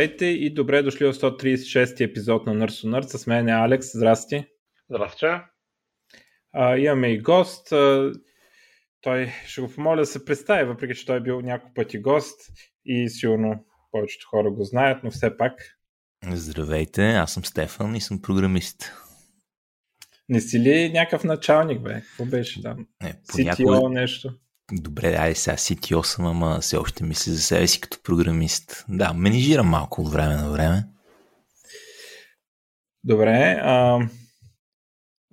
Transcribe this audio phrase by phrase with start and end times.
[0.00, 3.16] Здравейте и добре дошли в 136 епизод на Nurse Nerd.
[3.16, 3.92] С мен е Алекс.
[3.92, 4.44] Здрасти.
[4.90, 5.26] Здрасти.
[6.52, 7.72] А, имаме и гост.
[7.72, 8.12] А,
[9.00, 12.40] той ще го помоля да се представи, въпреки че той е бил няколко пъти гост
[12.84, 15.78] и сигурно повечето хора го знаят, но все пак.
[16.32, 18.92] Здравейте, аз съм Стефан и съм програмист.
[20.28, 21.94] Не си ли някакъв началник, бе?
[21.94, 22.86] Какво беше там?
[23.02, 23.90] Не, CTO някой...
[23.90, 24.34] нещо?
[24.72, 28.84] Добре, айде сега CTO съм, ама все още мисля за себе си като програмист.
[28.88, 30.84] Да, менежирам малко от време на време.
[33.04, 34.00] Добре, а,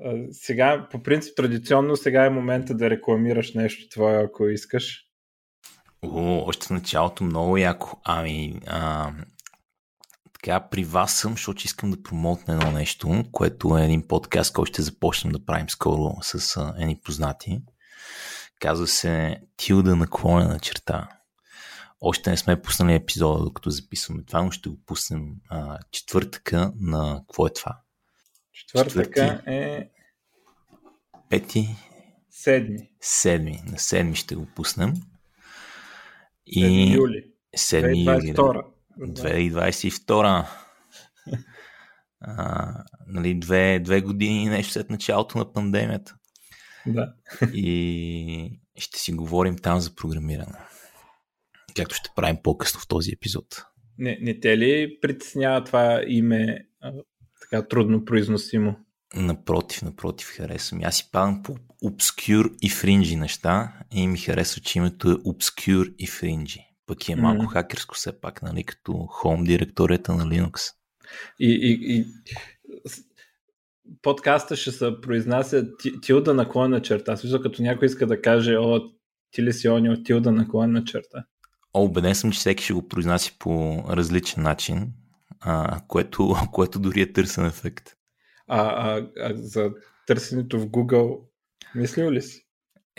[0.01, 5.03] а, сега, по принцип, традиционно сега е момента да рекламираш нещо твое, ако искаш.
[6.01, 7.99] О, още в началото много яко.
[8.03, 9.11] Ами, а,
[10.33, 14.69] така, при вас съм, защото искам да промотна едно нещо, което е един подкаст, който
[14.69, 17.61] ще започнем да правим скоро с а, едни познати.
[18.59, 21.09] Казва се Тилда наклонена черта.
[22.01, 27.23] Още не сме пуснали епизода, докато записваме това, но ще го пуснем а, четвъртъка на...
[27.27, 27.79] Какво е това?
[28.53, 29.51] Четвъртъка Четвърти...
[29.51, 29.89] е...
[31.29, 31.75] Пети?
[32.29, 32.89] Седми.
[33.01, 33.61] Седми.
[33.65, 34.93] На седми ще го пуснем.
[36.45, 36.63] И...
[36.63, 37.31] 7 юли.
[37.55, 38.33] 7 юли.
[38.99, 40.45] 2022.
[42.21, 46.15] А, нали, две, две години нещо след началото на пандемията.
[46.87, 47.13] Да.
[47.53, 50.57] И ще си говорим там за програмиране.
[51.75, 53.45] Както ще правим по-късно в този епизод.
[53.97, 56.91] Не, не те ли притеснява това име а,
[57.41, 58.75] така трудно произносимо?
[59.15, 60.81] Напротив, напротив, харесвам.
[60.83, 65.95] Аз си падам по obscure и фринджи неща и ми харесва, че името е obscure
[65.97, 66.59] и фринджи.
[66.85, 67.53] Пък е малко mm-hmm.
[67.53, 70.73] хакерско все пак, нали, като home директорията на Linux.
[71.39, 72.05] И, и, и
[74.01, 75.67] подкаста ще се произнася
[76.01, 77.17] тилда наклонна черта.
[77.17, 78.79] Също като някой иска да каже, о,
[79.31, 81.25] ти ли си оня от тилда наклонна черта?
[81.73, 84.93] О, убеден съм, че всеки ще го произнася по различен начин,
[85.39, 87.89] а, което, което дори е търсен ефект.
[88.47, 89.71] А, а, а за
[90.07, 91.19] търсенето в Google
[91.75, 92.43] мислил ли си?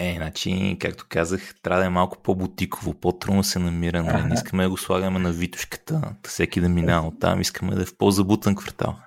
[0.00, 4.02] Е, значи, както казах, трябва да е малко по-бутиково, по-трудно се намира.
[4.02, 4.22] Нали?
[4.22, 7.84] Не искаме да го слагаме на витушката, всеки да минава от там, искаме да е
[7.84, 8.98] в по-забутан квартал.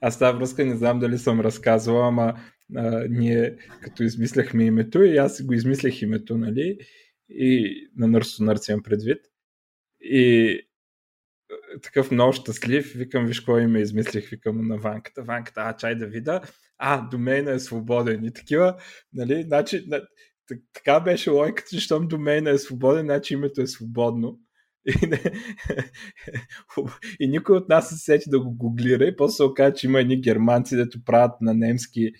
[0.00, 2.34] Аз тази връзка не знам дали съм разказвал, ама
[2.76, 6.78] а, ние като измисляхме името и аз го измислях името, нали?
[7.28, 9.18] И на Нърсо Нърс имам предвид.
[10.00, 10.60] И
[11.82, 15.22] такъв много щастлив, викам, виж кой име измислих, викам на Ванката.
[15.22, 16.40] Ванката, а, чай да вида.
[16.78, 18.76] А, домейна е свободен и такива,
[19.12, 19.88] нали, значи,
[20.72, 24.38] така беше лойката, защото домейна е свободен, значи името е свободно.
[24.86, 25.22] И, не,
[27.20, 30.00] и никой от нас се сети да го гуглира и после се оказа, че има
[30.00, 32.12] едни германци, дето правят на немски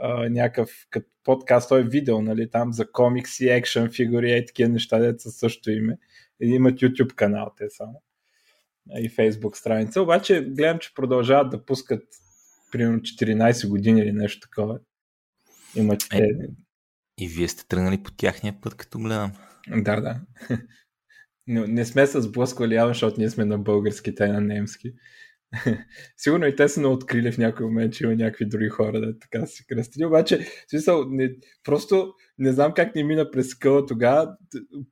[0.00, 4.68] а, някакъв като подкаст, той е видео, нали, там за комикси, екшен фигури и такива
[4.68, 5.98] неща, дето са също име.
[6.42, 8.02] И имат YouTube канал те само.
[8.96, 10.02] И Facebook страница.
[10.02, 12.02] Обаче гледам, че продължават да пускат
[12.72, 14.78] примерно 14 години или нещо такова.
[15.76, 16.28] Имат е,
[17.18, 19.32] и вие сте тръгнали по тяхния път, като гледам.
[19.68, 20.20] Да, да.
[21.48, 24.92] Не, не сме се сблъсквали явно, защото ние сме на български, те на немски.
[26.16, 29.18] Сигурно и те са не открили в някой момент, че има някакви други хора да
[29.18, 30.04] така си кръстили.
[30.04, 31.30] Обаче, смисъл, не,
[31.64, 34.36] просто не знам как ни мина през къла тогава.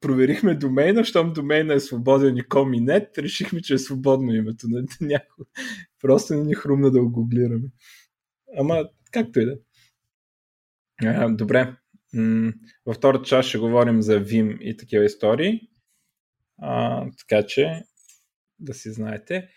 [0.00, 5.45] Проверихме домейна, щом домейна е свободен и коминет, решихме, че е свободно името на някой.
[6.00, 7.69] Просто не ни хрумна да го гуглираме.
[8.59, 9.56] Ама, както и да.
[11.03, 11.28] Е.
[11.28, 11.77] Добре.
[12.87, 15.61] Във втората част ще говорим за Vim и такива истории.
[16.62, 17.83] А, така че
[18.59, 19.49] да си знаете.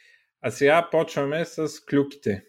[0.41, 2.43] А сега почваме с клюките.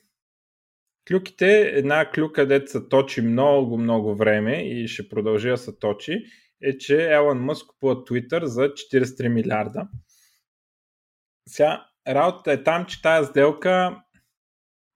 [1.08, 6.24] Клюките, една клюка, където се точи много, много време и ще продължи да се точи,
[6.62, 9.88] е, че Елон Мъск купува Twitter за 43 милиарда.
[11.48, 14.02] Сега, работата е там, че тази сделка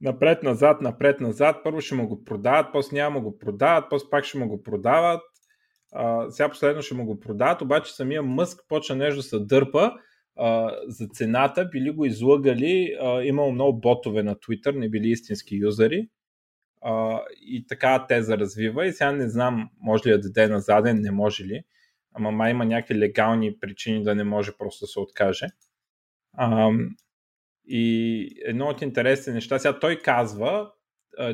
[0.00, 4.38] напред-назад, напред-назад, първо ще му го продават, после няма му го продават, после пак ще
[4.38, 5.22] му го продават,
[6.30, 9.92] сега последно ще му го продават, обаче самия Мъск почна нещо да се дърпа
[10.36, 15.56] а, за цената, били го излъгали, а, имало много ботове на Twitter, не били истински
[15.56, 16.08] юзери.
[16.82, 21.00] А, и така теза развива и сега не знам може ли да даде на заден,
[21.00, 21.62] не може ли,
[22.14, 25.46] ама май има някакви легални причини да не може просто да се откаже.
[26.36, 26.70] А,
[27.66, 30.70] и едно от интересните неща, сега той казва,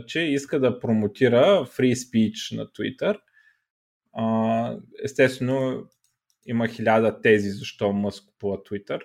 [0.07, 3.19] че иска да промотира free speech на Twitter–
[5.05, 5.87] естествено,
[6.47, 9.01] има хиляда тези защо Мъск купува Twitter.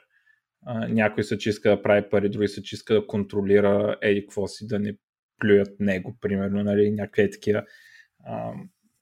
[0.90, 4.48] Някой са, че иска да прави пари, други са, че иска да контролира еди какво
[4.48, 4.98] си, да не
[5.40, 7.63] плюят него, примерно, нали, някакви такива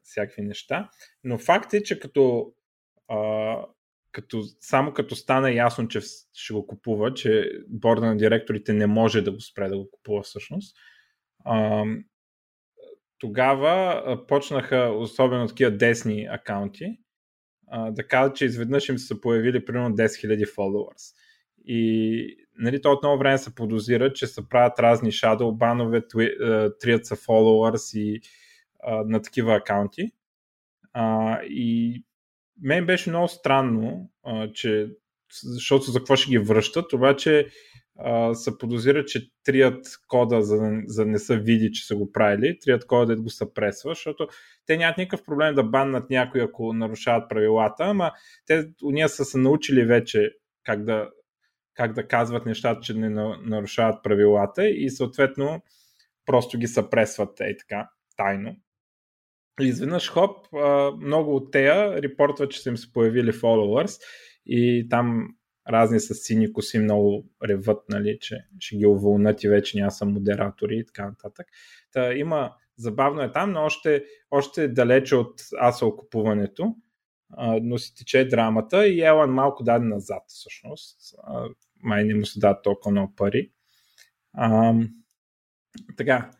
[0.04, 0.90] всякакви неща.
[1.24, 2.54] Но факт е, че като
[3.08, 3.66] а,
[4.12, 6.00] като, само като стана ясно, че
[6.34, 10.24] ще го купува, че борда на директорите не може да го спре да го купува
[10.24, 10.78] всъщност,
[11.46, 11.86] а,
[13.24, 16.98] тогава почнаха, особено такива десни акаунти,
[17.90, 21.16] да казват, че изведнъж им са появили примерно 10 000 followers.
[21.66, 26.02] И нали, то отново време се подозира, че се правят разни shadow банове,
[26.80, 28.22] трият са followers и
[28.84, 30.12] а, на такива акаунти.
[30.94, 32.04] А, и
[32.62, 34.90] мен беше много странно, а, че
[35.44, 37.48] защото за какво ще ги връщат, обаче
[38.34, 42.60] се подозира, че трият кода, за, за да не са види, че са го правили,
[42.60, 44.28] трият кода да го са пресва, защото
[44.66, 48.12] те нямат никакъв проблем да баннат някой, ако нарушават правилата, ама
[48.46, 50.32] те уния са се научили вече
[50.64, 51.10] как да,
[51.74, 53.10] как да казват нещата, че не
[53.42, 55.62] нарушават правилата и съответно
[56.26, 58.56] просто ги съпресват и така, тайно.
[59.62, 60.48] И изведнъж хоп,
[61.02, 64.02] много от тея репортват, че са им се появили followers
[64.46, 65.28] и там
[65.70, 70.06] разни с сини коси много реват, нали, че ще ги уволнат и вече няма са
[70.06, 71.48] модератори и така нататък.
[71.92, 76.76] Та, има, забавно е там, но още, още далече от асъл купуването,
[77.62, 81.00] но си тече драмата и Елан малко даде назад всъщност.
[81.84, 83.52] май не му се дадат толкова много пари.
[84.34, 84.74] А,
[85.98, 86.32] така,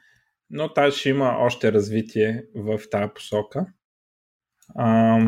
[0.50, 3.66] но тази ще има още развитие в тази посока.
[4.76, 5.20] А,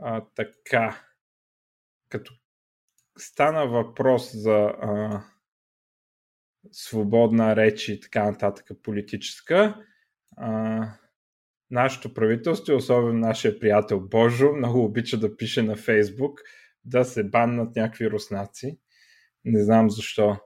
[0.00, 1.04] а, така,
[2.08, 2.34] като
[3.18, 5.22] стана въпрос за а,
[6.72, 9.76] свободна реч и така нататък политическа,
[10.36, 10.88] а,
[11.70, 16.40] нашето правителство, особено нашия приятел Божо, много обича да пише на Фейсбук
[16.84, 18.78] да се баннат някакви руснаци.
[19.44, 20.36] Не знам защо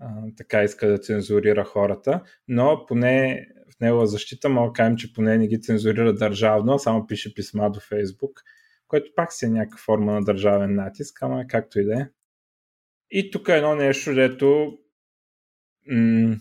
[0.00, 5.12] а, така иска да цензурира хората, но поне в негова защита мога да кажем, че
[5.12, 8.42] поне не ги цензурира държавно, само пише писма до Фейсбук,
[8.90, 12.08] което пак си е някаква форма на държавен натиск, ама както и да е.
[13.10, 14.78] И тук е едно нещо, дето
[15.86, 16.36] м-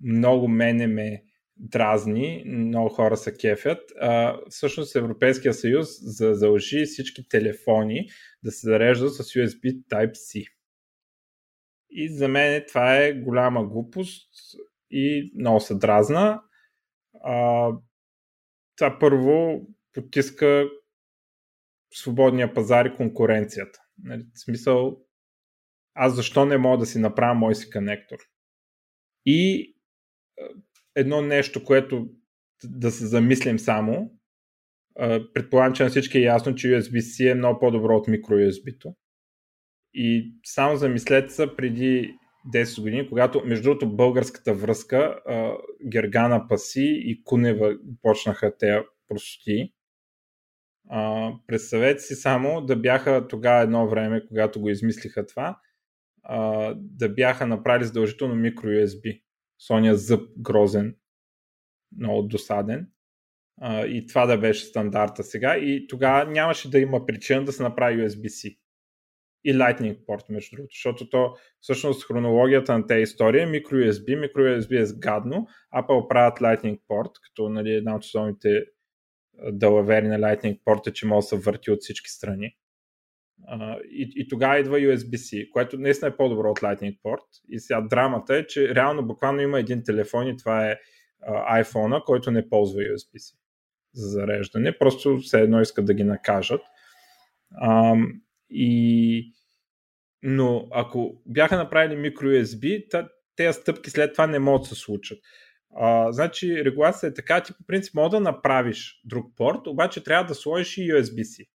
[0.00, 1.22] много мене ме
[1.56, 3.80] дразни, много хора се кефят.
[4.00, 8.08] А, всъщност Европейския съюз задължи всички телефони
[8.42, 10.46] да се зареждат с USB Type-C.
[11.90, 14.30] И за мен това е голяма глупост
[14.90, 16.42] и много се дразна.
[17.24, 17.68] А,
[18.76, 20.70] това първо потиска
[21.92, 23.78] свободния пазар и конкуренцията.
[24.02, 25.00] Нали, в смисъл,
[25.94, 28.18] аз защо не мога да си направя мой си конектор?
[29.26, 29.74] И
[30.94, 32.08] едно нещо, което
[32.64, 34.12] да се замислим само,
[35.34, 38.94] предполагам, че на всички е ясно, че USB-C е много по-добро от micro-USB-то.
[39.94, 42.14] И само замислете се преди
[42.54, 45.20] 10 години, когато между другото българската връзка
[45.90, 49.72] Гергана Паси и Кунева почнаха те простоти.
[51.46, 55.58] Представете си само да бяха тогава едно време, когато го измислиха това,
[56.74, 59.22] да бяха направили задължително микро USB.
[59.66, 60.96] Соня зъб грозен,
[61.98, 62.86] много досаден.
[63.86, 65.56] и това да беше стандарта сега.
[65.56, 68.58] И тогава нямаше да има причина да се направи USB-C
[69.44, 74.80] и Lightning порт, между другото, защото то всъщност хронологията на тези истории е microUSB, microUSB
[74.80, 78.64] е сгадно, Apple правят Lightning порт, като нали, една от основните
[79.52, 82.56] далавери на Lightning порт е, че може да се върти от всички страни.
[83.52, 87.24] Uh, и, и тогава идва USB-C, което наистина е по-добро от Lightning порт.
[87.48, 90.76] И сега драмата е, че реално буквално има един телефон и това е
[91.28, 93.36] uh, iPhone, който не ползва USB-C
[93.94, 94.78] за зареждане.
[94.78, 96.60] Просто все едно искат да ги накажат.
[97.64, 98.20] Um,
[98.50, 99.32] и...
[100.22, 105.18] Но ако бяха направили microUSB, тези стъпки след това не могат да се случат.
[105.76, 110.24] А, значи регулацията е така, че по принцип мога да направиш друг порт, обаче трябва
[110.24, 111.48] да сложиш и USB-C.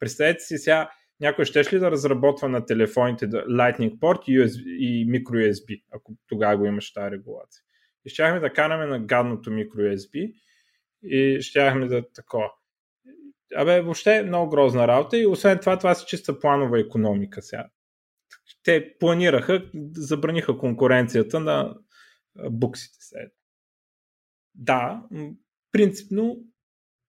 [0.00, 5.06] Представете си сега, някой ще ли да разработва на телефоните Lightning порт и, USB, и
[5.10, 7.62] microUSB, ако тогава го имаш тази регулация.
[8.04, 10.34] И щяхме да караме на гадното microUSB
[11.02, 12.50] и щяхме да такова.
[13.56, 17.68] Абе, въобще е много грозна работа и освен това, това си чиста планова економика сега.
[18.64, 21.74] Те планираха, забраниха конкуренцията на
[22.50, 23.24] буксите сега.
[24.58, 25.02] Да,
[25.72, 26.36] принципно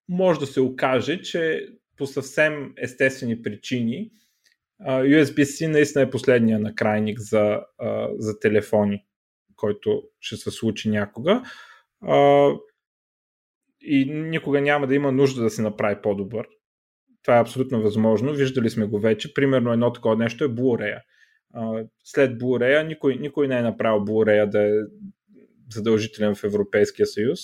[0.08, 4.10] може да се окаже, че по съвсем естествени причини
[4.86, 7.60] USB-C наистина е последния накрайник за,
[8.18, 9.04] за телефони,
[9.56, 11.42] който ще се случи някога
[13.80, 16.46] и никога няма да има нужда да се направи по-добър.
[17.22, 18.32] Това е абсолютно възможно.
[18.32, 19.34] Виждали сме го вече.
[19.34, 21.00] Примерно едно такова нещо е Blu-ray.
[22.04, 24.72] След Blu-ray никой, никой не е направил Blu-ray да е
[25.72, 27.40] задължителен в Европейския съюз.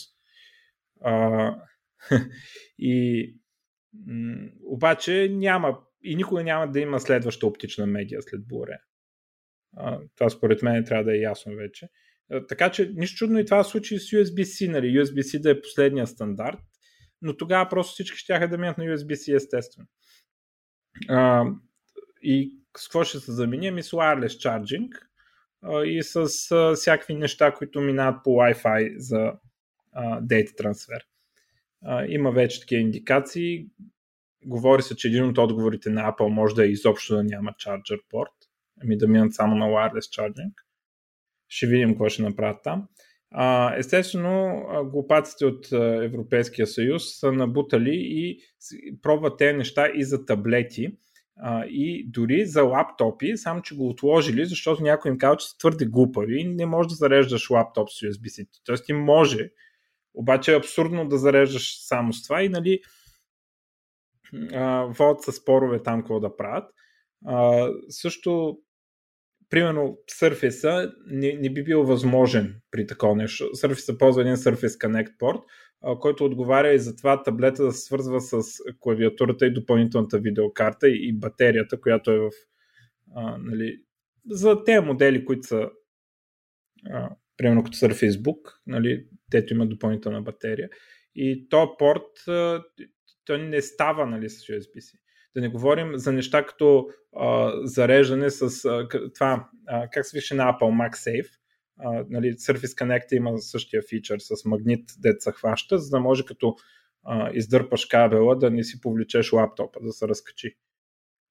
[1.04, 1.54] А,
[2.78, 3.34] и
[4.64, 8.78] обаче няма и никога няма да има следваща оптична медия след Blu-ray.
[10.16, 11.88] Това според мен трябва да е ясно вече.
[12.48, 14.98] Така че нищо чудно и това случи с USB-C, нали?
[14.98, 16.58] USB-C да е последния стандарт,
[17.22, 19.88] но тогава просто всички ще да минат на USB-C естествено.
[21.08, 21.44] А,
[22.22, 23.68] и с какво ще се замени?
[23.68, 25.06] Ами с wireless charging а,
[25.84, 26.26] и с
[26.74, 29.32] всякакви неща, които минават по Wi-Fi за
[30.20, 31.06] дейта трансфер.
[32.08, 33.66] Има вече такива индикации.
[34.46, 38.00] Говори се, че един от отговорите на Apple може да е изобщо да няма charger
[38.10, 38.32] порт,
[38.82, 40.52] ами да минат само на wireless charging.
[41.48, 42.88] Ще видим какво ще направят там.
[43.76, 48.38] Естествено, глупаците от Европейския съюз са набутали и
[49.02, 50.96] пробват тези неща и за таблети,
[51.36, 55.58] а, и дори за лаптопи, само че го отложили, защото някой им казва, че са
[55.58, 58.48] твърде глупави и не можеш да зареждаш лаптоп с USB-C.
[58.64, 59.50] Тоест ти може,
[60.14, 62.80] обаче е абсурдно да зареждаш само с това и нали
[64.88, 66.64] водят са спорове там какво да правят.
[67.26, 68.58] А, също
[69.50, 73.44] примерно Surface не, не би бил възможен при такова нещо.
[73.44, 75.40] Surface ползва един Surface Connect порт,
[76.00, 78.42] който отговаря и за това таблета да се свързва с
[78.80, 82.30] клавиатурата и допълнителната видеокарта и, батерията, която е в
[83.14, 83.82] а, нали,
[84.30, 85.70] за тези модели, които са
[86.90, 90.68] а, примерно като Surface Book, нали, тето има допълнителна батерия.
[91.14, 92.64] И то порт, а,
[93.24, 94.98] той не става нали, с USB-C.
[95.34, 100.34] Да не говорим за неща като а, зареждане с а, това, а, как се више
[100.34, 101.30] на Apple MagSafe,
[101.78, 106.24] а, нали, Surface Connect има същия фичър с магнит, дет се хваща, за да може
[106.24, 106.56] като
[107.04, 110.56] а, издърпаш кабела да не си повлечеш лаптопа, да се разкачи.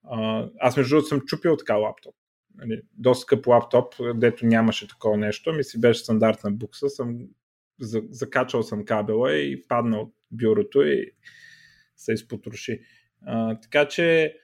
[0.03, 2.15] А, аз между другото съм чупил така лаптоп.
[2.55, 7.19] Нали, доста скъп лаптоп, дето нямаше такова нещо, ми си беше стандартна букса, съм
[8.09, 11.11] закачал съм кабела и паднал от бюрото и
[11.95, 12.81] се изпотроши.
[13.25, 14.37] А, така че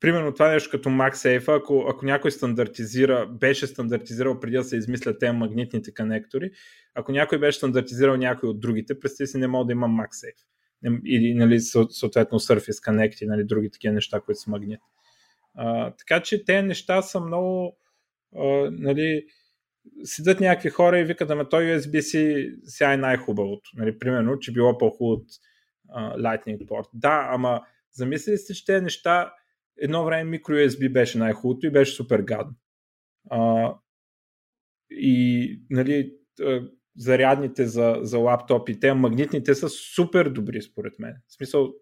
[0.00, 5.20] примерно това нещо като MagSafe, ако, ако някой стандартизира, беше стандартизирал преди да се измислят
[5.20, 6.50] тези магнитните конектори,
[6.94, 10.44] ако някой беше стандартизирал някой от другите, представи си не мога да има MagSafe.
[11.06, 14.80] Или нали, съответно Surface Connect и нали, други такива неща, които са магнит.
[15.54, 17.78] А, така че те неща са много
[18.36, 19.26] а, нали,
[20.04, 23.70] седят някакви хора и викат, ама той USB-C сега е най-хубавото.
[23.74, 25.26] Нали, примерно, че било по-хубаво от
[25.88, 26.88] а, Lightning Port.
[26.94, 27.60] Да, ама
[27.92, 29.32] замислили сте, че тези неща
[29.80, 32.54] едно време микро USB беше най-хубавото и беше супер гадно.
[33.30, 33.74] А,
[34.90, 36.12] и нали,
[36.96, 41.14] зарядните за, за лаптопите, магнитните са супер добри според мен.
[41.28, 41.72] В смисъл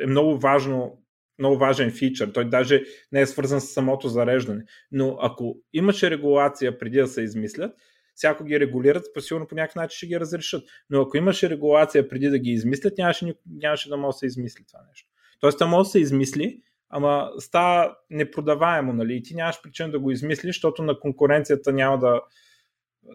[0.00, 1.04] е много важно
[1.38, 2.32] много важен фичър.
[2.32, 2.82] Той даже
[3.12, 4.64] не е свързан с самото зареждане.
[4.92, 7.76] Но ако имаше регулация преди да се измислят,
[8.14, 10.64] всяко ги регулират, сигурно по някакъв начин ще ги разрешат.
[10.90, 14.64] Но ако имаше регулация преди да ги измислят, нямаше, нямаше да може да се измисли
[14.66, 15.08] това нещо.
[15.40, 19.16] Тоест, да може да се измисли, ама става непродаваемо, нали?
[19.16, 22.20] И ти нямаш причина да го измислиш, защото на конкуренцията няма да,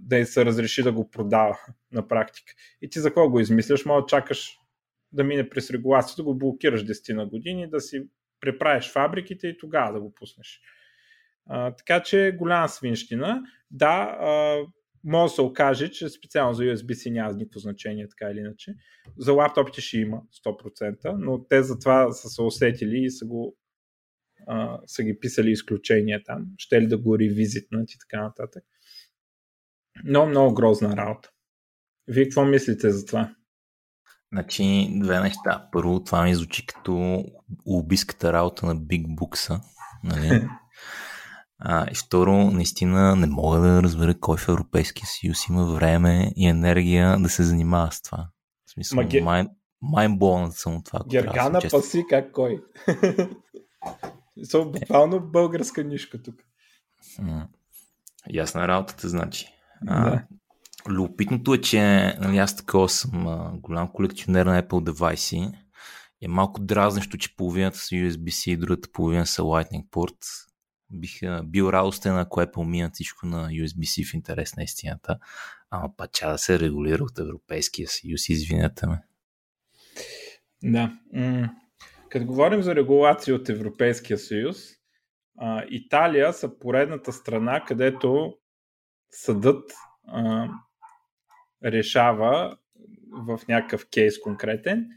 [0.01, 1.57] да се разреши да го продава
[1.91, 2.53] на практика.
[2.81, 3.85] И ти за какво го измисляш?
[3.85, 4.57] Може да чакаш
[5.11, 8.03] да мине през регулацията, го блокираш 10 на години, да си
[8.39, 10.61] преправиш фабриките и тогава да го пуснеш.
[11.49, 13.43] А, така че голяма свинщина.
[13.71, 14.57] Да, а,
[15.03, 18.75] може да се окаже, че специално за USB-C няма никакво значение, така или иначе.
[19.17, 23.57] За лаптопите ще има 100%, но те за това са се усетили и са го
[24.47, 28.63] а, са ги писали изключения там, ще ли да го ревизитнат и така нататък.
[30.03, 31.29] Но много грозна работа.
[32.07, 33.35] Вие какво мислите за това?
[34.33, 35.69] Значи, две неща.
[35.71, 37.23] Първо, това ми звучи като
[37.65, 39.61] убийската работа на Big Books.
[40.03, 40.47] Нали?
[41.61, 46.47] А, и второ, наистина не мога да разбера кой в Европейския съюз има време и
[46.47, 48.27] енергия да се занимава с това.
[48.65, 49.21] В смисъл, Маге...
[49.21, 49.45] май,
[49.81, 50.99] майнболнат съм от това.
[51.09, 52.63] Гергана паси как кой.
[54.43, 56.35] Са буквално българска нишка тук.
[58.33, 59.47] Ясна работата, значи.
[59.87, 60.23] А, да.
[60.87, 61.79] Любопитното е, че
[62.19, 65.51] нали, аз такова съм а, голям колекционер на Apple девайси.
[66.21, 70.48] Е малко дразнещо, че половината са USB-C и другата половина са Lightning port.
[70.91, 75.19] Бих бил радостен, ако Apple минат всичко на USB-C в интерес на истината.
[75.69, 79.01] Ама пача да се регулира от Европейския съюз, извинете ме.
[80.63, 80.99] Да.
[82.09, 84.57] Като говорим за регулация от Европейския съюз,
[85.69, 88.33] Италия са поредната страна, където
[89.11, 89.71] съдът
[90.07, 90.49] а,
[91.65, 92.57] решава
[93.11, 94.87] в някакъв кейс конкретен,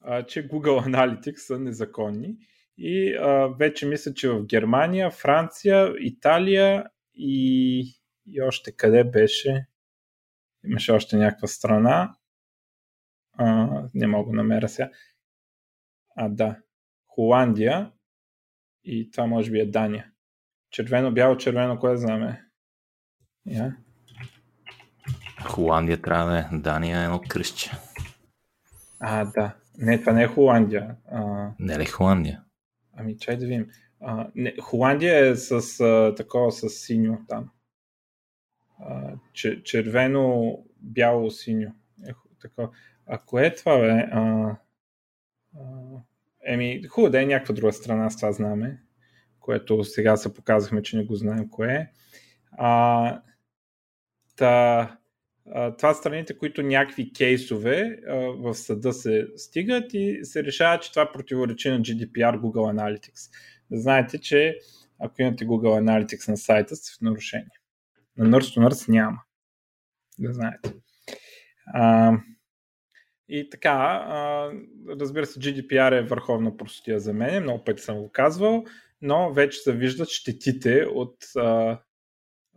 [0.00, 2.36] а, че Google Analytics са незаконни.
[2.82, 7.80] И а, вече мисля, че в Германия, Франция, Италия и,
[8.26, 9.66] и още къде беше.
[10.64, 12.16] Имаше още някаква страна.
[13.32, 14.90] А, не мога да намеря сега.
[16.16, 16.56] А, да.
[17.06, 17.92] Холандия
[18.84, 20.10] И това може би е Дания.
[20.70, 22.44] Червено, бяло, червено, кое знаме?
[23.48, 23.76] Yeah.
[25.44, 26.48] Холандия трябва да е.
[26.52, 27.70] Дания е едно кръстче.
[29.00, 29.56] А, да.
[29.78, 30.96] Не, това не е Холандия.
[31.12, 31.50] А...
[31.58, 32.44] Не ли Холандия?
[33.00, 33.68] Ами, чай да видим.
[34.00, 37.50] А, не, Холандия е с а, такова с синьо там.
[38.78, 39.12] А,
[39.64, 41.72] червено, бяло, синьо.
[42.06, 42.12] Е.
[43.06, 44.08] А кое е това, бе?
[44.12, 44.56] А,
[46.44, 48.82] еми, хубаво да е някаква друга страна, с това знаме,
[49.40, 51.90] което сега се показахме, че не го знаем кое е.
[52.52, 53.22] А,
[54.36, 54.98] та,
[55.78, 57.98] това страните, които някакви кейсове
[58.38, 63.30] в съда се стигат и се решава, че това противоречи на GDPR Google Analytics.
[63.70, 64.58] Знаете, че
[64.98, 67.60] ако имате Google Analytics на сайта, сте в нарушение.
[68.16, 69.18] На Nurse to Nurse няма.
[70.18, 70.74] Да знаете.
[71.66, 72.12] А,
[73.28, 74.50] и така, а,
[75.00, 78.64] разбира се, GDPR е върховна простотия за мен, много пъти съм го казвал,
[79.02, 81.80] но вече се виждат щетите от, а,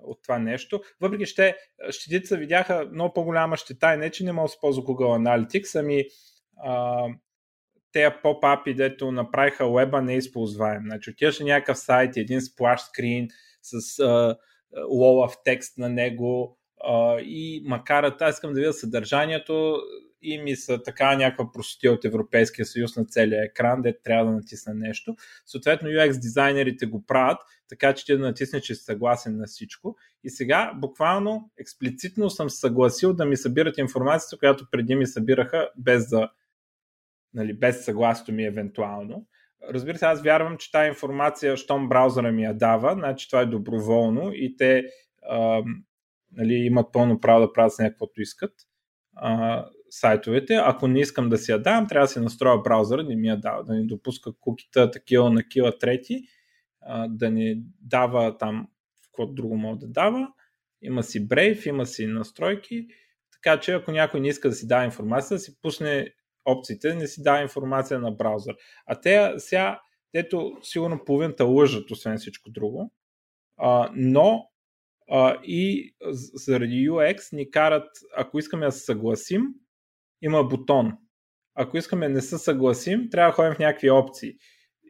[0.04, 0.82] от това нещо.
[1.02, 1.58] Въпреки, че
[1.90, 5.48] щетите се видяха много по-голяма щета и не, че не мога да се ползва Google
[5.48, 6.06] Analytics, ами
[6.58, 7.06] а,
[7.92, 10.84] тези поп-апи, дето направиха веба неизползваем.
[10.86, 13.28] Значи отиваш на някакъв сайт, един сплаш скрин
[13.62, 14.38] с а,
[14.92, 16.58] в текст на него
[17.20, 19.78] и макар аз искам да видя съдържанието,
[20.24, 24.32] и ми са така някаква простотия от Европейския съюз на целия екран, де трябва да
[24.32, 25.16] натисна нещо.
[25.46, 27.38] Съответно UX дизайнерите го правят,
[27.70, 29.98] така че ти да натиснеш, че си съгласен на всичко.
[30.24, 36.10] И сега буквално експлицитно съм съгласил да ми събират информацията, която преди ми събираха без
[36.10, 36.30] да
[37.34, 39.26] нали, без съгласието ми евентуално.
[39.70, 43.46] Разбира се, аз вярвам, че тази информация, щом браузъра ми я дава, значи това е
[43.46, 44.84] доброволно и те
[46.36, 48.54] нали, имат пълно право да правят с някаквото искат
[49.16, 50.54] а, сайтовете.
[50.54, 53.38] Ако не искам да си я давам, трябва да се настроя браузъра, не ми я
[53.38, 56.24] дава, да не допуска кукита такива на кила трети,
[56.82, 58.68] а, да не дава там
[59.04, 60.28] какво друго мога да дава.
[60.82, 62.88] Има си Brave, има си настройки,
[63.32, 66.14] така че ако някой не иска да си дава информация, да си пусне
[66.46, 68.56] опциите, не си дава информация на браузър.
[68.86, 69.82] А те сега,
[70.14, 72.94] ето сигурно половината лъжат, освен всичко друго,
[73.58, 74.46] а, но
[75.10, 75.96] а, и
[76.34, 77.88] заради UX ни карат,
[78.18, 79.42] ако искаме да се съгласим,
[80.22, 80.92] има бутон.
[81.56, 84.34] Ако искаме не се съгласим, трябва да ходим в някакви опции.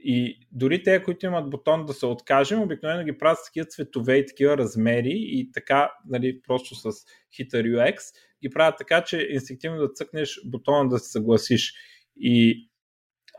[0.05, 4.17] И дори те, които имат бутон да се откажем, обикновено ги правят с такива цветове
[4.17, 6.91] и такива размери и така, нали, просто с
[7.35, 7.97] хитър UX,
[8.43, 11.73] ги правят така, че инстинктивно да цъкнеш бутона да се съгласиш.
[12.15, 12.69] И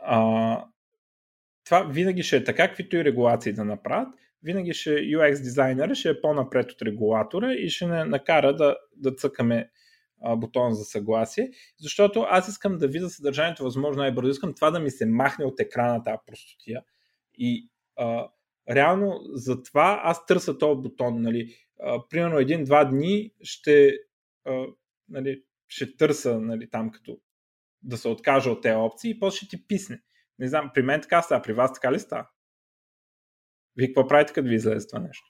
[0.01, 0.65] а,
[1.65, 4.13] това винаги ще е така, каквито и регулации да направят.
[4.45, 9.15] Винаги ще UX дизайнера ще е по-напред от регулатора и ще не накара да, да
[9.15, 9.69] цъкаме
[10.21, 14.29] а, бутона за съгласие, защото аз искам да видя съдържанието възможно най-бързо.
[14.29, 16.81] Искам това да ми се махне от екрана тази простотия.
[17.37, 18.27] И а,
[18.69, 21.21] реално за това аз търся този бутон.
[21.21, 21.55] Нали.
[21.79, 23.91] А, примерно един-два дни ще
[24.45, 24.65] а,
[25.09, 27.19] нали, ще търся нали, там като
[27.83, 30.01] да се откажа от тези опции и после ще ти писне.
[30.39, 32.27] Не знам, при мен така става, при вас така ли става?
[33.77, 35.25] Вие какво правите, като ви излезе това нещо?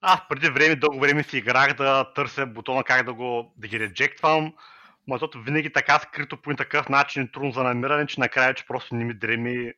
[0.00, 3.80] Аз преди време, дълго време си играх да търся бутона как да го да ги
[3.80, 4.54] реджектвам,
[5.12, 9.04] защото винаги така скрито по такъв начин трудно за намиране, че накрая, че просто не
[9.04, 9.72] ми дреми.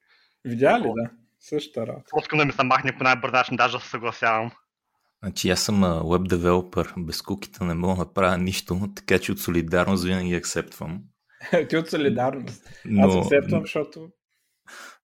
[0.44, 1.10] Видя ли, да?
[1.40, 2.04] Същата работа.
[2.10, 4.50] Просто да ми се махне по най-бърз начин, даже да се съгласявам.
[5.22, 9.40] Значи аз съм веб девелопър, без куките не мога да направя нищо, така че от
[9.40, 11.02] солидарност винаги акцептвам.
[11.68, 12.80] Ти от солидарност.
[12.84, 14.08] Но, аз акцептвам, защото...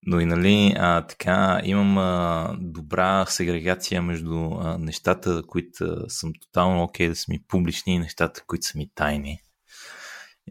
[0.02, 6.82] Но и нали, а, така, имам а, добра сегрегация между а, нещата, които съм тотално
[6.82, 9.38] окей okay да са ми публични и нещата, които са ми тайни.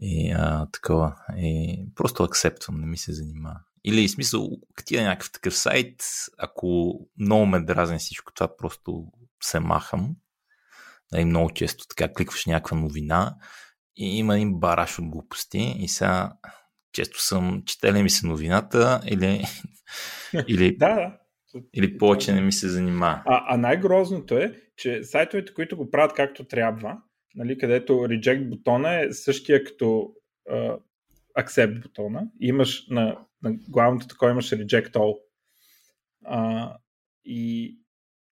[0.02, 1.16] И а, такова.
[1.36, 3.60] И просто акцептвам, не ми се занимава.
[3.84, 4.50] Или в смисъл,
[4.92, 6.04] е някакъв такъв сайт,
[6.38, 9.04] ако много ме дразни всичко това, просто
[9.42, 10.16] се махам.
[11.12, 13.36] Нали, много често така кликваш някаква новина
[13.96, 16.32] и има един бараш от глупости и сега
[16.92, 19.44] често съм, чете ми се новината или,
[20.48, 21.18] или, да, да.
[21.74, 23.22] или повече не ми се занимава.
[23.26, 26.98] А, а най-грозното е, че сайтовете, които го правят както трябва,
[27.34, 30.12] нали, където reject бутона е същия като
[30.50, 30.78] uh,
[31.38, 35.18] accept бутона, имаш на, на главното такова имаш reject all.
[36.26, 36.76] Uh,
[37.24, 37.76] и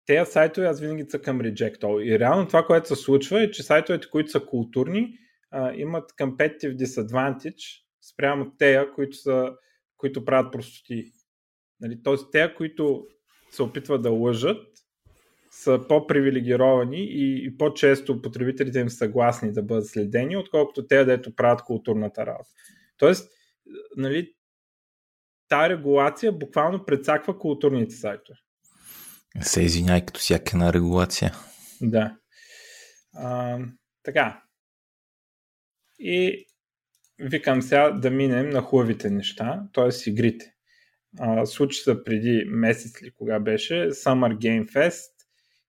[0.06, 2.02] тези сайтове аз винаги цъкам reject all.
[2.02, 5.18] И реално това, което се случва е, че сайтовете, които са културни,
[5.50, 9.52] а, имат competitive disadvantage спрямо тея, които, са,
[9.96, 11.12] които правят простоти.
[11.80, 13.06] Нали, Тоест, те, които
[13.50, 14.66] се опитват да лъжат,
[15.50, 21.62] са по-привилегировани и, и по-често потребителите им съгласни да бъдат следени, отколкото те, дето правят
[21.62, 22.50] културната работа.
[22.98, 23.30] Тоест,
[23.96, 24.34] нали,
[25.48, 28.38] тази регулация буквално предсаква културните сайтове.
[29.40, 31.34] Се извиняй като всяка една регулация.
[31.80, 32.16] Да.
[33.14, 33.58] А,
[34.02, 34.42] така.
[35.98, 36.46] И
[37.18, 40.10] викам сега да минем на хубавите неща, т.е.
[40.10, 40.54] игрите.
[41.18, 45.10] А, случи се преди месец ли кога беше Summer Game Fest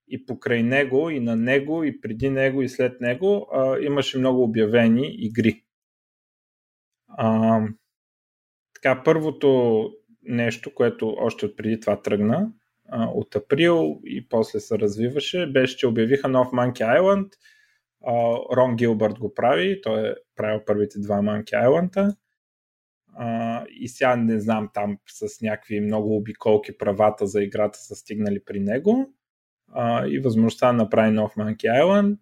[0.07, 4.43] и покрай него и на него и преди него и след него а, имаше много
[4.43, 5.63] обявени игри.
[7.07, 7.61] А,
[8.73, 9.89] така, първото
[10.23, 12.51] нещо, което още от преди това тръгна,
[12.89, 17.27] а, от април и после се развиваше, беше, че обявиха нов Monkey Island.
[18.55, 22.15] Рон Гилбърт го прави, той е правил първите два Monkey Island.
[23.17, 28.43] А, и сега не знам там с някакви много обиколки правата за играта са стигнали
[28.45, 29.13] при него.
[29.73, 32.17] А, и възможността да направи нов Monkey Island.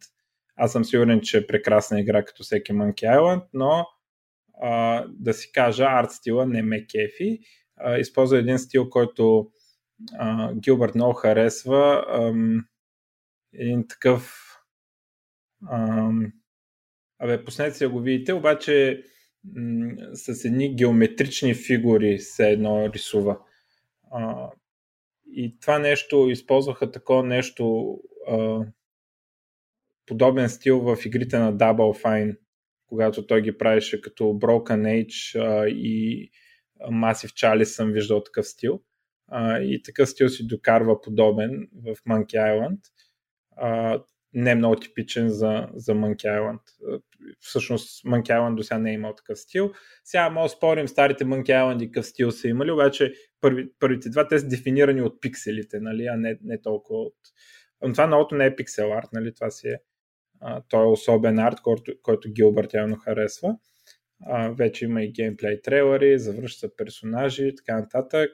[0.55, 3.85] Аз съм сигурен, че е прекрасна игра като всеки Monkey Island, но
[4.61, 7.39] а, да си кажа, арт стила не ме кефи.
[7.77, 9.47] А, използва един стил, който
[10.17, 12.05] а, Гилбърт много харесва.
[12.09, 12.65] Ам,
[13.53, 14.42] един такъв
[17.19, 19.03] Абе, пуснете си го видите, обаче
[19.55, 23.39] м- с едни геометрични фигури се едно рисува.
[24.11, 24.49] А,
[25.27, 27.97] и това нещо, използваха такова нещо,
[28.27, 28.65] а,
[30.05, 32.37] подобен стил в игрите на Double Fine,
[32.87, 36.29] когато той ги правеше като Broken Age а, и
[36.81, 38.81] Massive Charlie съм виждал такъв стил.
[39.27, 42.79] А, и такъв стил си докарва подобен в Monkey Island.
[43.57, 46.59] А, не е много типичен за, за Monkey Island.
[47.39, 49.71] Всъщност Monkey Island до сега не е имал такъв стил.
[50.03, 54.27] Сега мога спорим старите Monkey Island и какъв стил са имали, обаче първи, първите два
[54.27, 57.15] те са дефинирани от пикселите, нали, а не, не толкова от...
[57.81, 59.77] Но това новото не е пиксел арт, нали, това си е
[60.43, 63.57] а, той е особен арт, който, който Гилбърт явно харесва.
[64.25, 68.31] А, вече има и геймплей трейлери, завръщат персонажи и така нататък.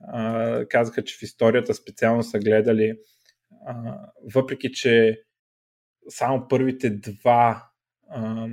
[0.00, 2.98] А, казаха, че в историята специално са гледали
[4.34, 5.22] въпреки, че
[6.08, 7.70] само първите два
[8.08, 8.48] а,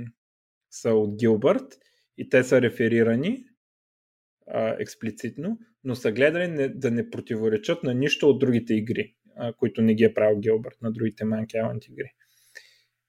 [0.70, 1.78] са от Гилбърт
[2.18, 3.44] и те са реферирани
[4.48, 9.52] а, експлицитно, но са гледали не, да не противоречат на нищо от другите игри, а,
[9.52, 12.10] които не ги е правил Гилбърт, на другите Monkey Island игри.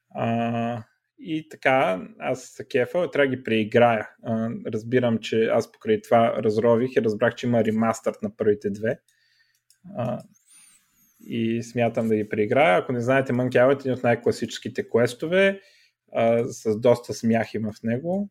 [0.10, 0.84] А,
[1.20, 4.10] и така, аз се кефа, трябва да ги преиграя.
[4.24, 9.00] А, разбирам, че аз покрай това разрових и разбрах, че има ремастър на първите две.
[9.98, 10.22] А,
[11.26, 12.78] и смятам да ги преиграя.
[12.78, 15.62] Ако не знаете, Monkey Island е един от най-класическите квестове,
[16.14, 18.30] а, с доста смях има в него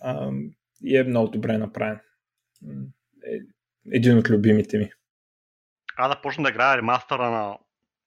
[0.00, 0.30] а,
[0.84, 2.00] и е много добре направен.
[3.26, 3.38] Е,
[3.92, 4.90] един от любимите ми.
[5.96, 7.58] Аз да почна да играя ремастъра на,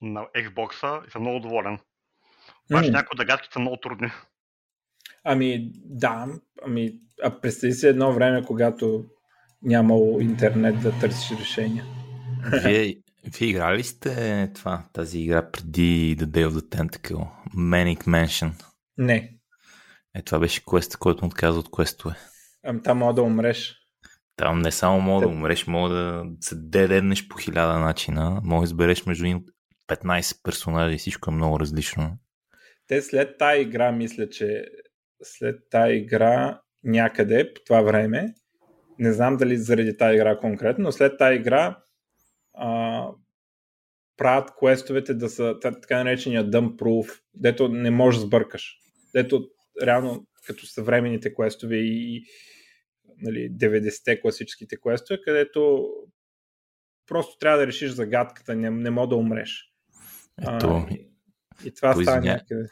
[0.02, 1.80] на Xbox и съм много доволен.
[2.71, 2.93] Обаче mm.
[2.93, 4.12] някои дагадки са много трудни.
[5.23, 6.28] Ами да,
[6.62, 9.06] ами, а представи си едно време, когато
[9.62, 11.86] нямало интернет да търсиш решения.
[12.63, 17.27] Вие, вие играли сте това, тази игра преди The Day of the Tentacle?
[17.55, 18.51] Manic Mansion?
[18.97, 19.33] Не.
[20.15, 22.15] Е, това беше квест, който му отказва от квестове.
[22.63, 23.75] Ами там мога да умреш.
[24.35, 28.65] Там не само мога да умреш, мога да се деднеш по хиляда начина, мога да
[28.65, 29.25] избереш между
[29.87, 32.17] 15 персонажи и всичко е много различно.
[32.87, 34.65] Те след тази игра, мисля, че
[35.23, 38.33] след тази игра някъде по това време,
[38.99, 41.77] не знам дали заради тази игра конкретно, но след тази игра
[42.58, 43.10] а,
[44.17, 48.78] правят квестовете да са така наречения dump proof, дето не можеш да сбъркаш.
[49.13, 49.50] Дето
[49.84, 52.24] реално като съвременните квестове и
[53.22, 55.89] нали, 90-те класическите квестове, където
[57.08, 59.74] просто трябва да решиш загадката, не, не мога да умреш.
[60.41, 61.08] Ето, а, и,
[61.65, 62.34] и това става извиня...
[62.34, 62.70] някъде.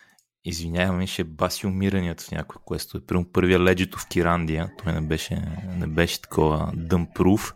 [0.47, 3.05] Извиняваме, ще баси умираният в някои квестове.
[3.05, 5.41] Примерно първия леджето в Кирандия, той не беше,
[5.77, 7.53] не беше такова дъмпруф.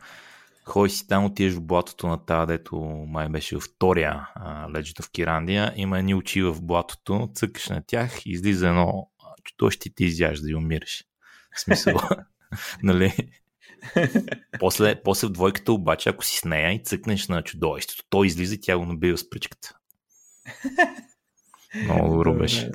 [0.69, 2.75] Ходи си там, отиеш в блатото на тази, дето
[3.07, 4.29] май беше във втория
[4.75, 5.73] леджето в Кирандия.
[5.75, 9.09] Има едни очи в блатото, цъкаш на тях и излиза едно
[9.57, 11.03] то ще ти изяжда и умираш.
[11.55, 11.99] В смисъл,
[12.83, 13.13] нали?
[14.59, 18.55] после, после в двойката обаче, ако си с нея и цъкнеш на чудовището, той излиза
[18.55, 19.77] и тя го набива с пръчката.
[21.83, 22.71] Много добро беше.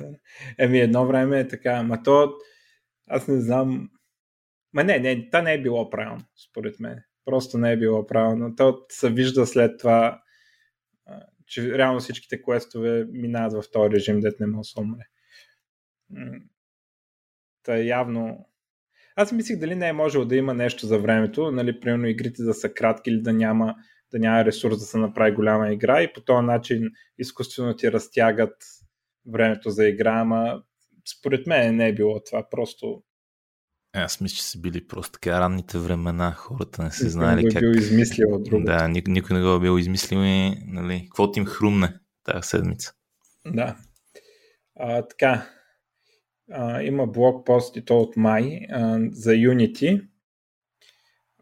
[0.57, 2.33] Еми, едно време е така, ма то,
[3.07, 3.89] аз не знам,
[4.73, 7.03] ма не, не, това не е било правилно, според мен.
[7.25, 8.55] Просто не е било правилно.
[8.55, 10.21] То се вижда след това,
[11.47, 15.03] че реално всичките квестове минават в този режим, дет не може да умре.
[17.63, 18.49] Та явно...
[19.15, 22.53] Аз мислих дали не е можело да има нещо за времето, нали, примерно игрите да
[22.53, 23.75] са кратки или да няма,
[24.11, 28.55] да няма ресурс да се направи голяма игра и по този начин изкуствено ти разтягат
[29.31, 30.63] времето за игра, ама
[31.19, 33.03] според мен не е било това, просто
[33.95, 36.31] Аз мисля, че са били просто така ранните времена.
[36.31, 37.61] Хората не са знаели никой как...
[37.61, 38.65] бил измислил от другото.
[38.65, 42.93] Да, никой, никой не го е бил измислил и нали, какво им хрумне тази седмица.
[43.45, 43.77] Да.
[44.79, 45.49] А, така.
[46.51, 50.07] А, има блог пост и то от май а, за Unity.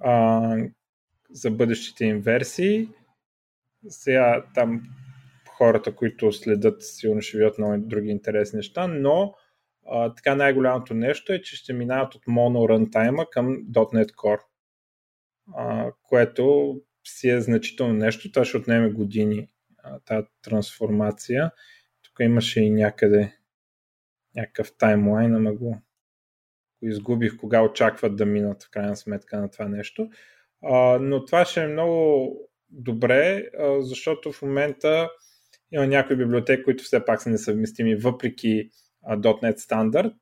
[0.01, 0.57] А,
[1.31, 2.89] за бъдещите им версии.
[3.87, 4.83] Сега там
[5.57, 9.33] хората, които следят, сигурно ще видят много други интересни неща, но
[9.85, 14.43] а, така най-голямото нещо е, че ще минават от Mono Runtime към .NET Core,
[15.55, 18.31] а, което си е значително нещо.
[18.31, 19.47] Това ще отнеме години,
[20.05, 21.51] тази трансформация.
[22.01, 23.37] Тук имаше и някъде
[24.35, 25.81] някакъв таймлайн, ама го,
[26.81, 30.09] го изгубих кога очакват да минат в крайна сметка на това нещо.
[30.63, 32.29] А, но това ще е много
[32.69, 35.09] добре, а, защото в момента
[35.71, 38.69] има някои библиотеки, които все пак са несъвместими, въпреки
[39.07, 40.15] .NET стандарт.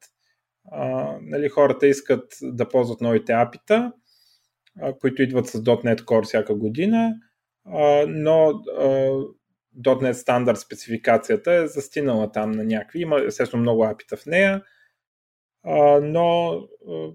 [0.72, 3.94] А, нали, хората искат да ползват новите апита,
[4.82, 7.15] а, които идват с .NET Core всяка година,
[7.65, 9.10] а, но а,
[9.84, 13.02] .NET стандарт спецификацията е застинала там на някакви.
[13.02, 14.63] Има естествено много апита в нея,
[15.63, 16.52] а, но
[16.89, 17.10] а,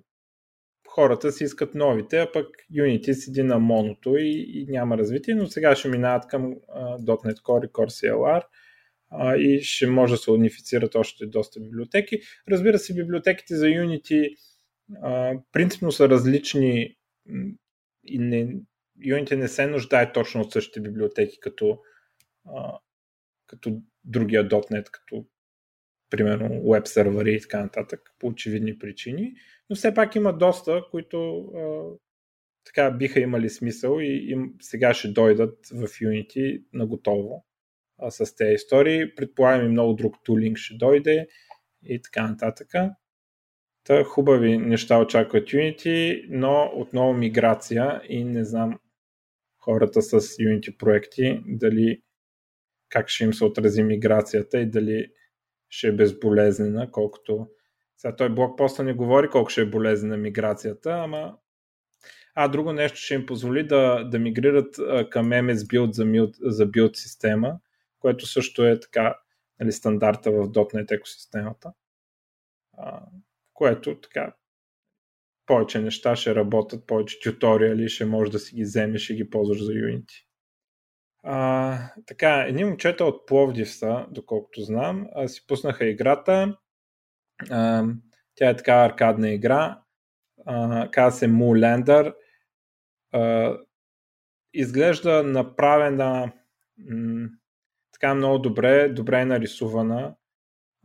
[0.88, 5.46] хората си искат новите, а пък Unity седи на моното и, и няма развитие, но
[5.46, 8.42] сега ще минават към а, .NET Core и Core CLR
[9.38, 12.20] и ще може да се унифицират още доста библиотеки.
[12.50, 14.36] Разбира се, библиотеките за Unity
[15.52, 16.96] принципно са различни
[18.04, 18.56] и не,
[19.00, 21.78] Unity не се нуждае точно от същите библиотеки като,
[23.46, 25.26] като другия .NET, като
[26.10, 29.34] примерно веб сервери и така нататък, по очевидни причини.
[29.70, 31.48] Но все пак има доста, които
[32.64, 37.44] така биха имали смисъл и им сега ще дойдат в Unity на готово
[37.98, 39.14] а, с тези истории.
[39.14, 41.26] Предполагам и много друг тулинг ще дойде
[41.82, 42.68] и така нататък.
[43.84, 48.78] Та хубави неща очакват Unity, но отново миграция и не знам
[49.58, 52.02] хората с Unity проекти дали
[52.88, 55.06] как ще им се отрази миграцията и дали
[55.68, 57.48] ще е безболезнена, колкото
[57.96, 61.34] сега той блокпоста не говори колко ще е болезнена миграцията, ама
[62.34, 64.76] а, друго нещо ще им позволи да, да мигрират
[65.10, 67.58] към MS Build за, build, за build система,
[68.06, 69.18] което също е така
[69.60, 71.72] нали, стандарта в .NET екосистемата.
[73.54, 74.34] Което така
[75.46, 79.64] повече неща ще работят, повече тюториали ще можеш да си ги вземеш и ги ползваш
[79.64, 80.24] за Unity.
[81.22, 86.58] А, така, едни момчета от Пловдив са, доколкото знам, а, си пуснаха играта.
[87.50, 87.84] А,
[88.34, 89.82] тя е така аркадна игра.
[90.46, 92.14] А, казва се Moolander.
[93.12, 93.56] А,
[94.54, 96.32] изглежда направена
[96.78, 97.28] м-
[98.00, 100.16] така много добре, добре е нарисувана.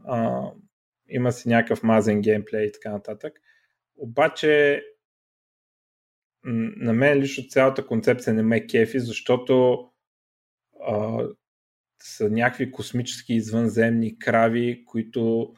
[0.05, 0.47] А,
[1.09, 3.33] има си някакъв мазен геймплей и така нататък.
[3.97, 4.83] Обаче
[6.43, 9.85] на мен лично цялата концепция не ме кефи, защото
[10.87, 11.25] а,
[12.03, 15.53] са някакви космически извънземни крави, които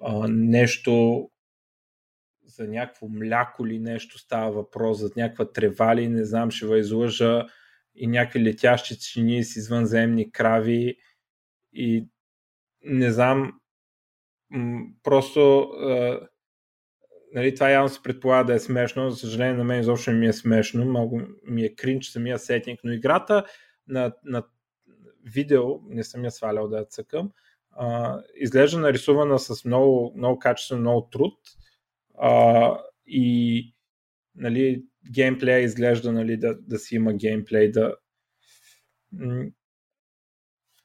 [0.00, 1.30] а, нещо
[2.44, 6.78] за някакво мляко ли нещо става въпрос, за някаква трева ли, не знам, ще ва
[6.78, 7.46] излъжа
[7.94, 10.96] и някакви летящи чини с извънземни крави
[11.72, 12.08] и
[12.84, 13.60] не знам,
[15.02, 15.70] просто
[17.34, 20.26] нали, това явно се предполага да е смешно, за съжаление на мен изобщо не ми
[20.26, 23.44] е смешно, много ми е кринч самия сетинг, но играта
[23.88, 24.44] на, на
[25.24, 27.30] видео, не съм я свалял да я цъкам,
[27.70, 31.34] а, изглежда нарисувана с много, много качествено, много труд
[32.18, 33.74] а, и
[34.34, 37.96] нали, геймплея изглежда нали, да, да си има геймплей, да,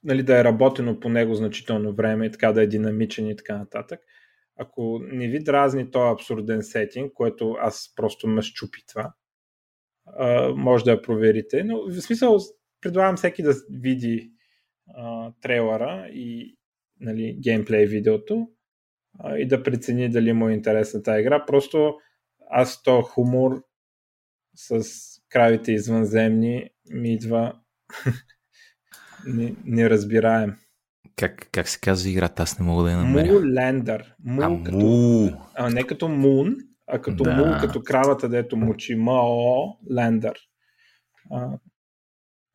[0.04, 3.58] нали, да е работено по него значително време и така да е динамичен и така
[3.58, 4.00] нататък.
[4.56, 9.14] Ако не ви дразни този абсурден сетинг, което аз просто ме щупи това,
[10.56, 11.64] може да я проверите.
[11.64, 12.38] Но в смисъл
[12.82, 14.32] предлагам всеки да види
[14.96, 16.58] а, трейлера и
[17.00, 18.48] нали, геймплей видеото
[19.20, 21.46] а, и да прецени дали му е интересна тази игра.
[21.46, 21.96] Просто
[22.50, 23.64] аз то хумор
[24.60, 24.84] с
[25.30, 27.54] кравите извънземни ми идва
[29.66, 30.56] неразбираем.
[31.16, 32.44] Как, как се казва играта?
[32.44, 33.34] Аз не мога да я намеря.
[33.34, 34.16] Мулендър.
[34.24, 35.46] Мул, а, като, му.
[35.56, 36.56] а, не като мун,
[36.88, 37.36] а като да.
[37.36, 38.96] мул, като кравата, дето мучи.
[38.96, 40.40] Мо, лендър.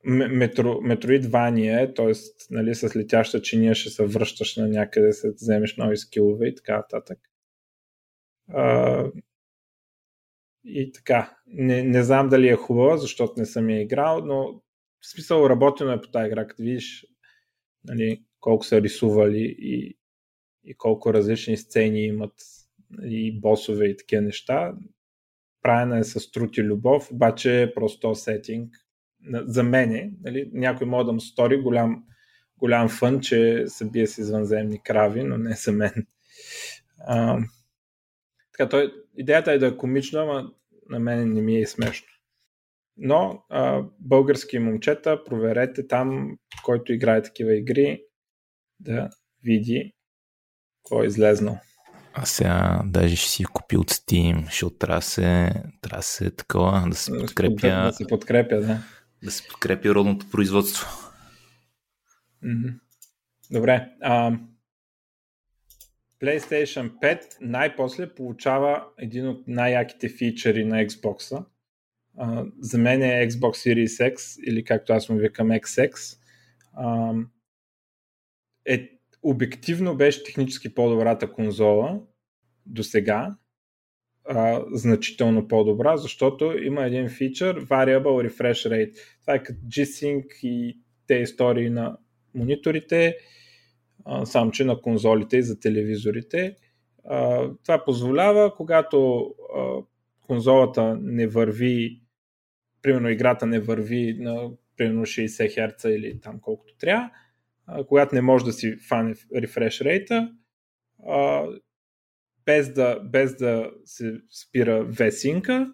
[0.04, 2.12] Метро, метроидвания е, т.е.
[2.50, 6.76] Нали, с летяща чиния ще се връщаш на някъде, се вземеш нови скилове и така
[6.76, 7.18] нататък.
[8.48, 9.04] А,
[10.64, 11.36] и така.
[11.46, 14.62] Не, не знам дали е хубава, защото не съм я играл, но
[15.00, 17.06] в смисъл работено е по тази игра, като видиш
[17.84, 19.98] нали, колко са рисували и,
[20.64, 22.34] и колко различни сцени имат
[23.02, 24.74] и босове и такива неща.
[25.62, 28.74] Правена е с труд и любов, обаче е просто сетинг
[29.32, 32.04] за мене, нали, някой може да му стори голям,
[32.56, 36.06] голям фън, че се бие с извънземни крави, но не за мен.
[36.98, 37.38] А,
[38.58, 40.50] така, той, идеята е да е комично, ама
[40.90, 42.08] на мен не ми е смешно.
[42.96, 48.02] Но а, български момчета, проверете там, който играе такива игри,
[48.80, 49.10] да
[49.42, 49.92] види
[50.82, 51.58] какво е излезнал.
[52.14, 56.30] А сега даже ще си купи от Steam, защото трябва да се, трябва да се
[56.30, 57.68] такова, да подкрепя.
[57.68, 58.78] Да се подкрепя, да.
[59.22, 60.86] Да се подкрепя родното производство.
[62.44, 62.74] Mm-hmm.
[63.50, 63.88] Добре.
[64.02, 64.38] А,
[66.24, 71.44] PlayStation 5 най-после получава един от най-яките фичери на Xbox.
[72.60, 76.18] За мен е Xbox Series X или както аз му викам XX.
[78.66, 78.90] Е,
[79.22, 82.00] обективно беше технически по-добрата конзола
[82.66, 83.36] до сега.
[84.72, 88.98] значително по-добра, защото има един фичър Variable Refresh Rate.
[89.20, 91.96] Това е като G-Sync и те истории на
[92.34, 93.14] мониторите, а,
[94.24, 96.56] само че на конзолите и за телевизорите.
[97.62, 99.30] Това позволява, когато
[100.26, 102.00] конзолата не върви,
[102.82, 105.26] примерно играта не върви на примерно 60
[105.58, 107.10] Hz или там колкото трябва,
[107.66, 110.32] а, когато не може да си фане рефреш рейта,
[112.46, 115.72] без, да, без да се спира весинка,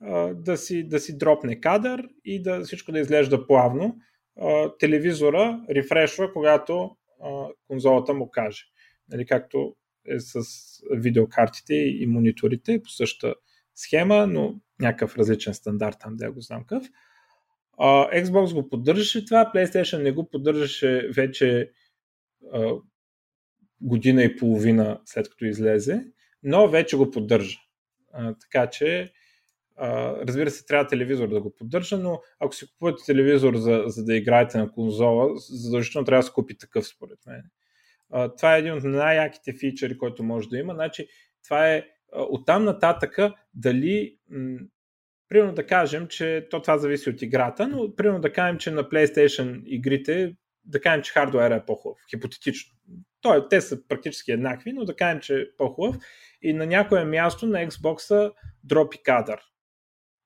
[0.00, 3.96] а, да, си, да си дропне кадър и да всичко да изглежда плавно.
[4.78, 6.96] Телевизора рефрешва, когато
[7.66, 8.64] конзолата му каже.
[9.08, 10.42] Нали, както е с
[10.90, 13.34] видеокартите и мониторите по същата
[13.74, 16.88] схема, но някакъв различен стандарт там, да го знам какъв.
[18.14, 21.70] Xbox го поддържаше това, PlayStation не го поддържаше вече
[23.80, 26.04] година и половина след като излезе,
[26.42, 27.58] но вече го поддържа.
[28.40, 29.12] Така че,
[30.26, 34.16] разбира се, трябва телевизор да го поддържа, но ако си купувате телевизор за, за да
[34.16, 37.42] играете на конзола, задължително трябва да се купи такъв, според мен.
[38.12, 40.74] Uh, това е един от най-яките фичери, който може да има.
[40.74, 41.06] Значи,
[41.44, 44.58] това е оттам нататъка дали м-
[45.28, 48.84] примерно да кажем, че то това зависи от играта, но примерно да кажем, че на
[48.84, 52.74] PlayStation игрите, да кажем, че хардуера е по-хубав, хипотетично.
[53.20, 55.96] Той, те са практически еднакви, но да кажем, че е по-хубав
[56.42, 58.32] и на някое място на Xbox
[58.64, 59.40] дропи кадър.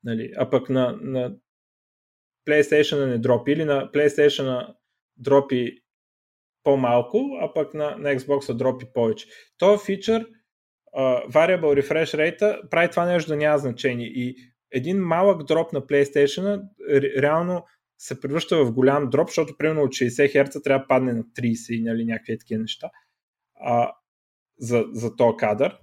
[0.06, 0.32] Нали?
[0.36, 1.34] А пък на, на
[2.48, 4.74] PlayStation не дропи или на PlayStation
[5.16, 5.78] дропи
[6.62, 9.26] по-малко, а пък на, на Xbox дропи повече.
[9.58, 10.26] Този фичър
[10.96, 14.36] uh, Variable Refresh Rate прави това нещо да няма значение и
[14.70, 17.64] един малък дроп на PlayStation ре, реално
[17.98, 21.74] се превръща в голям дроп, защото примерно от 60 Hz трябва да падне на 30
[21.74, 22.90] и нали, някакви такива неща
[23.60, 23.92] а,
[24.58, 25.78] за, за този кадър.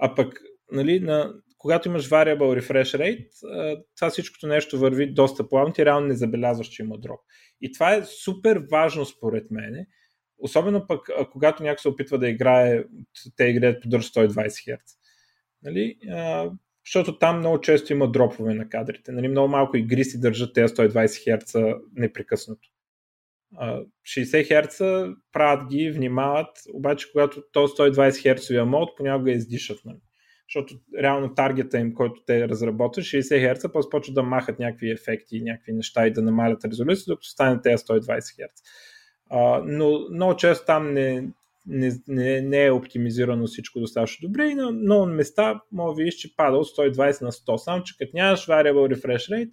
[0.00, 0.40] А пък
[0.72, 1.34] нали, на,
[1.64, 3.28] когато имаш variable refresh rate,
[3.96, 7.20] това всичкото нещо върви доста плавно, ти реално не забелязваш, че има дроп.
[7.60, 9.86] И това е супер важно според мен,
[10.38, 12.84] особено пък когато някой се опитва да играе,
[13.36, 14.78] те играят поддържат 120 Hz.
[15.62, 15.98] Нали?
[16.86, 19.12] Защото там много често има дропове на кадрите.
[19.12, 22.68] Нали, много малко игри си държат тези 120 Hz непрекъснато.
[23.54, 23.88] 60
[24.50, 29.84] Hz правят ги, внимават, обаче когато то 120 Hz мод понякога издишат.
[29.84, 29.98] Нали.
[30.48, 35.42] Защото реално таргета им, който те разработват, 60 Hz, после почват да махат някакви ефекти,
[35.42, 38.48] някакви неща и да намалят резолюция, докато стане тези 120 Hz.
[39.64, 41.28] Но много често там не,
[41.66, 46.14] не, не, не е оптимизирано всичко достатъчно добре и на много места може да видиш,
[46.14, 47.56] че пада от 120 на 100.
[47.56, 49.50] Само, че като нямаш variable refresh rate,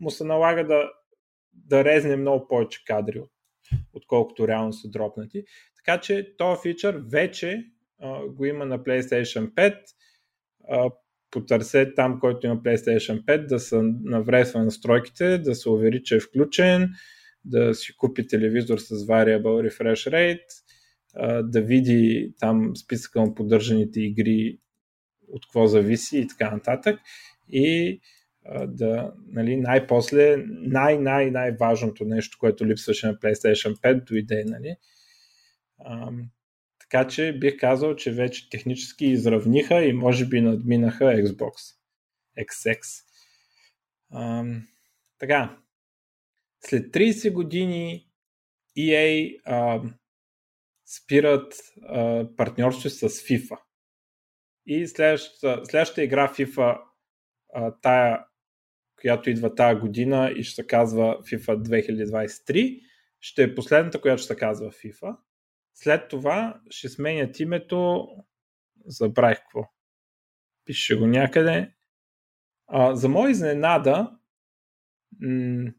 [0.00, 0.90] му се налага да,
[1.52, 3.22] да резне много повече кадри,
[3.92, 5.44] отколкото реално са дропнати.
[5.76, 7.64] Така че този фичър вече
[8.00, 9.76] а, го има на PlayStation 5.
[10.70, 10.90] А,
[11.30, 16.20] потърсете там, който има PlayStation 5, да се навресва настройките, да се увери, че е
[16.20, 16.90] включен,
[17.44, 24.58] да си купи телевизор с variable refresh rate, да види там списъка на поддържаните игри,
[25.28, 27.00] от какво зависи и така нататък.
[27.48, 28.00] И
[28.66, 34.76] да, нали, най-после, най-най-най-важното нещо, което липсваше на PlayStation 5, дойде, нали.
[36.90, 41.76] Така че бих казал, че вече технически изравниха и може би надминаха Xbox
[42.38, 43.04] XX.
[44.10, 44.44] А,
[45.18, 45.58] така,
[46.60, 48.08] след 30 години
[48.78, 49.82] EA а,
[50.86, 53.58] спират а, партньорство с FIFA.
[54.66, 56.80] И следващата, следващата игра FIFA,
[57.54, 58.24] а, тая,
[59.00, 62.80] която идва тая година и ще се казва FIFA 2023,
[63.20, 65.16] ще е последната, която ще се казва FIFA.
[65.80, 68.08] След това ще сменят името
[68.86, 69.64] забравих какво.
[70.64, 71.74] Пише го някъде.
[72.66, 74.18] А, за моя изненада,
[75.20, 75.72] м-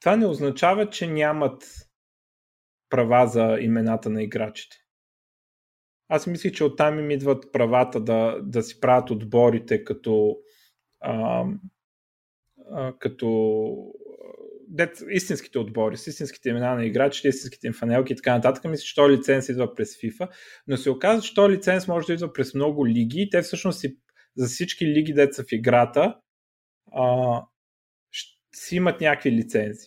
[0.00, 1.88] това не означава, че нямат
[2.88, 4.76] права за имената на играчите.
[6.08, 10.36] Аз мислих, че оттам им идват правата да, да си правят отборите като
[11.00, 11.44] а,
[12.70, 13.76] а, като
[14.72, 18.64] дет, истинските отбори, с истинските имена на играчите, истинските им фанелки и така нататък.
[18.64, 20.28] Мисля, че този лиценз идва през FIFA,
[20.66, 23.80] но се оказа, че този лиценз може да идва през много лиги и те всъщност
[23.80, 23.96] си,
[24.36, 26.16] за всички лиги, деца в играта,
[26.92, 27.42] а,
[28.54, 29.86] си имат някакви лицензи.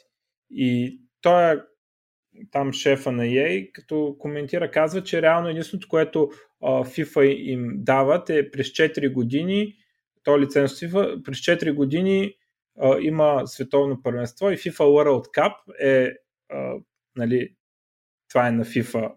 [0.50, 1.58] И той е
[2.52, 6.30] там шефа на EA, като коментира, казва, че реално единственото, което
[6.64, 9.74] а, FIFA им дават е през 4 години,
[10.24, 12.34] то лиценз FIFA, през 4 години
[12.80, 16.12] а, има световно първенство и FIFA World Cup е,
[16.50, 16.74] а,
[17.16, 17.56] нали,
[18.30, 19.14] това е на FIFA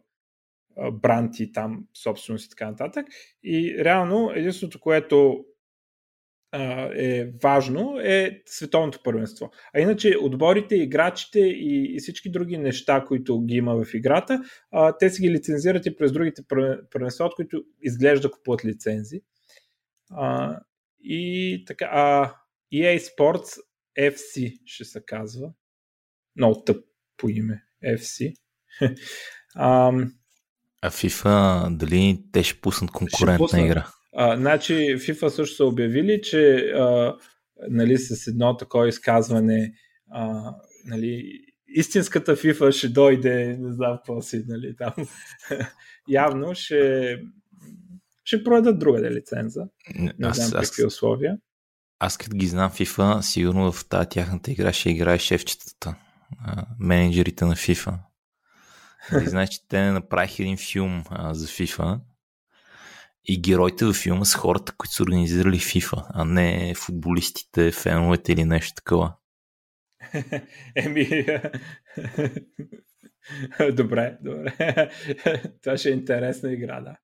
[0.93, 3.07] бранд и там собственост и така нататък.
[3.43, 5.45] И реално единственото, което
[6.53, 9.51] е важно е световното първенство.
[9.75, 14.97] А иначе отборите, играчите и, и всички други неща, които ги има в играта, а,
[14.99, 16.43] те си ги лицензират и през другите
[16.91, 19.21] първенства, от които изглежда купуват лицензи.
[20.11, 20.59] А,
[21.01, 22.35] и така, а,
[22.73, 23.59] EA Sports
[24.01, 25.53] FC ще се казва.
[26.37, 26.85] Много тъп
[27.17, 27.63] по име.
[27.87, 28.35] FC.
[29.55, 29.93] а,
[30.83, 33.65] а FIFA, дали те ще пуснат конкурентна ще пуснат.
[33.65, 33.87] игра?
[34.17, 37.17] А, значи FIFA също са обявили, че а,
[37.69, 39.73] нали, с едно такова изказване
[40.11, 40.55] а,
[40.85, 44.93] нали, истинската FIFA ще дойде, не знам какво си, нали, там.
[46.09, 47.21] Явно ще,
[48.25, 49.69] ще продадат друга лиценза.
[50.19, 51.39] Не знам какви условия.
[52.01, 55.95] Аз като ги знам FIFA, сигурно в тази тяхната игра ще играе шефчетата,
[56.79, 57.99] менеджерите на FIFA.
[59.23, 62.01] И знаеш, че те не направиха един филм а, за FIFA
[63.25, 68.45] и героите във филма са хората, които са организирали FIFA, а не футболистите, феновете или
[68.45, 69.15] нещо такова.
[70.77, 71.09] Еми,
[73.73, 74.91] добре, добре.
[75.63, 76.97] Това ще е интересна игра, да.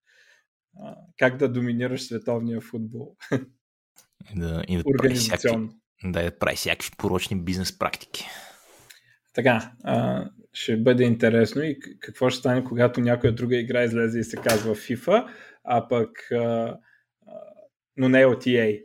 [1.19, 3.17] Как да доминираш световния футбол.
[4.37, 5.69] И да, и да прави всякакви,
[6.05, 8.27] да, да прави всякакви порочни бизнес практики.
[9.35, 14.25] Така, а, ще бъде интересно и какво ще стане, когато някоя друга игра излезе и
[14.25, 15.29] се казва FIFA,
[15.65, 16.77] а пък а,
[17.97, 18.85] но не от EA.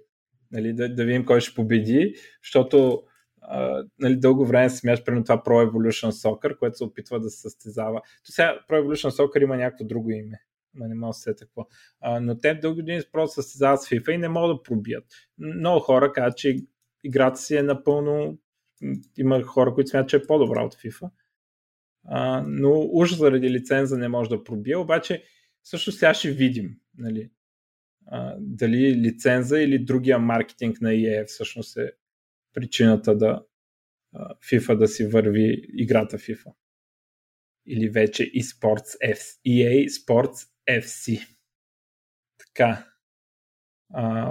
[0.52, 3.04] Нали, да, да видим кой ще победи, защото
[3.42, 7.30] а, нали, дълго време се смяташ примерно това Pro Evolution Soccer, което се опитва да
[7.30, 8.02] се състезава.
[8.26, 10.42] То сега Pro Evolution Soccer има някакво друго име.
[10.74, 11.68] Ма не мога да се какво.
[12.00, 15.06] А, но те дълги години просто състезават с FIFA и не могат да пробият.
[15.38, 16.58] Много хора казват, че
[17.04, 18.40] играта си е напълно
[19.18, 21.10] има хора, които смятат, че е по-добра от FIFA.
[22.04, 25.24] А, но уж заради лиценза не може да пробие, обаче
[25.64, 27.32] също сега ще видим нали,
[28.06, 31.92] а, дали лиценза или другия маркетинг на EA всъщност е
[32.54, 33.46] причината да
[34.14, 36.54] а, FIFA да си върви играта FIFA.
[37.66, 41.28] Или вече eSports F, EA Sports FC.
[42.38, 42.86] Така.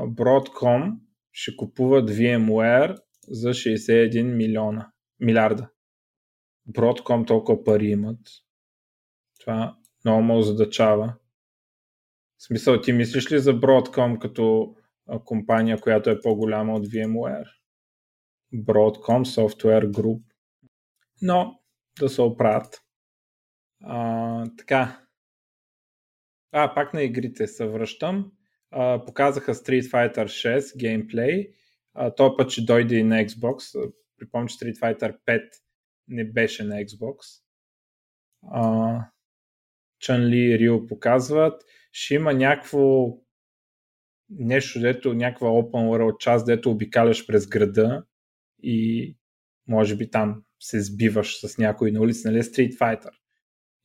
[0.06, 0.98] Broadcom
[1.32, 5.70] ще купуват VMware за 61 милиона, милиарда.
[6.70, 8.20] Broadcom толкова пари имат.
[9.40, 11.14] Това много ме задачава.
[12.38, 14.74] В смисъл, ти мислиш ли за Broadcom като
[15.24, 17.48] компания, която е по-голяма от VMware?
[18.54, 20.22] Broadcom Software Group.
[21.22, 21.60] Но
[22.00, 22.82] да се оправят.
[23.84, 25.07] А, така.
[26.52, 28.32] А, пак на игрите се връщам.
[28.70, 31.50] А, показаха Street Fighter 6 геймплей.
[31.94, 33.90] А, този път ще дойде и на Xbox.
[34.18, 35.50] Припомня, че Street Fighter 5
[36.08, 37.16] не беше на Xbox.
[38.50, 39.00] А,
[39.98, 41.62] Чан Ли и Рио показват.
[41.92, 43.08] Ще има някакво
[44.30, 48.04] нещо, дето някаква open world част, дето обикаляш през града
[48.62, 49.16] и
[49.68, 53.10] може би там се сбиваш с някой на улица, нали Street Fighter.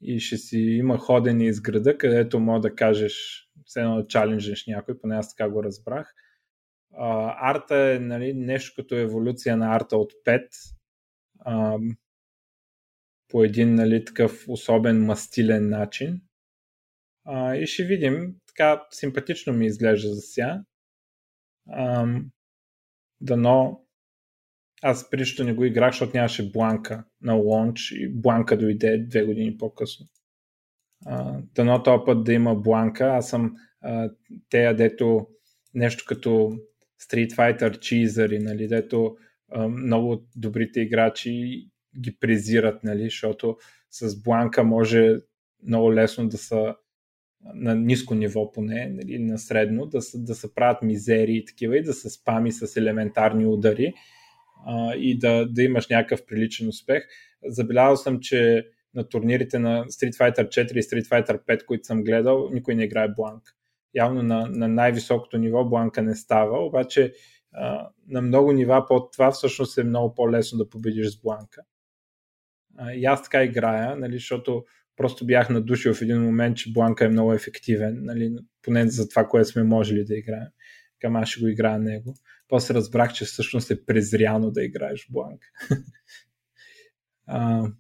[0.04, 5.00] И ще си има ходене из града, където може да кажеш, все едно чаленджеш някой,
[5.00, 6.14] поне аз така го разбрах.
[6.94, 10.48] А, арта е нали, нещо като еволюция на арта от 5.
[11.40, 11.78] А,
[13.28, 16.22] по един нали, такъв особен мастилен начин.
[17.26, 18.36] А, и ще видим.
[18.48, 20.64] Така симпатично ми изглежда за сега.
[23.22, 23.83] дано
[24.84, 29.58] аз предишно не го играх, защото нямаше бланка на лонч и бланка дойде две години
[29.58, 30.06] по-късно.
[31.56, 33.06] Дано този път да има бланка.
[33.06, 34.10] Аз съм а,
[34.52, 35.28] дето
[35.74, 36.30] нещо като
[37.02, 39.16] Street Fighter чизъри, нали, дето
[39.52, 41.68] а, много добрите играчи
[42.02, 43.58] ги презират, нали, защото
[43.92, 45.16] с бланка може
[45.68, 46.74] много лесно да се
[47.54, 51.84] на ниско ниво поне, нали, на средно, да, да се правят мизерии и такива и
[51.84, 53.94] да се спами с елементарни удари
[54.66, 57.04] а, и да, да имаш някакъв приличен успех.
[57.46, 62.04] Забелязал съм, че на турнирите на Street Fighter 4 и Street Fighter 5, които съм
[62.04, 63.44] гледал, никой не играе бланк.
[63.96, 67.14] Явно на, на най-високото ниво бланка не става, обаче
[67.52, 71.62] а, на много нива под това всъщност е много по-лесно да победиш с бланка.
[72.78, 74.64] А, и аз така играя, нали, защото
[74.96, 79.28] просто бях надушил в един момент, че бланка е много ефективен, нали, поне за това,
[79.28, 80.48] което сме можели да играем.
[81.00, 82.14] Към аз ще го играя него.
[82.54, 85.48] После разбрах, че всъщност е презряно да играеш бланка.
[87.28, 87.72] а,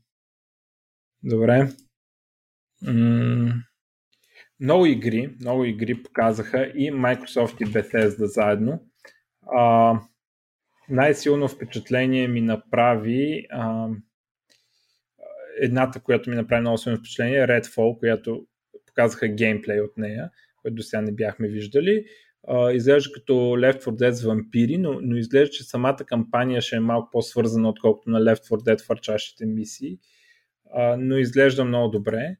[1.23, 1.69] добре.
[2.81, 3.53] М-
[4.59, 8.85] много игри, много игри показаха и Microsoft и Bethesda заедно.
[9.41, 9.99] А,
[10.89, 13.89] най-силно впечатление ми направи а,
[15.61, 18.47] едната, която ми направи много силно впечатление е Redfall, която
[18.87, 20.29] показаха геймплей от нея,
[20.61, 22.05] който до сега не бяхме виждали.
[22.73, 27.09] Изглежда като Left 4 Dead вампири, но, но изглежда, че самата кампания ще е малко
[27.11, 29.99] по-свързана, отколкото на Left 4 Dead върчащите мисии.
[30.77, 32.35] Uh, но изглежда много добре.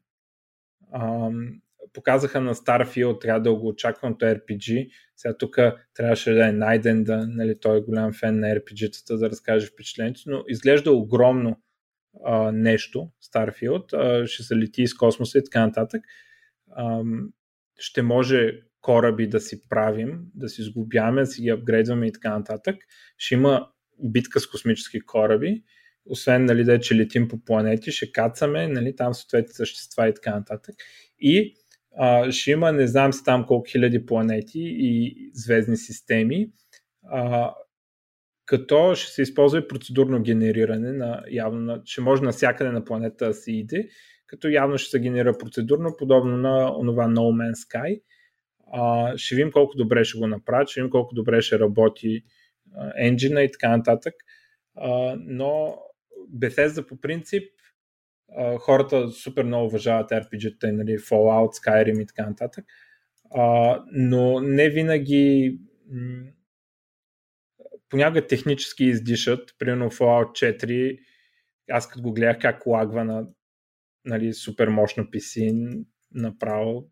[0.94, 1.60] Uh,
[1.92, 4.90] показаха на Starfield, трябва да го очакваното RPG.
[5.16, 5.56] Сега тук
[5.94, 10.20] трябваше да е найден, да, нали, той е голям фен на RPG-тата, да разкаже впечатлението,
[10.26, 11.60] но изглежда огромно
[12.24, 16.02] а, нещо, Starfield, а, ще се лети из космоса и така нататък.
[16.70, 17.02] А,
[17.78, 18.52] ще може
[18.84, 22.76] кораби да си правим, да си сглобяваме, да си ги апгрейдваме и така нататък.
[23.18, 23.68] Ще има
[24.02, 25.62] битка с космически кораби,
[26.06, 30.14] освен нали, да е, че летим по планети, ще кацаме, нали, там съответни същества и
[30.14, 30.74] така нататък.
[31.18, 31.54] И
[31.96, 36.50] а, ще има, не знам си там колко хиляди планети и звездни системи,
[37.10, 37.54] а,
[38.46, 43.34] като ще се използва и процедурно генериране на явно, ще може навсякъде на планета да
[43.34, 43.88] се иде,
[44.26, 48.00] като явно ще се генерира процедурно, подобно на онова No Man's Sky.
[48.76, 52.22] А, ще видим колко добре ще го направят, ще видим колко добре ще работи
[52.96, 54.14] енджина и така нататък.
[54.76, 55.78] А, но
[56.38, 57.50] Bethesda по принцип
[58.36, 62.64] а, хората супер много уважават RPG-та, нали, Fallout, Skyrim и така нататък.
[63.34, 65.58] А, но не винаги
[65.90, 66.30] м-
[67.88, 69.54] понякога технически издишат.
[69.58, 70.98] Примерно Fallout 4,
[71.70, 73.26] аз като го гледах как лагва на
[74.04, 75.70] нали, супер мощно PC
[76.14, 76.90] направо.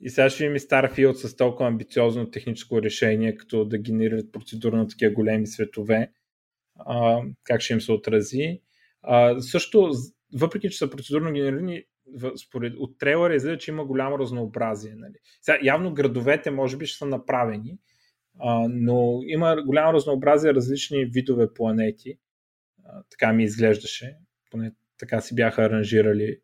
[0.00, 4.88] И сега ще видим и Starfield с толкова амбициозно техническо решение, като да генерират процедурно
[4.88, 6.12] такива големи светове.
[6.78, 8.60] А, как ще им се отрази.
[9.02, 9.92] А, също,
[10.34, 11.84] въпреки че са процедурно генерирани,
[12.46, 14.94] според, от трейлера изглежда, че има голямо разнообразие.
[14.94, 15.14] Нали.
[15.42, 17.78] Сега, явно градовете може би ще са направени,
[18.38, 22.18] а, но има голямо разнообразие различни видове планети.
[22.84, 24.16] А, така ми изглеждаше.
[24.50, 26.38] Поне така си бяха аранжирали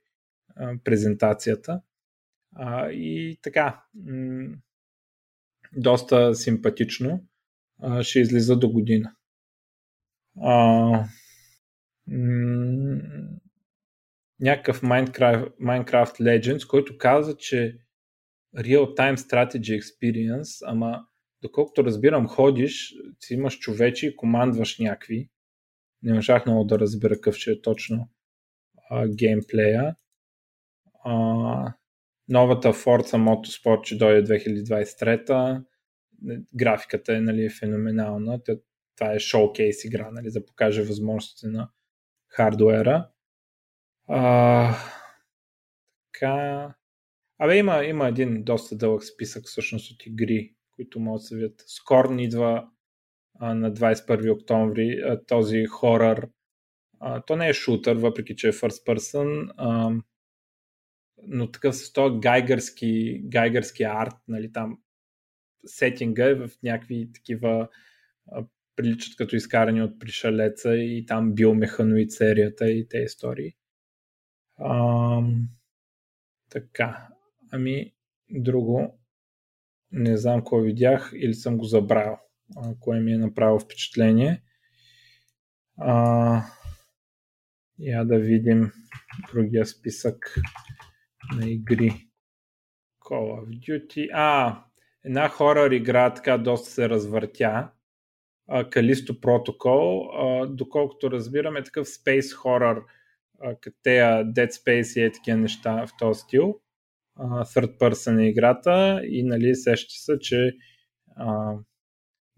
[0.56, 1.80] а, презентацията.
[2.54, 4.56] А, и така, м-
[5.76, 7.24] доста симпатично.
[7.80, 9.14] А, ще излиза до година.
[10.42, 10.54] А,
[12.06, 13.00] м-
[14.40, 17.78] някакъв Minecraft, Minecraft Legends, който каза, че
[18.56, 21.06] Real-Time Strategy Experience, ама
[21.42, 25.30] доколкото разбирам, ходиш, си имаш човечи и командваш някакви.
[26.02, 28.10] Не можах много да разбера какъв ще е точно
[28.90, 29.96] а, геймплея.
[31.04, 31.74] А,
[32.28, 35.64] новата Forza Motorsport ще дойде 2023.
[36.54, 38.40] Графиката е нали, феноменална.
[38.96, 41.68] Това е шоукейс игра, нали, за да покаже възможностите на
[42.28, 43.08] хардуера.
[44.08, 44.74] А,
[46.12, 46.74] така.
[47.38, 51.64] Абе, има, има един доста дълъг списък всъщност от игри, които могат да се видят.
[51.66, 52.68] Скорн идва
[53.38, 56.28] а, на 21 октомври, а, този хорър.
[57.00, 59.90] А, то не е шутър, въпреки че е first person, а,
[61.26, 64.78] но такъв с този гайгърски, гайгърски арт, нали, там
[65.66, 67.68] сетинга е в някакви такива
[68.76, 73.56] приличат като изкарани от пришалеца и там биомеханоид серията и те истории.
[74.56, 75.22] А,
[76.50, 77.08] така,
[77.52, 77.94] ами
[78.30, 78.98] друго
[79.92, 82.16] не знам кой видях или съм го забравил,
[82.80, 84.42] кое ми е направило впечатление.
[85.78, 86.44] А,
[87.78, 88.72] я да видим
[89.32, 90.36] другия списък
[91.36, 92.08] на игри.
[93.04, 94.08] Call of Duty.
[94.12, 94.58] А,
[95.04, 97.70] една хорър игра така доста се развъртя.
[98.70, 100.08] Калисто Протокол.
[100.48, 102.82] Доколкото разбираме, такъв space horror,
[103.60, 106.60] като Dead Space и е такива неща в този стил
[107.18, 110.56] third person е играта и нали, сеща се, че
[111.16, 111.54] а,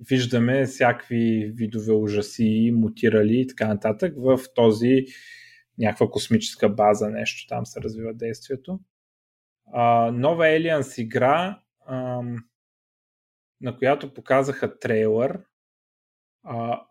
[0.08, 5.06] виждаме всякакви видове ужаси, мутирали и така нататък в този
[5.78, 8.80] някаква космическа база, нещо там се развива действието.
[10.12, 11.62] нова Aliens игра,
[13.60, 15.40] на която показаха трейлър,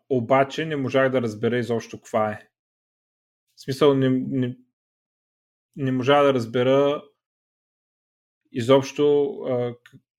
[0.09, 2.47] обаче не можах да разбера изобщо каква е.
[3.55, 4.57] В смисъл, не, не,
[5.75, 7.03] не можа да разбера
[8.51, 9.35] изобщо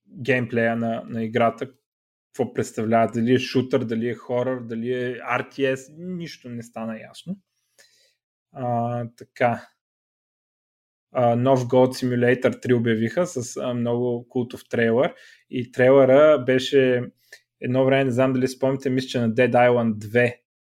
[0.06, 1.70] геймплея на, на играта,
[2.32, 7.38] какво представлява, дали е шутър, дали е хорър, дали е RTS, нищо не стана ясно.
[8.54, 9.68] А, така.
[11.12, 15.14] А, нов God Simulator 3 обявиха с а, много култов трейлър
[15.50, 17.02] и трейлъра беше
[17.60, 20.34] едно време, не знам дали спомните, мисля, че на Dead Island 2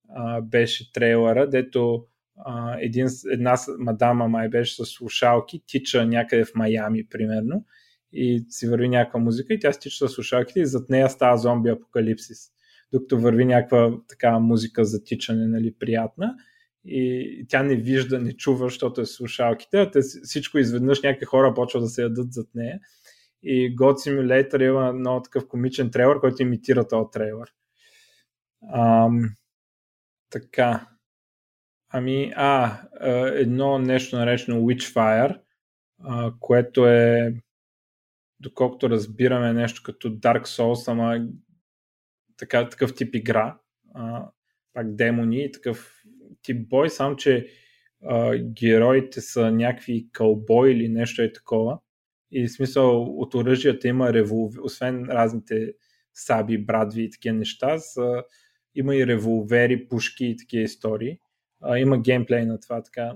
[0.08, 2.06] а, беше трейлъра, дето
[2.36, 7.64] а, един, една мадама май беше с слушалки, тича някъде в Майами, примерно,
[8.12, 11.70] и си върви някаква музика и тя стича с слушалките и зад нея става зомби
[11.70, 12.38] апокалипсис.
[12.92, 16.34] Докато върви някаква такава музика за тичане, нали, приятна
[16.84, 21.54] и тя не вижда, не чува, защото е слушалките, а те всичко изведнъж някакви хора
[21.54, 22.80] почват да се ядат зад нея.
[23.42, 27.52] И God Simulator има много такъв комичен трейлър, който имитира този трейлър.
[28.74, 29.34] Ам,
[30.30, 30.88] така.
[31.88, 32.78] Ами, а,
[33.34, 35.40] едно нещо наречено Witchfire,
[36.40, 37.34] което е
[38.40, 41.26] доколкото разбираме нещо като Dark Souls, ама
[42.36, 43.58] така, такъв тип игра,
[43.94, 44.28] а,
[44.72, 46.03] пак демони, такъв
[46.44, 47.48] тип бой, само че
[48.02, 51.78] а, героите са някакви кълбой или нещо е такова.
[52.32, 55.72] И в смисъл от оръжията има револвер, освен разните
[56.14, 58.24] саби, брадви и такива неща, са,
[58.74, 61.18] има и револвери, пушки и такива истории.
[61.60, 63.12] А, има геймплей на това, така.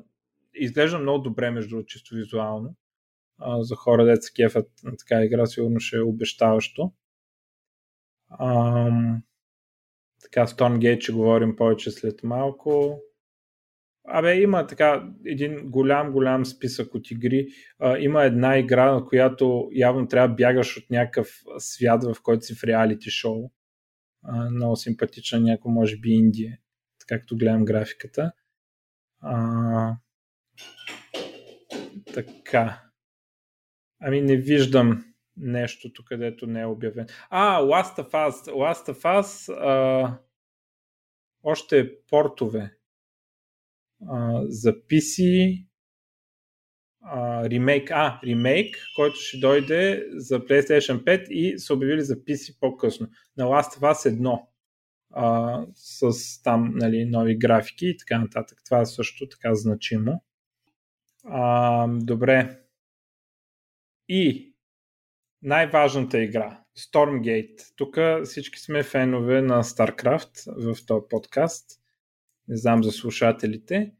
[0.54, 2.74] Изглежда много добре, между чисто визуално
[3.38, 6.92] а, за хора, деца кефят на така игра, сигурно ще е обещаващо.
[8.40, 9.22] Ам,
[10.22, 13.00] така, Stormgate ще говорим повече след малко.
[14.10, 17.46] Абе, има така един голям, голям списък от игри.
[17.78, 22.44] А, има една игра, на която явно трябва да бягаш от някакъв свят, в който
[22.44, 23.50] си в реалити шоу.
[24.22, 26.58] А, много симпатична, някой може би Индия,
[27.06, 28.32] както гледам графиката.
[29.20, 29.96] А,
[32.14, 32.82] така.
[34.00, 35.04] Ами не виждам
[35.36, 37.06] нещо където не е обявен.
[37.30, 38.50] А, Last of Us.
[38.50, 40.18] Last of Us а,
[41.42, 42.77] още портове
[44.06, 45.64] а, за PC
[47.44, 53.08] ремейк, а, ремейк, който ще дойде за PlayStation 5 и са обявили за PC по-късно.
[53.36, 54.42] На Last of Us 1
[55.10, 58.58] а, с там нали, нови графики и така нататък.
[58.64, 60.22] Това е също така значимо.
[61.24, 62.58] А, добре,
[64.08, 64.54] и
[65.42, 67.76] най-важната игра, Stormgate.
[67.76, 71.80] Тук всички сме фенове на StarCraft в този подкаст.
[72.48, 73.92] Не знам за слушателите.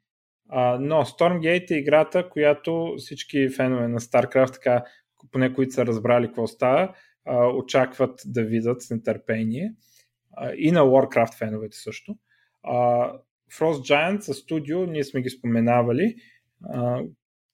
[0.49, 4.85] А, но Stormgate е играта, която всички фенове на StarCraft, така,
[5.33, 6.95] поне които са разбрали какво става,
[7.25, 9.75] а, очакват да видят с нетърпение.
[10.37, 12.17] А, и на Warcraft феновете също.
[12.63, 13.13] А,
[13.59, 16.17] Frost Giants са студио, ние сме ги споменавали,
[16.65, 17.03] а,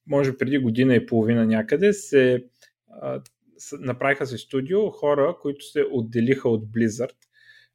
[0.06, 2.44] може преди година и половина някъде, се
[2.88, 3.20] а,
[3.80, 7.16] направиха се студио хора, които се отделиха от Blizzard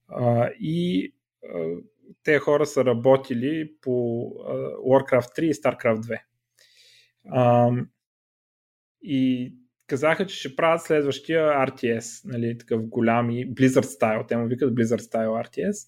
[0.07, 1.13] а, и
[1.55, 1.75] а,
[2.23, 3.91] те хора са работили по
[4.87, 6.21] Warcraft 3 и StarCraft 2.
[7.31, 7.71] А,
[9.01, 9.53] и
[9.87, 14.73] казаха, че ще правят следващия RTS, нали, такъв голям и Blizzard Style, те му викат
[14.73, 15.87] Blizzard Style RTS.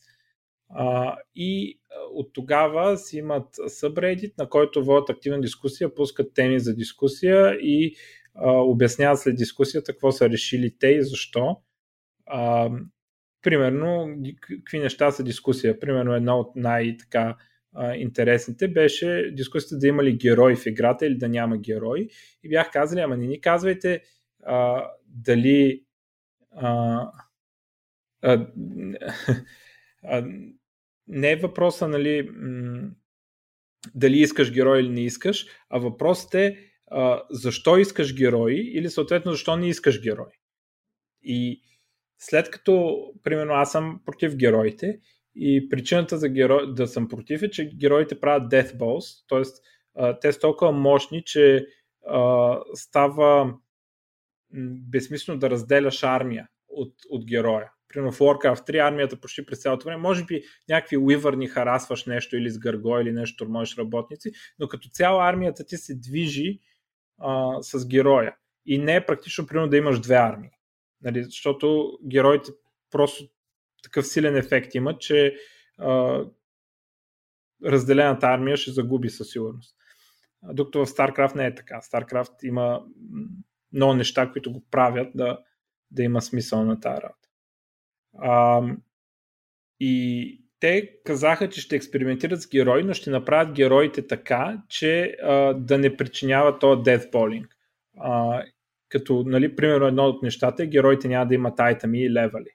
[0.70, 1.80] А, и
[2.14, 7.96] от тогава си имат subreddit, на който водят активна дискусия, пускат теми за дискусия и
[8.36, 11.58] а, обясняват след дискусията какво са решили те и защо.
[12.26, 12.70] А,
[13.42, 15.80] примерно, какви неща са дискусия.
[15.80, 17.36] Примерно, една от най-така
[17.96, 22.08] интересните беше дискусията да има ли герой в играта или да няма герой.
[22.44, 24.02] И бях казали, ама не ни казвайте
[24.44, 25.84] а, дали
[26.52, 27.02] а,
[28.22, 28.48] а,
[30.04, 30.26] а,
[31.08, 32.30] не е въпроса, нали,
[33.96, 39.32] дали искаш герой или не искаш, а въпросът е а, защо искаш герои или съответно
[39.32, 40.32] защо не искаш герой.
[41.24, 41.62] И
[42.22, 45.00] след като, примерно, аз съм против героите
[45.36, 46.66] и причината за геро...
[46.66, 50.20] да съм против е, че героите правят death balls, т.е.
[50.22, 51.68] те са толкова мощни, че
[52.08, 53.54] а, става
[54.92, 59.86] безсмислено да разделяш армия от, от героя примерно в Warcraft 3 армията почти през цялото
[59.86, 64.68] време, може би някакви уивърни харасваш нещо или с гърго или нещо, можеш работници, но
[64.68, 66.60] като цяло армията ти се движи
[67.20, 68.36] а, с героя.
[68.66, 70.50] И не е практично, примерно, да имаш две армии.
[71.04, 72.52] Нали, защото героите
[72.92, 73.24] просто
[73.84, 75.36] такъв силен ефект имат, че
[75.78, 76.22] а,
[77.66, 79.76] разделената армия ще загуби със сигурност.
[80.44, 81.82] Докато в StarCraft не е така.
[81.82, 82.86] StarCraft има
[83.74, 85.40] много неща, които го правят да,
[85.92, 87.30] да има смисъл на тази работа.
[88.20, 88.62] А,
[89.80, 95.54] и те казаха, че ще експериментират с герои, но ще направят героите така, че а,
[95.54, 97.48] да не причиняват този deathballing.
[97.98, 98.44] А,
[98.92, 102.50] като, нали, примерно едно от нещата е, героите няма да имат айтами и левели.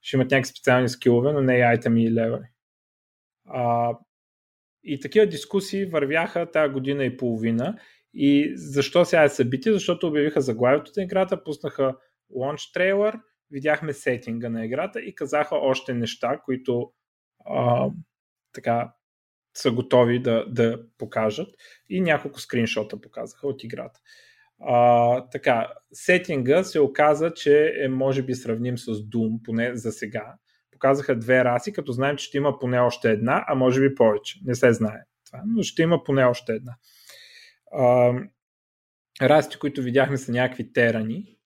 [0.00, 2.48] Ще имат някакви специални скилове, но не и айтами и левели.
[3.48, 3.90] А,
[4.84, 7.78] и такива дискусии вървяха тази година и половина.
[8.14, 9.72] И защо сега е събитие?
[9.72, 11.96] Защото обявиха заглавието на играта, пуснаха
[12.30, 13.18] лонч трейлър,
[13.50, 16.92] видяхме сетинга на играта и казаха още неща, които
[17.46, 17.90] а,
[18.52, 18.94] така
[19.54, 21.48] са готови да, да покажат
[21.88, 24.00] и няколко скриншота показаха от играта.
[24.66, 30.34] А, така, сетинга се оказа, че е може би сравним с Doom, поне за сега.
[30.70, 34.40] Показаха две раси, като знаем, че ще има поне още една, а може би повече.
[34.44, 36.74] Не се знае това, но ще има поне още една.
[37.72, 38.14] А,
[39.22, 41.36] расите, които видяхме са някакви терани.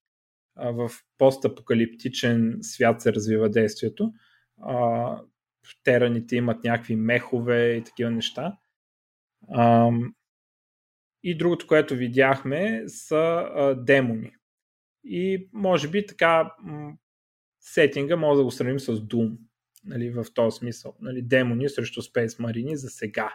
[0.55, 4.13] А, в постапокалиптичен свят се развива действието.
[4.61, 5.21] А,
[5.83, 8.57] тераните имат някакви мехове и такива неща.
[9.49, 9.91] А,
[11.23, 14.31] и другото, което видяхме, са а, демони.
[15.03, 16.93] И може би така м-
[17.59, 19.37] сетинга може да го сравним с Doom.
[19.85, 20.95] Нали, в този смисъл.
[21.01, 23.33] Нали, демони срещу Space Marine за сега.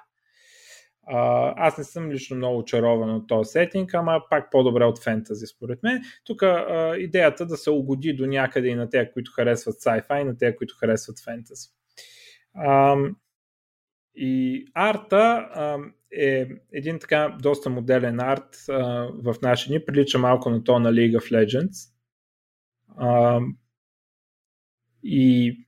[1.07, 5.47] А, аз не съм лично много очарован от този сетинг, ама пак по-добре от фентази,
[5.47, 6.03] според мен.
[6.25, 6.43] Тук
[6.99, 10.57] идеята да се угоди до някъде и на тези, които харесват sci-fi, и на тези,
[10.57, 11.69] които харесват фентази.
[14.15, 15.79] И арта а,
[16.13, 20.93] е един така доста моделен арт а, в наши дни, прилича малко на то на
[20.93, 21.91] League of Legends.
[22.97, 23.41] А,
[25.03, 25.59] и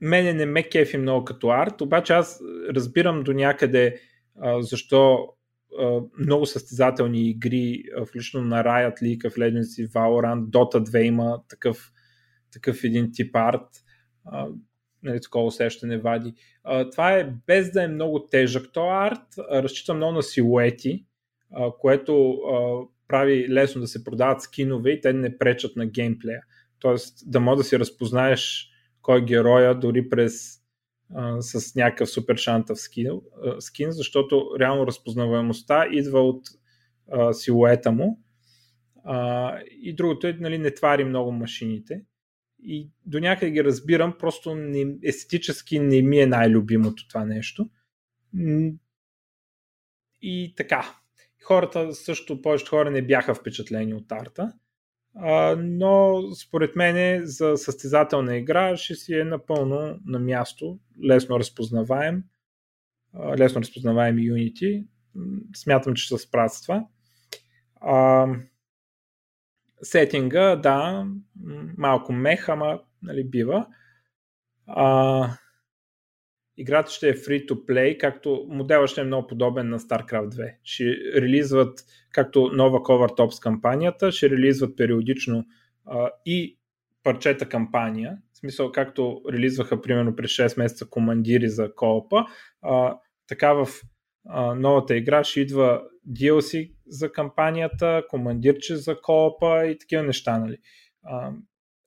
[0.00, 2.40] мене не ме кефи много като арт, обаче аз
[2.74, 4.00] разбирам до някъде
[4.40, 5.28] а, защо
[5.80, 11.42] а, много състезателни игри, включно на Riot League of Legends и Valorant, Dota 2 има
[11.48, 11.92] такъв,
[12.52, 13.68] такъв един тип арт.
[14.24, 14.48] А,
[15.04, 16.34] нали, такова усещане вади.
[16.64, 21.04] А, това е без да е много тежък то арт, разчита много на силуети,
[21.52, 26.40] а, което а, прави лесно да се продават скинове и те не пречат на геймплея.
[26.78, 28.68] Тоест да може да си разпознаеш
[29.02, 30.60] кой е героя дори през
[31.14, 33.06] а, с някакъв супер шантов скин,
[33.44, 36.42] а, скин, защото реално разпознаваемостта идва от
[37.12, 38.20] а, силуета му.
[39.04, 42.02] А, и другото е, нали, не твари много машините
[42.64, 47.68] и до някъде ги разбирам, просто не, естетически не ми е най-любимото това нещо.
[50.22, 50.94] И така.
[51.42, 54.52] Хората също, повечето хора не бяха впечатлени от арта,
[55.14, 62.24] а, но според мен за състезателна игра ще си е напълно на място, лесно разпознаваем,
[63.38, 64.86] лесно разпознаваем Unity.
[65.56, 66.86] Смятам, че ще се справят с това.
[67.80, 68.26] А,
[69.84, 71.06] сетинга, да,
[71.78, 73.66] малко мех, ама нали, бива.
[74.66, 75.28] А,
[76.56, 80.54] играта ще е free to play, както моделът ще е много подобен на StarCraft 2.
[80.62, 80.84] Ще
[81.16, 81.80] релизват,
[82.12, 85.44] както нова Cover Tops кампанията, ще релизват периодично
[85.86, 86.58] а, и
[87.02, 92.26] парчета кампания, в смисъл както релизваха примерно през 6 месеца командири за коопа,
[92.62, 93.68] а, така в
[94.28, 100.58] а, новата игра ще идва DLC за кампанията, командирче за коопа и такива неща, нали.
[101.02, 101.32] А,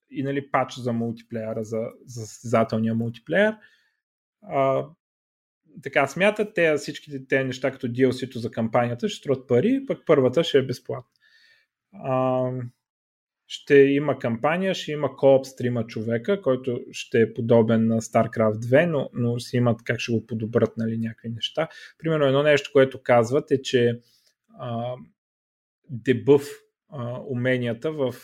[0.09, 3.55] и нали, пач за мултиплеера, за, за състезателния мултиплеер.
[4.41, 4.85] А,
[5.83, 10.43] така смятат, те всичките тези неща като DLC-то за кампанията ще струват пари, пък първата
[10.43, 11.11] ще е безплатна.
[11.93, 12.51] А,
[13.47, 18.59] ще има кампания, ще има кооп с трима човека, който ще е подобен на StarCraft
[18.59, 21.67] 2, но, но си имат как ще го подобрат нали, някакви неща.
[21.97, 23.99] Примерно едно нещо, което казват е, че
[25.89, 26.49] дебъв
[26.89, 28.15] а, уменията в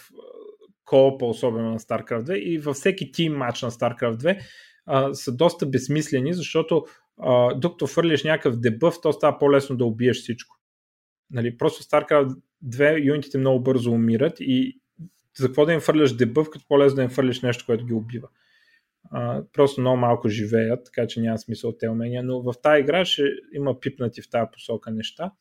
[0.86, 4.40] коопа, особено на StarCraft 2 и във всеки тим матч на StarCraft 2
[4.86, 6.86] а, са доста безсмислени, защото
[7.22, 10.58] а, докато фърлиш някакъв дебъв, то става по-лесно да убиеш всичко.
[11.32, 14.80] Нали, просто StarCraft 2 юнитите много бързо умират и
[15.38, 18.28] за какво да им фърляш дебъв, като по-лесно да им фърляш нещо, което ги убива.
[19.12, 22.82] А, просто много малко живеят, така че няма смисъл от тези умения, но в тази
[22.82, 23.24] игра ще
[23.54, 25.32] има пипнати в тази посока неща.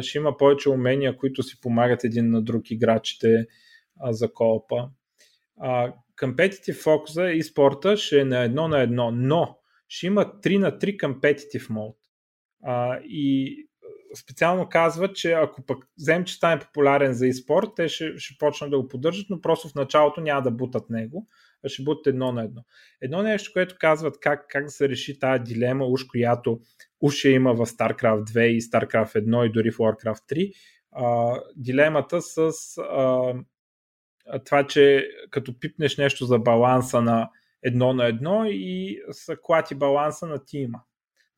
[0.00, 3.46] Ще има повече умения, които си помагат един на друг играчите
[4.00, 4.88] а, за колпа.
[5.60, 9.58] А, competitive фокуса и спорта ще е на едно на едно, но
[9.88, 11.96] ще има 3 на 3 competitive мод.
[12.64, 13.56] А, и
[14.16, 18.70] специално казват, че ако пък вземем, че стане популярен за e-спорт, те ще, ще почнат
[18.70, 21.26] да го поддържат, но просто в началото няма да бутат него,
[21.64, 22.64] а ще бъдат едно на едно.
[23.00, 26.60] Едно нещо, което казват как, как да се реши тази дилема, уж която
[27.00, 30.52] уж я има в StarCraft 2 и StarCraft 1 и дори в Warcraft 3,
[30.92, 33.34] а, дилемата с а,
[34.44, 37.30] това, че като пипнеш нещо за баланса на
[37.62, 40.80] едно на едно и се клати баланса на тима,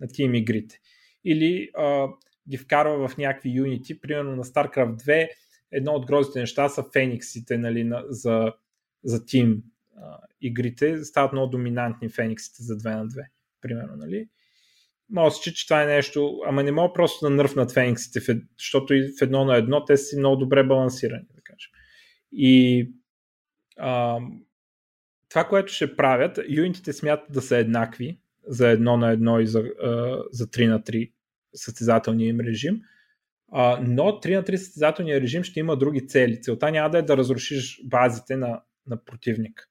[0.01, 0.81] на тим игрите.
[1.25, 2.09] Или а,
[2.49, 5.29] ги вкарва в някакви юнити, примерно на StarCraft 2
[5.73, 8.53] едно от грозите неща са фениксите нали, на, за,
[9.05, 9.63] за тим
[10.41, 13.25] игрите, стават много доминантни фениксите за 2 на 2,
[13.61, 14.29] примерно, нали?
[15.11, 19.13] Мога се че това е нещо, ама не мога просто да нърфнат фениксите, защото и
[19.19, 21.71] в едно на едно те са много добре балансирани, да кажем.
[22.33, 22.89] И
[23.77, 24.19] а,
[25.29, 29.59] това, което ще правят, юнитите смятат да са еднакви за едно на едно и за,
[29.59, 31.13] а, за 3 на 3
[31.55, 32.81] състезателния им режим,
[33.53, 36.41] а, но 3 на 3 състезателния режим ще има други цели.
[36.41, 39.69] Целта няма да е да разрушиш базите на, на противник.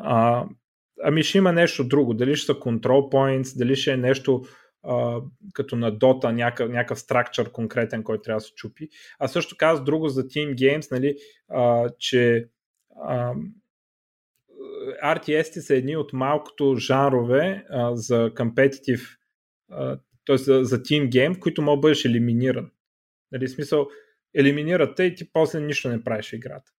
[0.00, 0.46] А,
[1.02, 2.14] ами ще има нещо друго.
[2.14, 4.44] Дали ще са control points, дали ще е нещо
[4.82, 5.20] а,
[5.52, 8.88] като на Dota, някакъв, някакъв structure конкретен, който трябва да се чупи.
[9.18, 11.16] А също казах друго за Team Games, нали,
[11.48, 12.48] а, че
[12.96, 13.34] а,
[15.04, 19.16] RTS са едни от малкото жанрове а, за competitive,
[20.26, 20.36] т.е.
[20.36, 22.70] За, за Team Game, които мога да бъдеш елиминиран.
[23.32, 23.88] Нали, смисъл,
[24.34, 26.72] елиминирате и ти после нищо не правиш играта.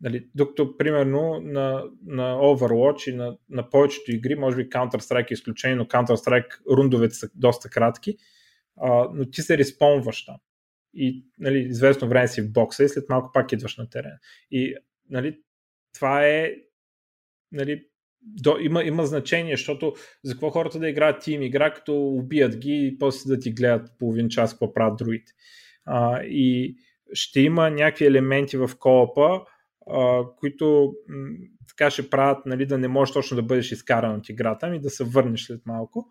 [0.00, 5.34] Нали, докато, примерно, на, на Overwatch и на, на повечето игри, може би Counter-Strike е
[5.34, 8.16] изключение, но Counter-Strike рундовете са доста кратки,
[8.80, 10.36] а, но ти се респонваш там.
[10.94, 14.18] И нали, известно време си в бокса и след малко пак идваш на терена.
[14.50, 14.74] И
[15.10, 15.38] нали,
[15.94, 16.54] това е
[17.52, 17.84] нали,
[18.22, 19.94] до, има, има значение, защото
[20.24, 23.90] за какво хората да играят тим игра, като убият ги и после да ти гледат
[23.98, 25.32] половин час какво правят другите.
[25.84, 26.76] А, и
[27.12, 29.40] ще има някакви елементи в коопа,
[29.90, 31.36] а, които м-
[31.68, 34.90] така ще правят нали, да не можеш точно да бъдеш изкаран от играта, ами да
[34.90, 36.06] се върнеш след малко.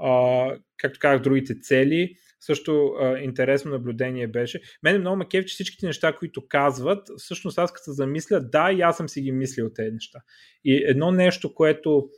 [0.00, 0.46] А,
[0.76, 2.14] както казах, другите цели.
[2.40, 4.60] Също а, интересно наблюдение беше.
[4.82, 8.72] Мене много ме кеф, че всичките неща, които казват, всъщност аз като се замисля, да,
[8.72, 10.18] и аз съм си ги мислил тези неща.
[10.64, 12.08] И едно нещо, което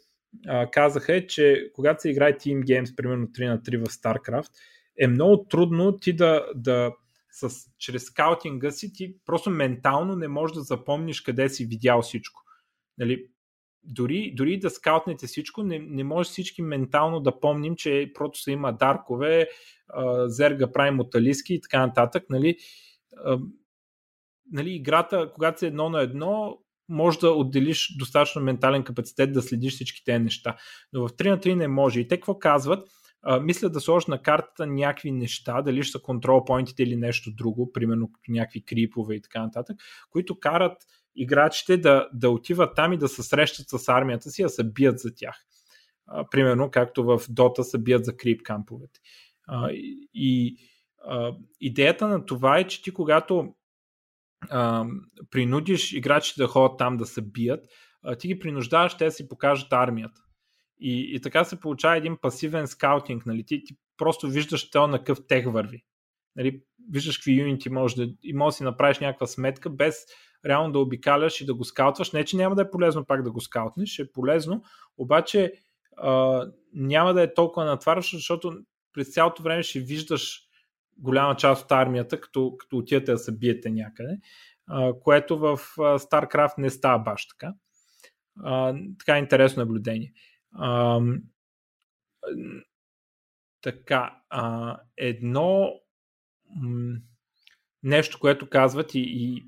[0.47, 4.51] а, казаха е, че когато се играе Team Games, примерно 3 на 3 в StarCraft,
[4.99, 6.93] е много трудно ти да, да
[7.33, 12.43] с, чрез скаутинга си, ти просто ментално не можеш да запомниш къде си видял всичко.
[12.99, 13.27] Нали,
[13.85, 18.51] дори, дори да скаутнете всичко, не, не може всички ментално да помним, че просто са
[18.51, 19.49] има даркове,
[20.27, 22.25] зерга прави моталиски и така нататък.
[22.31, 22.57] Нали,
[24.53, 26.59] нали, играта, когато се едно на едно,
[26.89, 30.57] може да отделиш достатъчно ментален капацитет да следиш всички тези неща.
[30.93, 32.01] Но в 3 на 3 не може.
[32.01, 32.89] И те какво казват?
[33.23, 37.33] А, мисля да сложат на картата някакви неща, дали ще са контрол поинтите или нещо
[37.33, 39.77] друго, примерно някакви крипове и така нататък,
[40.11, 40.79] които карат
[41.17, 44.99] играчите да, да отиват там и да се срещат с армията си, да се бият
[44.99, 45.37] за тях.
[46.07, 49.01] А, примерно, както в Дота се бият за крип камповете.
[49.49, 49.69] А,
[50.15, 50.57] и
[51.05, 53.55] а, идеята на това е, че ти когато
[54.51, 54.87] а,
[55.31, 57.65] принудиш играчите да ходят там да се бият,
[58.03, 60.21] а, ти ги принуждаваш те да си покажат армията.
[60.81, 63.27] И, и така се получава един пасивен скаутинг.
[63.27, 63.45] Нали?
[63.45, 65.85] Ти, ти просто виждаш то на какъв тех върви.
[66.37, 66.63] Нали?
[66.91, 70.07] Виждаш какви юнити може да, и може да си направиш някаква сметка без
[70.47, 72.13] реално да обикаляш и да го скаутваш.
[72.13, 74.63] Не, че няма да е полезно пак да го скаутнеш, е полезно,
[74.97, 75.53] обаче
[75.97, 78.59] а, няма да е толкова натварващо, защото
[78.93, 80.41] през цялото време ще виждаш
[80.99, 84.19] голяма част от армията, като, като отидете да се биете някъде,
[84.67, 87.55] а, което в StarCraft не става баш така.
[88.45, 90.13] А, така интересно наблюдение.
[90.53, 91.01] А,
[93.63, 95.73] така, а, едно
[96.57, 96.99] м-
[97.83, 99.45] нещо, което казват и, и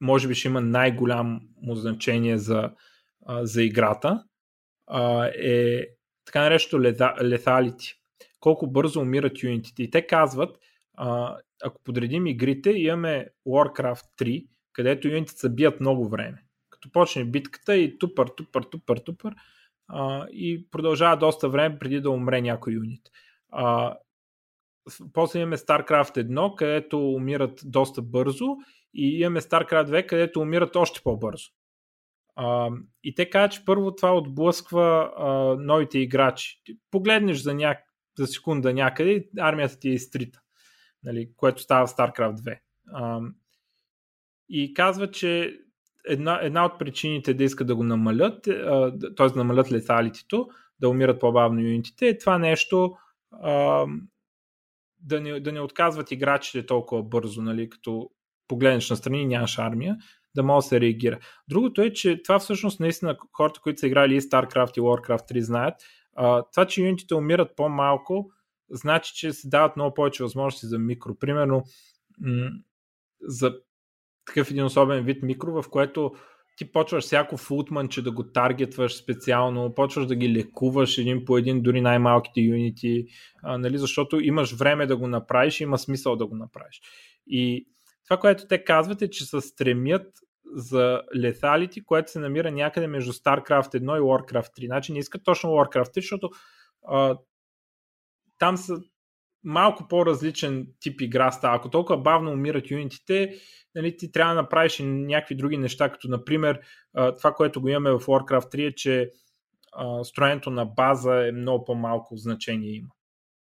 [0.00, 1.40] може би ще има най-голямо
[1.70, 2.70] значение за,
[3.26, 4.24] а, за играта,
[4.86, 5.86] а, е
[6.24, 6.80] така нареченото
[7.22, 7.94] леталити.
[8.40, 9.82] Колко бързо умират юнитите.
[9.82, 10.58] И те казват,
[10.94, 16.44] а, ако подредим игрите, имаме Warcraft 3, където юнитите се бият много време.
[16.70, 19.34] Като почне битката и тупър, тупър, тупър, тупър,
[20.32, 23.02] и продължава доста време преди да умре някой юнит.
[23.50, 23.96] А,
[25.12, 28.46] после имаме StarCraft 1, където умират доста бързо
[28.94, 31.50] и имаме StarCraft 2, където умират още по-бързо.
[32.36, 32.70] А,
[33.04, 35.28] и те казват, че първо това отблъсква а,
[35.58, 36.60] новите играчи.
[36.90, 37.76] Погледнеш за, ня...
[38.18, 40.40] за секунда някъде, армията ти е изтрита,
[41.02, 42.58] нали, което става в StarCraft 2.
[42.92, 43.20] А,
[44.48, 45.61] и казва, че
[46.08, 48.42] една, една от причините да искат да го намалят,
[49.16, 49.28] т.е.
[49.28, 50.48] да намалят леталитето,
[50.80, 52.92] да умират по-бавно юнитите, е това нещо
[53.32, 53.86] а,
[55.00, 58.10] да, не, да не отказват играчите толкова бързо, нали, като
[58.48, 59.96] погледнеш настрани и нямаш армия,
[60.34, 61.18] да може да се реагира.
[61.48, 65.38] Другото е, че това всъщност наистина хората, които са играли и StarCraft и Warcraft 3
[65.38, 65.74] знаят,
[66.16, 68.30] а, това, че юнитите умират по-малко,
[68.70, 71.14] значи, че се дават много повече възможности за микро.
[71.14, 71.62] Примерно,
[72.20, 72.50] м-
[73.20, 73.54] за
[74.26, 76.12] такъв един особен вид микро, в което
[76.56, 81.62] ти почваш всяко фултманче да го таргетваш специално, почваш да ги лекуваш един по един,
[81.62, 83.04] дори най-малките юнити,
[83.42, 86.80] а, нали, защото имаш време да го направиш и има смисъл да го направиш.
[87.26, 87.66] И
[88.08, 90.06] това, което те казват е, че се стремят
[90.54, 94.66] за леталити, което се намира някъде между StarCraft 1 и Warcraft 3.
[94.66, 96.30] Значи не искат точно Warcraft 3, защото
[96.88, 97.18] а,
[98.38, 98.80] там са
[99.44, 101.56] малко по-различен тип игра става.
[101.56, 103.34] Ако толкова бавно умират юнитите,
[103.74, 106.60] нали, ти трябва да направиш и някакви други неща, като например
[107.18, 109.10] това, което го имаме в Warcraft 3 е, че
[110.04, 112.88] строенето на база е много по-малко значение има.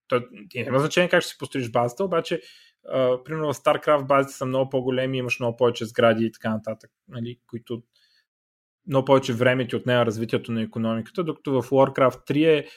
[0.09, 0.23] То,
[0.55, 2.41] няма значение как ще си построиш базата, обаче
[3.25, 7.39] примерно в StarCraft базите са много по-големи, имаш много повече сгради и така нататък, нали,
[7.47, 7.83] които
[8.87, 12.69] много повече време ти отнема развитието на економиката, докато в Warcraft 3 е,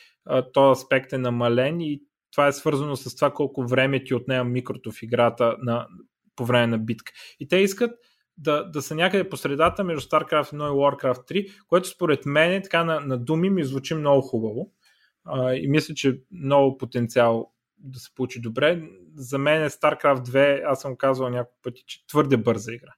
[0.53, 2.01] този аспект е намален и
[2.31, 5.87] това е свързано с това колко време ти отнема микрото в играта на,
[6.35, 7.11] по време на битка.
[7.39, 7.91] И те искат
[8.37, 12.61] да, да са някъде по средата между StarCraft 1 и Warcraft 3, което според мен
[12.63, 14.71] така на, на думи ми звучи много хубаво.
[15.25, 18.81] А, и мисля, че много потенциал да се получи добре.
[19.15, 22.93] За мен е StarCraft 2, аз съм казвал няколко пъти, че твърде бърза игра.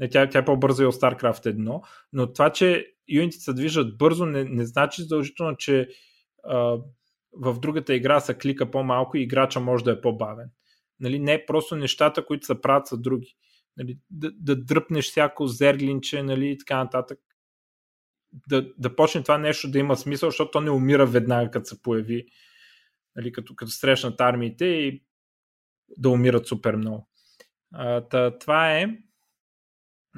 [0.00, 1.80] Не, тя, тя е по-бърза и от StarCraft 1,
[2.12, 5.88] но това, че юнитите се движат бързо, не, не значи задължително, че
[6.44, 6.78] а,
[7.32, 10.50] в другата игра се клика по-малко и играча може да е по-бавен.
[11.00, 13.36] Нали, не просто нещата, които се правят са други.
[13.76, 17.18] Нали, да, да дръпнеш всяко зерглинче нали, и така нататък.
[18.48, 21.82] Да, да почне това нещо да има смисъл, защото то не умира веднага, като се
[21.82, 22.26] появи.
[23.16, 25.02] Нали, като, като срещнат армиите и
[25.96, 27.08] да умират супер много.
[27.72, 28.98] А, та, това е.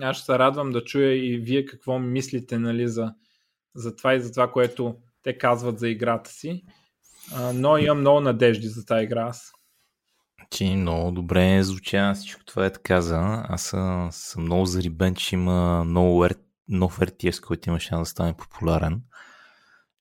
[0.01, 3.15] Аз ще се радвам да чуя и вие какво мислите нали, за,
[3.75, 6.65] за това и за това, което те казват за играта си.
[7.35, 9.53] А, но имам много надежди за тази игра аз.
[10.51, 13.45] Че много добре звуча всичко това е така за.
[13.49, 16.27] Аз съм, съм много зарибен, че има много
[16.69, 19.03] нов RTS, който има шанс да стане популярен.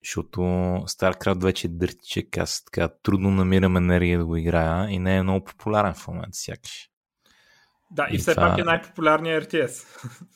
[0.03, 0.39] Защото
[0.87, 5.23] StarCraft вече е дъртичек, аз така трудно намирам енергия да го играя и не е
[5.23, 6.89] много популярен в момента сякаш.
[7.91, 8.49] Да, и, и все това...
[8.49, 9.85] пак е най-популярният RTS.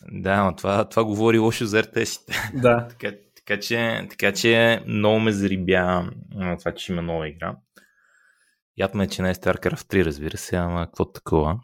[0.11, 2.51] Да, но това, това говори лошо за RTS-ите.
[2.61, 2.87] Да.
[2.89, 3.11] така,
[3.45, 6.09] така, че, така че много ме зарибя
[6.59, 7.55] това, че има нова игра.
[8.77, 11.59] Ядме, че не е StarCraft 3, разбира се, ама какво такова.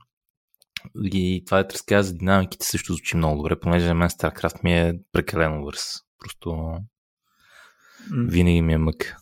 [1.03, 4.63] И това да те разказа за динамиките също звучи много добре, понеже на мен StarCraft
[4.63, 5.84] ми е прекалено бърз.
[6.19, 8.30] Просто mm.
[8.30, 9.15] винаги ми е мък.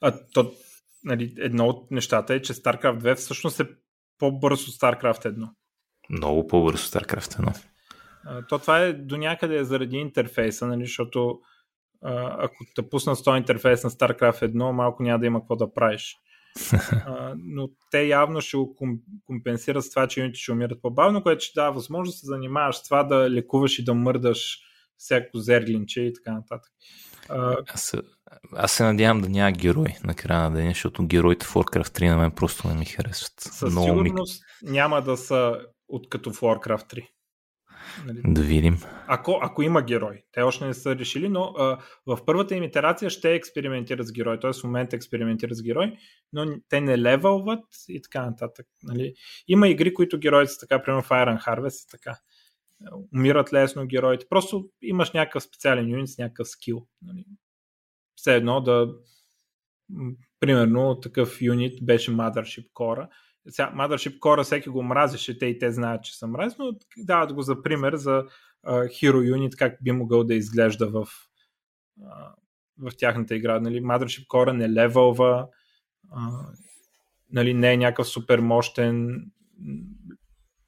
[0.00, 0.52] А то,
[1.04, 3.68] нали, едно от нещата е, че StarCraft 2 всъщност е
[4.18, 5.48] по-бърз от StarCraft 1.
[6.10, 7.64] Много по-бърз от StarCraft 1.
[8.24, 11.40] А, то това е до някъде заради интерфейса, нали, защото
[12.38, 16.16] ако те пуснат 100 интерфейс на StarCraft 1, малко няма да има какво да правиш.
[17.36, 18.76] но те явно ще го
[19.26, 22.76] компенсират с това, че юнитите ще умират по-бавно, което ще дава възможност да се занимаваш
[22.76, 24.58] с това да лекуваш и да мърдаш
[24.96, 26.72] всяко зерглинче и така нататък.
[27.28, 27.56] А...
[27.68, 27.94] Аз,
[28.52, 32.08] аз се надявам да няма герой на края на деня, защото героите в Warcraft 3
[32.10, 33.32] на мен просто не ми харесват.
[33.40, 34.70] Със Много сигурност ми...
[34.70, 37.08] няма да са от като в Warcraft 3.
[38.06, 38.20] Нали?
[38.24, 38.78] Да видим.
[39.06, 40.22] Ако, ако има герой.
[40.32, 44.40] Те още не са решили, но а, в първата им итерация ще експериментират с герой.
[44.40, 44.52] Т.е.
[44.52, 45.96] в момента експериментират с герой,
[46.32, 48.66] но те не левелват и така нататък.
[48.82, 49.14] Нали?
[49.48, 52.18] Има игри, които героите са така, примерно Fire and Harvest така.
[53.14, 54.26] Умират лесно героите.
[54.30, 56.86] Просто имаш някакъв специален юнит с някакъв скил.
[57.02, 57.24] Нали?
[58.16, 58.88] Все едно да
[60.40, 63.08] примерно такъв юнит беше Mothership Core
[63.48, 67.32] сега, Mothership Core всеки го мразеше, те и те знаят, че съм мрази, но дават
[67.32, 68.24] го за пример за
[68.66, 71.06] uh, Hero Unit, как би могъл да изглежда в,
[72.00, 72.32] uh,
[72.78, 73.60] в тяхната игра.
[73.60, 75.48] Нали, Mothership Core не левелва,
[76.12, 76.58] uh,
[77.32, 79.24] нали, не е някакъв супер мощен,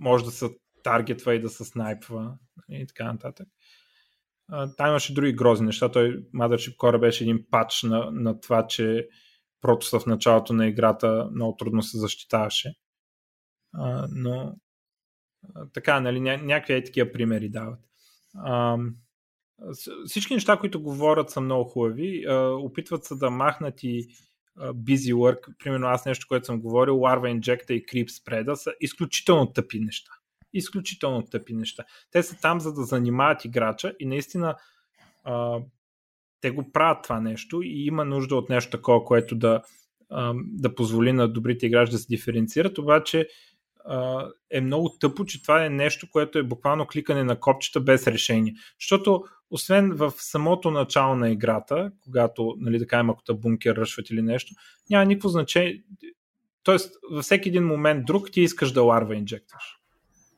[0.00, 0.48] може да се
[0.82, 3.48] таргетва и да се снайпва нали, и така нататък.
[4.52, 5.90] Uh, там имаше други грозни неща.
[5.90, 9.08] Той Mothership Core беше един пач на, на това, че
[9.60, 12.74] Протоса в началото на играта много трудно се защитаваше.
[13.74, 14.56] А, но
[15.54, 17.80] а, така, нали, ня- някакви такива примери дават.
[18.36, 18.78] А,
[20.06, 22.24] всички неща, които говорят са много хубави.
[22.28, 24.08] А, опитват се да махнат и
[24.58, 25.56] busy work.
[25.58, 30.10] Примерно аз нещо, което съм говорил, Larva Injecta и Creep Spread са изключително тъпи неща.
[30.52, 31.84] Изключително тъпи неща.
[32.10, 34.56] Те са там за да занимават играча и наистина
[35.24, 35.60] а,
[36.40, 39.62] те го правят това нещо и има нужда от нещо такова, което да,
[40.36, 43.28] да позволи на добрите играчи да се диференцират, обаче
[44.50, 48.54] е много тъпо, че това е нещо, което е буквално кликане на копчета без решение.
[48.80, 54.22] Защото освен в самото начало на играта, когато, нали, да кажем, ако бункер ръшват или
[54.22, 54.54] нещо,
[54.90, 55.82] няма никакво значение.
[56.62, 59.77] Тоест, във всеки един момент друг ти искаш да ларва инжектваш.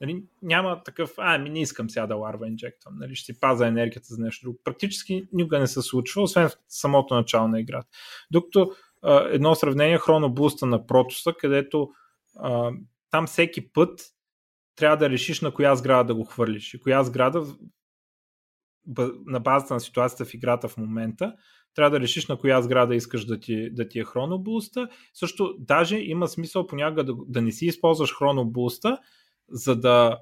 [0.00, 3.66] Нали, няма такъв, а, ми не искам сега да ларва инжектвам, нали, ще си паза
[3.66, 4.58] енергията за нещо друго.
[4.64, 7.88] Практически никога не се случва, освен в самото начало на играта.
[8.30, 8.72] Докато
[9.02, 11.90] а, едно сравнение, хронобуста на Протоса, където
[12.36, 12.70] а,
[13.10, 14.00] там всеки път
[14.76, 16.74] трябва да решиш на коя сграда да го хвърлиш.
[16.74, 17.46] И коя сграда
[19.26, 21.34] на базата на ситуацията в играта в момента,
[21.74, 24.88] трябва да решиш на коя сграда искаш да ти, да ти е хронобуста.
[25.14, 28.98] Също даже има смисъл понякога да, да не си използваш хронобуста,
[29.50, 30.18] за да,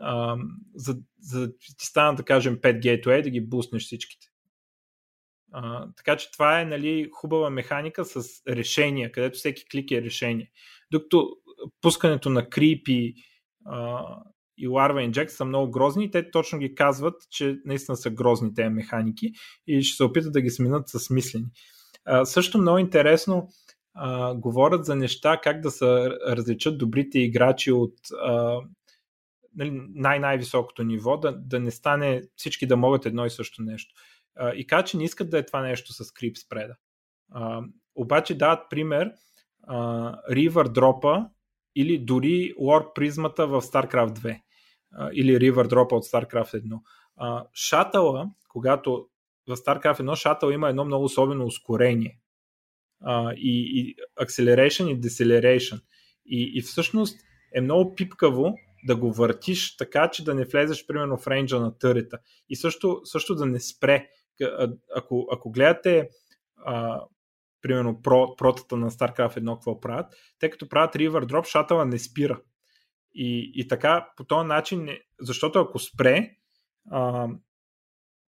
[0.00, 0.36] а,
[0.74, 4.26] за, за да ти станат, да кажем, 5 gateway, да ги буснеш всичките.
[5.52, 10.50] А, така че това е нали, хубава механика с решение, където всеки клик е решение.
[10.90, 11.28] Докато
[11.80, 12.48] пускането на
[13.64, 14.04] а,
[14.58, 18.68] и Larva Inject са много грозни те точно ги казват, че наистина са грозни тези
[18.68, 19.32] механики
[19.66, 21.46] и ще се опитат да ги сменят с мислени.
[22.04, 23.48] А, също много интересно
[23.94, 28.60] а, говорят за неща, как да се различат добрите играчи от а,
[29.56, 33.94] нали, най-най-високото ниво, да, да не стане всички да могат едно и също нещо.
[34.36, 36.74] А, и казват, че не искат да е това нещо с крип спреда.
[37.32, 37.62] А,
[37.94, 39.12] обаче дават пример
[39.62, 39.76] а,
[40.30, 41.28] River Dropа
[41.76, 44.40] или дори War призмата в StarCraft 2
[44.94, 46.80] а, или River Dropа от StarCraft 1.
[47.16, 49.06] А, когато
[49.48, 52.21] в StarCraft 1 шатъл има едно много особено ускорение
[53.36, 55.80] и, и acceleration и deceleration.
[56.26, 57.20] И, и всъщност
[57.54, 58.54] е много пипкаво
[58.86, 62.18] да го въртиш така, че да не влезеш примерно в рейнджа на търета.
[62.48, 64.08] И също, също да не спре.
[64.96, 66.08] Ако, ако гледате
[66.56, 67.00] а,
[67.62, 70.06] примерно про, протата на StarCraft 1 какво правят,
[70.38, 72.40] те като правят River Drop, шатъла не спира.
[73.14, 74.88] И, и така по този начин,
[75.20, 76.30] защото ако спре,
[76.90, 77.28] а,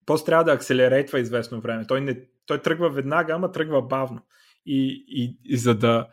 [0.07, 1.87] после трябва да акселерейтва известно време.
[1.87, 4.21] Той, не, той тръгва веднага, ама тръгва бавно.
[4.67, 6.09] И, и, и за да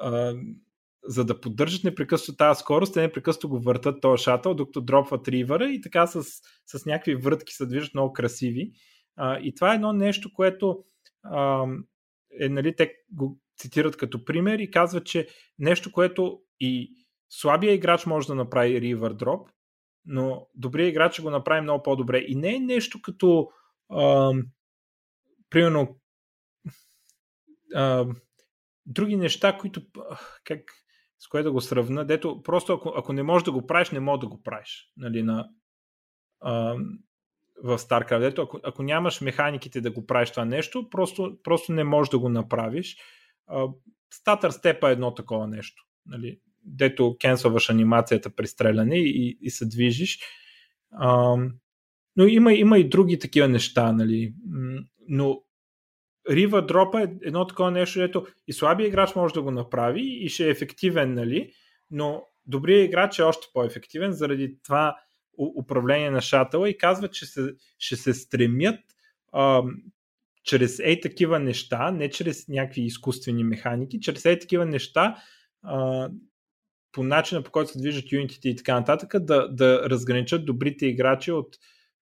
[0.00, 0.34] а,
[1.06, 5.70] за да поддържат непрекъснато тази скорост, те непрекъснато го въртат този шатъл, докато дропват ривъра
[5.70, 6.24] и така с,
[6.66, 8.72] с някакви въртки се движат много красиви.
[9.16, 10.84] А, и това е едно нещо, което
[11.22, 11.66] а,
[12.40, 15.28] е, нали, те го цитират като пример и казват, че
[15.58, 16.90] нещо, което и
[17.28, 19.48] слабия играч може да направи ривър дроп,
[20.04, 22.18] но добрият играч ще го направи много по-добре.
[22.18, 23.48] И не е нещо като
[23.90, 24.32] а,
[25.50, 26.00] примерно
[27.74, 28.06] а,
[28.86, 29.82] други неща, които
[30.44, 30.60] как,
[31.18, 34.00] с което да го сравна, дето просто ако, ако не можеш да го правиш, не
[34.00, 34.92] можеш да го правиш.
[34.96, 35.48] Нали, на,
[36.40, 36.76] а,
[37.62, 38.20] в StarCraft.
[38.20, 42.18] Дето, ако, ако нямаш механиките да го правиш това нещо, просто, просто не можеш да
[42.18, 42.96] го направиш.
[44.14, 45.84] Статър степа е едно такова нещо.
[46.06, 50.18] Нали, дето кенсълваш анимацията при стреляне и, и се движиш.
[50.92, 51.36] А,
[52.16, 54.34] но има, има и други такива неща, нали.
[55.08, 55.42] Но
[56.30, 60.28] Рива дропа е едно такова нещо, ето и слабия играч може да го направи и
[60.28, 61.52] ще е ефективен, нали?
[61.90, 64.96] но добрият играч е още по-ефективен заради това
[65.38, 68.80] управление на шатъла и казва, че се, ще се стремят
[69.32, 69.62] а,
[70.44, 75.16] чрез ей такива неща, не чрез някакви изкуствени механики, чрез ей такива неща
[75.62, 76.10] а,
[76.92, 81.32] по начина по който се движат юнитите и така нататък, да, да разграничат добрите играчи
[81.32, 81.56] от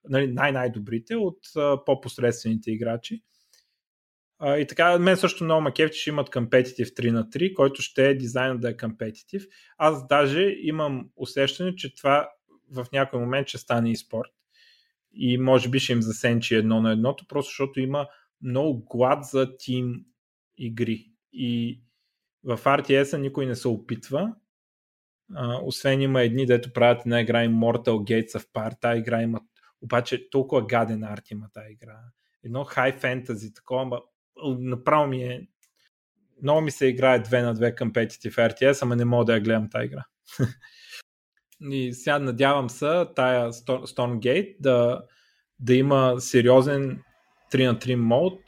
[0.09, 3.23] нали, най-най-добрите от а, по-посредствените играчи.
[4.47, 8.15] И така, мен също много макев, че имат компетитив 3 на 3, който ще е
[8.15, 9.47] дизайнът да е компетитив.
[9.79, 12.29] Аз даже имам усещане, че това
[12.71, 14.31] в някой момент ще стане и спорт.
[15.15, 18.09] И може би ще им засенчи едно на едното, просто защото има
[18.43, 20.05] много глад за тим
[20.59, 21.11] игри.
[21.33, 21.81] И
[22.45, 24.35] в RTS-а никой не се опитва.
[25.35, 28.81] А, освен има едни, дето правят една игра Immortal Gates of Par.
[28.81, 29.41] Та игра има
[29.81, 31.99] обаче толкова гаден арт има тази игра.
[32.45, 34.01] Едно хай фентази, такова,
[34.59, 35.47] направо ми е
[36.43, 39.71] много ми се играе 2 на 2 competitive RTS, ама не мога да я гледам
[39.71, 40.05] тази игра.
[41.71, 45.03] и сега надявам се тая Stormgate да,
[45.61, 47.03] да има сериозен
[47.53, 48.41] 3 на 3 мод.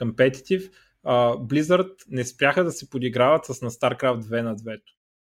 [0.00, 4.80] Uh, Blizzard не спряха да се подиграват с на StarCraft 2 на 2.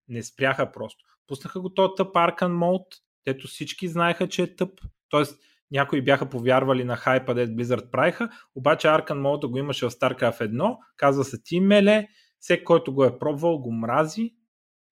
[0.07, 1.05] Не спряха просто.
[1.27, 2.87] Пуснаха го този тъп Arcan мод,
[3.25, 4.81] дето всички знаеха, че е тъп.
[5.09, 5.39] Тоест,
[5.71, 10.41] някои бяха повярвали на хайпа, дед Blizzard правиха, обаче Mode да го имаше в StarCraft
[10.41, 12.07] 1, казва се Team Melee,
[12.39, 14.35] всеки, който го е пробвал, го мрази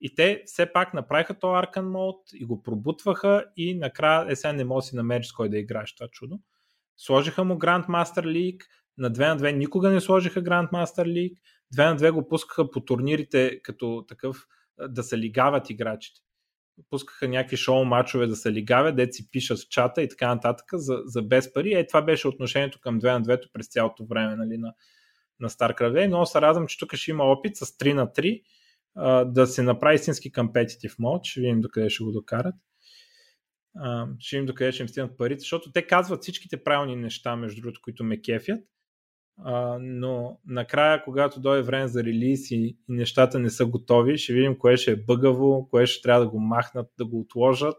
[0.01, 4.53] и те все пак направиха то Arcan Mode и го пробутваха и накрая е сега
[4.53, 6.39] не може да си намериш с кой да играеш това чудо.
[6.97, 8.61] Сложиха му Grandmaster League,
[8.97, 11.37] на 2 на 2 никога не сложиха Grandmaster League,
[11.75, 14.47] 2 на 2 го пускаха по турнирите като такъв
[14.89, 16.21] да се лигават играчите.
[16.89, 20.65] Пускаха някакви шоу мачове да се лигавят, де си пишат в чата и така нататък
[20.73, 21.73] за, за без пари.
[21.73, 24.73] Е, това беше отношението към 2 на 2 през цялото време нали, на,
[25.39, 26.07] на StarCraft 2.
[26.07, 28.43] Много се радвам, че тук ще има опит с 3 на 3
[28.95, 31.25] а, да се направи истински компетитив мод.
[31.25, 32.55] Ще видим докъде ще го докарат.
[33.75, 37.61] А, ще видим докъде ще им стигнат парите, защото те казват всичките правилни неща, между
[37.61, 38.59] другото, които ме кефят.
[39.37, 44.33] А, но накрая, когато дойде време за релиз и, и нещата не са готови, ще
[44.33, 47.77] видим кое ще е бъгаво, кое ще трябва да го махнат, да го отложат.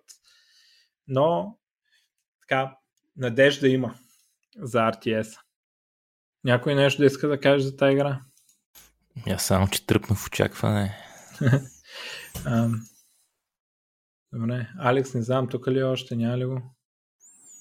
[1.09, 1.59] Но
[2.41, 2.77] така,
[3.17, 3.95] надежда има
[4.59, 5.39] за RTS.
[6.45, 8.21] Някой нещо да иска да каже за тази игра?
[9.27, 10.99] Я само, че тръпна в очакване.
[14.33, 14.69] Добре.
[14.79, 16.63] Алекс, не знам, тук ли е още, няма ли го?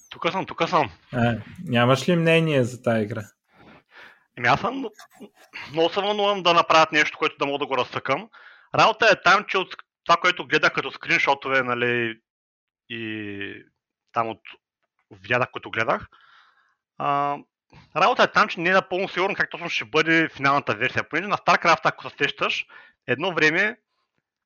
[0.09, 0.91] Тук съм, тук съм.
[1.11, 3.23] А, нямаш ли мнение за тази игра?
[4.37, 4.85] Еми аз съм
[5.71, 8.29] много се вълнувам да направят нещо, което да мога да го разсъкам.
[8.75, 12.19] Работа е там, че от това, което гледах като скриншотове, нали,
[12.89, 13.65] и
[14.11, 14.39] там от
[15.11, 16.07] видеята, които гледах,
[16.97, 17.37] а,
[17.95, 21.09] работа е там, че не е напълно сигурно как точно ще бъде финалната версия.
[21.09, 22.65] Понеже на StarCraft, ако се сещаш,
[23.07, 23.77] едно време,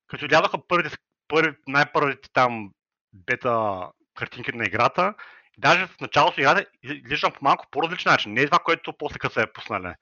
[0.07, 0.97] като излязоха първите,
[1.27, 2.71] първи, най-първите там
[3.13, 5.13] бета картинки на играта,
[5.57, 8.33] даже в началото играта изглеждам по малко по-различен начин.
[8.33, 9.93] Не е това, което после като се е пуснали.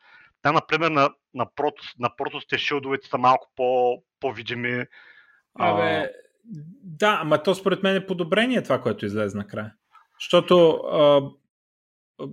[0.41, 4.85] Там, например, на, на, протос, на протосите шилдовете са малко по, по-видими.
[5.59, 6.09] Абе,
[6.83, 9.73] да, ама то според мен е подобрение това, което излезе накрая.
[10.19, 11.21] Защото а,
[12.19, 12.27] а,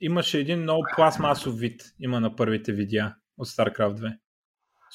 [0.00, 4.18] имаше един много пластмасов вид, има на първите видеа от StarCraft 2.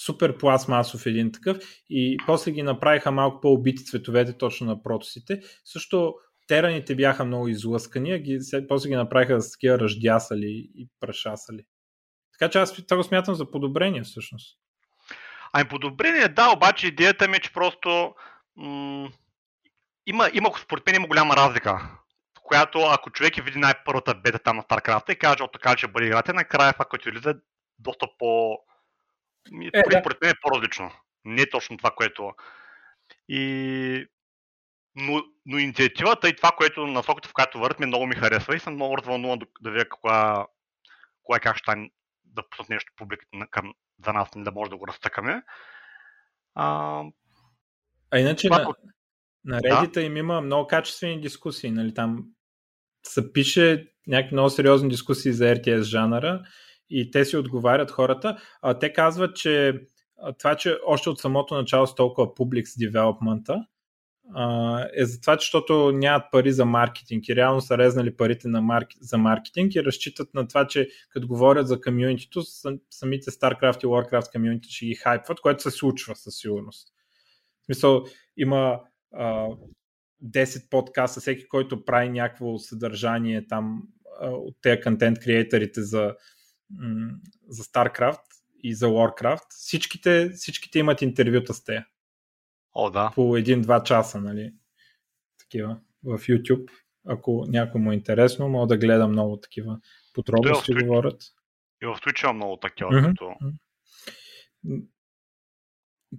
[0.05, 1.57] Супер пластмасов един такъв
[1.89, 5.41] и после ги направиха малко по-убити цветовете точно на протосите.
[5.65, 6.13] Също
[6.49, 11.65] тераните бяха много излъскани, ги, после ги направиха с такива ръждясали и прашасали.
[12.39, 14.59] Така че аз това го смятам за подобрение всъщност.
[15.53, 18.15] Ами подобрение, да, обаче идеята ми е, че просто
[18.55, 19.09] м-
[20.07, 21.97] има, има, според мен има голяма разлика,
[22.41, 25.87] която ако човек е види най-първата бета там на StarCraft и каже, от така че
[25.87, 27.33] бъде играта, накрая това, което излиза е
[27.79, 28.57] доста по...
[29.73, 30.17] Е, според да.
[30.21, 30.91] мен е по-различно.
[31.25, 32.31] Не е точно това, което...
[33.29, 34.07] И
[34.95, 38.59] но, но инициативата и това, което насоката, в която върват, ми много ми харесва и
[38.59, 40.45] съм много развълнуван да, да видя кога,
[41.23, 41.71] кога как ще
[42.25, 43.19] да пуснат нещо публик
[43.51, 43.73] към,
[44.05, 45.43] за нас, да може да го разтъкаме.
[46.55, 47.03] А,
[48.11, 48.75] а иначе това, на,
[49.43, 50.01] на Reddit да?
[50.01, 51.71] им има много качествени дискусии.
[51.71, 51.93] Нали?
[51.93, 52.25] Там
[53.03, 56.41] се пише някакви много сериозни дискусии за RTS жанъра
[56.89, 58.37] и те си отговарят хората.
[58.61, 59.81] А, те казват, че
[60.39, 63.65] това, че още от самото начало с толкова публикс девелопмента,
[64.97, 68.87] е за това, защото нямат пари за маркетинг и реално са резнали парите на марк...
[69.01, 72.43] за маркетинг и разчитат на това, че като говорят за комьюнитито,
[72.89, 76.87] самите StarCraft и Warcraft комьюнити ще ги хайпват, което се случва със сигурност.
[77.61, 78.03] В смисъл,
[78.37, 78.79] има
[79.13, 79.47] а,
[80.23, 83.83] 10 подкаста, всеки, който прави някакво съдържание там
[84.21, 86.15] а, от тези контент креаторите за,
[86.69, 87.11] м-
[87.47, 88.21] за StarCraft
[88.63, 91.85] и за Warcraft, всичките, всичките имат интервюта с те.
[92.73, 93.11] О, да.
[93.15, 94.53] По един-два часа, нали?
[95.39, 96.71] Такива в YouTube.
[97.07, 99.79] Ако някой му е интересно, мога да гледа много такива
[100.13, 101.21] подробности говорят.
[101.83, 103.09] И в Twitch има много такива, mm-hmm.
[103.09, 103.35] като...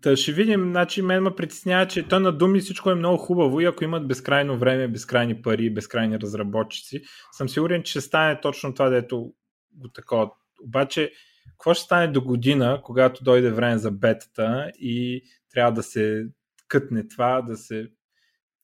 [0.03, 3.61] Та ще видим, значи мен ме притеснява, че той на думи всичко е много хубаво
[3.61, 7.03] и ако имат безкрайно време, безкрайни пари, безкрайни разработчици,
[7.33, 9.33] съм сигурен, че ще стане точно това, дето
[9.73, 10.31] го такова.
[10.65, 11.13] Обаче,
[11.51, 16.27] какво ще стане до година, когато дойде време за бетата и трябва да се
[16.71, 17.89] кътне това, да се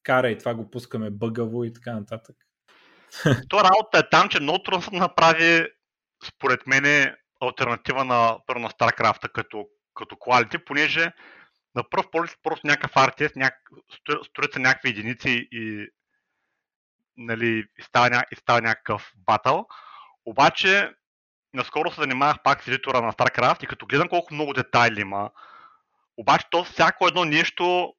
[0.03, 2.37] кара и това го пускаме бъгаво и така нататък.
[3.49, 5.67] То работа е там, че много се направи,
[6.25, 11.13] според мен, альтернатива на, на StarCraft като, като quality, понеже
[11.75, 13.55] на пръв поглед просто някакъв RTS, няк...
[14.31, 15.87] строят се някакви единици и,
[17.17, 19.67] нали, и, става, и става някакъв батъл.
[20.27, 20.91] Обаче,
[21.55, 25.31] наскоро се занимавах пак с едитора на StarCraft и като гледам колко много детайли има,
[26.17, 27.95] обаче то всяко едно нещо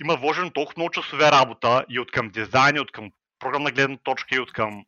[0.00, 3.96] има вложено толкова много часове работа и от към дизайн, и от към програмна гледна
[3.96, 4.84] точка, и от към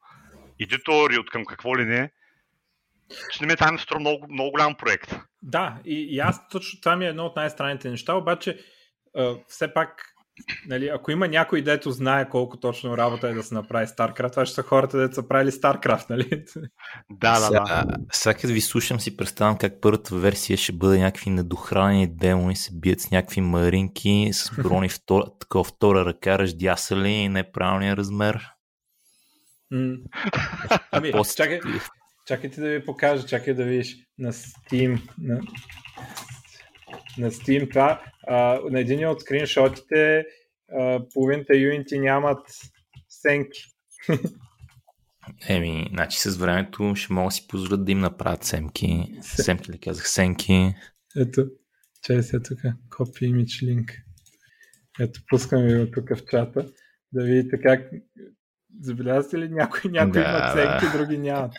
[0.60, 2.10] едитор, и от към какво ли не.
[3.30, 5.16] Ще ми там струва много, много голям проект.
[5.42, 8.58] Да, и, и аз точно това ми е едно от най-странните неща, обаче
[9.48, 10.13] все пак
[10.66, 14.46] Нали, ако има някой, дето знае колко точно работа е да се направи StarCraft, това
[14.46, 16.44] ще са хората, дето са правили StarCraft, нали?
[17.10, 17.84] Да, да, да.
[18.12, 22.70] Сега като ви слушам си представям как първата версия ще бъде някакви недохранени демони, се
[22.74, 28.48] бият с някакви маринки, с брони втора, такова втора ръка, ръждясали и неправилния размер.
[30.90, 31.36] ами, Пост...
[31.36, 31.60] чакай,
[32.26, 35.00] чакай ти да ви покажа, чакай да видиш на Steam.
[35.18, 35.40] На...
[37.18, 38.02] на Steam това.
[38.26, 40.24] А, на един от скриншотите
[40.78, 42.46] а, половината юнити нямат
[43.08, 43.60] сенки.
[45.48, 49.18] Еми, значи с времето ще могат да си позволят да им направят семки.
[49.22, 50.08] Семки ли казах?
[50.08, 50.74] Сенки.
[51.16, 51.46] Ето,
[52.02, 52.58] чай сега тук.
[52.88, 53.90] Copy image link.
[55.00, 56.66] Ето, пускам ви го тук в чата.
[57.12, 57.90] Да видите как...
[58.80, 60.52] Забелязвате ли някои, някои да, имат
[60.82, 61.52] сенки, други нямат.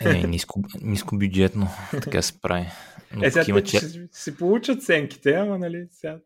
[0.00, 1.68] Е, ниско, ниско бюджетно.
[1.90, 2.66] Така се прави.
[3.14, 6.18] Но е, сега има ще си получат сенките, ама нали сега...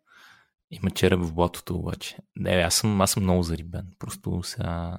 [0.71, 2.17] Има череп в блатото обаче.
[2.37, 3.87] Не, аз съм, аз съм много зарибен.
[3.99, 4.99] Просто сега...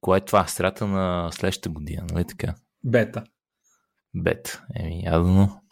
[0.00, 0.46] Кое е това?
[0.46, 2.54] Страта на следващата година, нали така?
[2.84, 3.24] Бета.
[4.14, 4.62] Бет.
[4.74, 5.62] Еми, ядно.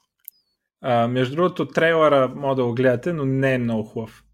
[0.80, 4.24] А, между другото, трейлера може да го гледате, но не е много хубав.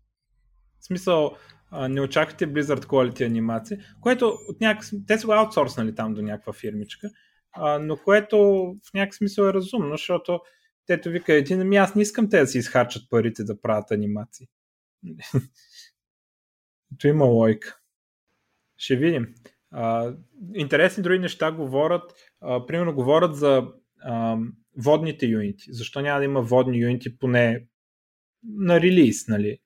[0.80, 1.36] В смисъл,
[1.70, 4.84] а, не очаквате Blizzard Quality анимация, което от някак...
[5.06, 7.10] те са го аутсорснали там до някаква фирмичка,
[7.52, 8.36] а, но което
[8.84, 10.40] в някакъв смисъл е разумно, защото
[10.86, 14.46] тето вика един, ами аз не искам те да си изхарчат парите да правят анимации.
[16.98, 17.78] То има лойка.
[18.76, 19.34] Ще видим.
[19.70, 20.14] А,
[20.54, 22.14] интересни други неща говорят.
[22.40, 23.68] А, примерно говорят за
[24.00, 24.38] а,
[24.76, 25.72] водните юнити.
[25.72, 27.66] Защо няма да има водни юнити поне
[28.44, 29.58] на релиз, нали?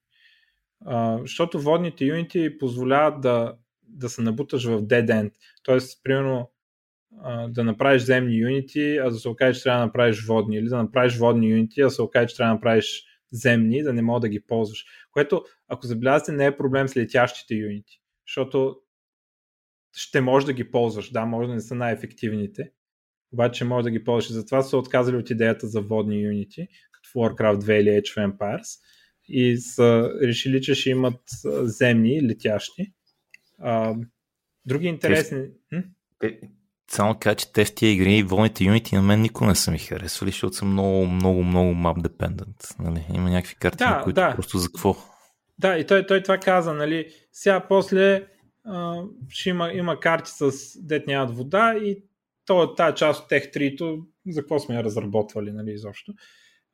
[0.84, 5.32] А, защото водните юнити позволяват да, да се набуташ в dead end.
[5.62, 6.50] Тоест, примерно,
[7.22, 10.56] а, да направиш земни юнити, а да се окаже, че трябва да направиш водни.
[10.56, 13.92] Или да направиш водни юнити, а да се окаже, че трябва да направиш земни, да
[13.92, 14.84] не мога да ги ползваш.
[15.10, 18.00] Което, ако забелязвате, не е проблем с летящите юнити.
[18.26, 18.76] Защото
[19.96, 21.10] ще можеш да ги ползваш.
[21.10, 22.70] Да, може да не са най-ефективните,
[23.32, 24.32] обаче може да ги ползваш.
[24.32, 28.32] Затова са отказали от идеята за водни юнити, като в Warcraft 2 или Age of
[28.32, 28.80] Empires.
[29.28, 31.20] И са решили, че ще имат
[31.62, 32.92] земни, летящи.
[33.58, 33.94] А,
[34.66, 35.46] други интересни...
[36.18, 36.40] Те,
[36.90, 39.78] само кажа, че те в тия игри волните юнити на мен никога не са ми
[39.78, 42.80] харесвали, защото са много, много, много map dependent.
[42.80, 43.06] Нали?
[43.14, 44.34] Има някакви карти, да, които да.
[44.34, 44.96] просто за какво?
[45.58, 47.08] Да, и той, той това каза, нали?
[47.32, 48.26] Сега после
[48.64, 50.52] а, ще има, има карти с
[50.82, 52.02] дет нямат вода и
[52.46, 56.12] то, тази част от тех 3 за какво сме я разработвали, нали, изобщо.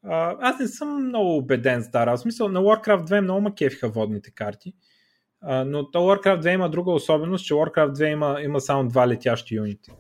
[0.05, 2.17] А, аз не съм много убеден с Дара.
[2.17, 4.73] В смисъл, на Warcraft 2 много ма кефиха водните карти.
[5.41, 9.09] А, но то Warcraft 2 има друга особеност, че Warcraft 2 има, има само два
[9.09, 9.93] летящи юнити.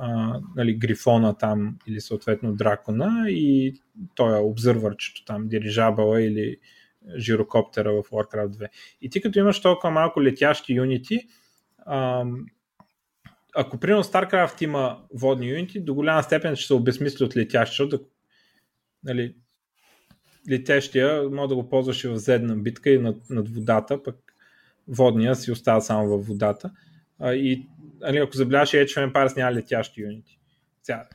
[0.00, 3.74] А, нали, Грифона там или съответно Дракона и
[4.14, 6.56] той е обзървърчето там, дирижабъла или
[7.16, 8.68] жирокоптера в Warcraft 2.
[9.02, 11.26] И ти като имаш толкова малко летящи юнити,
[11.86, 12.46] ам,
[13.56, 18.00] ако примерно StarCraft има водни юнити, до голяма степен ще се обезмисли от летящи, защото
[19.04, 19.34] нали,
[20.50, 24.16] летящия може да го ползваш и в зедна битка и над, над водата, пък
[24.88, 26.70] водния си остава само във водата.
[27.18, 27.66] А, и
[28.00, 30.38] нали, ако забеляваш Age of Empires няма летящи юнити.
[30.82, 31.08] Сега,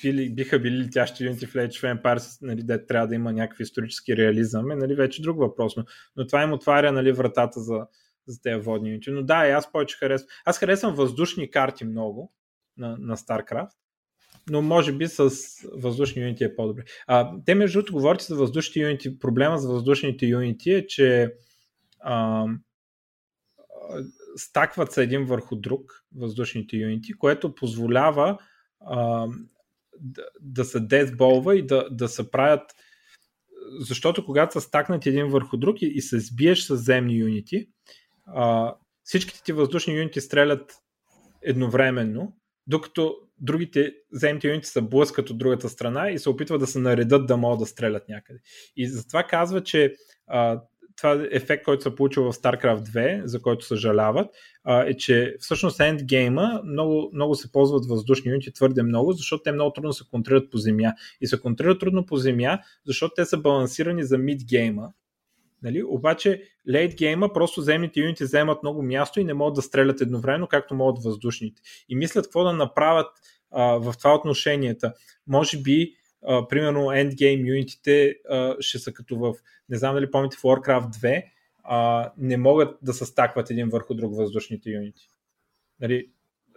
[0.00, 3.32] какви ли биха били летящи юнити в Age of Empires, нали, де трябва да има
[3.32, 5.76] някакви исторически реализъм, е нали, вече друг въпрос.
[5.76, 5.84] Но,
[6.16, 7.86] но това им отваря нали, вратата за,
[8.26, 9.10] за тези водни юнити.
[9.10, 10.28] Но да, аз повече харесвам.
[10.44, 12.32] Аз харесвам въздушни карти много
[12.76, 13.70] на, на StarCraft,
[14.50, 15.30] но може би с
[15.72, 16.82] въздушни юнити е по-добре.
[17.06, 19.18] А, те между другото говорите за въздушните юнити.
[19.18, 21.34] Проблема с въздушните юнити е, че
[22.00, 22.46] а,
[24.36, 28.38] стакват се един върху друг въздушните юнити, което позволява
[28.80, 29.26] а,
[30.00, 32.74] да, да се дезболва и да, да се правят
[33.78, 37.68] защото когато са стакнати един върху друг и, и се сбиеш с земни юнити,
[38.26, 40.74] а, всичките ти въздушни юнити стрелят
[41.42, 42.36] едновременно,
[42.66, 47.26] докато другите земните юнити се блъскат от другата страна и се опитват да се наредат
[47.26, 48.38] да могат да стрелят някъде.
[48.76, 49.94] И затова казва, че
[50.26, 50.62] а,
[51.00, 54.30] това е ефект, който се получил в StarCraft 2, за който съжаляват,
[54.68, 59.72] е, че всъщност ендгейма много, много се ползват въздушни юнити твърде много, защото те много
[59.72, 60.92] трудно се контрират по земя.
[61.20, 64.92] И се контрират трудно по земя, защото те са балансирани за мидгейма,
[65.62, 65.82] Нали?
[65.82, 70.46] Обаче лейт гейма просто земните юнити вземат много място и не могат да стрелят едновременно,
[70.46, 71.62] както могат въздушните.
[71.88, 73.06] И мислят какво да направят
[73.50, 74.92] а, в това отношенията.
[75.26, 75.94] Може би,
[76.26, 79.34] а, примерно, endgame юнитите а, ще са като в,
[79.68, 81.24] не знам дали помните в Warcraft 2,
[81.64, 85.08] а, не могат да се стакват един върху друг въздушните юнити.
[85.80, 86.10] Нали?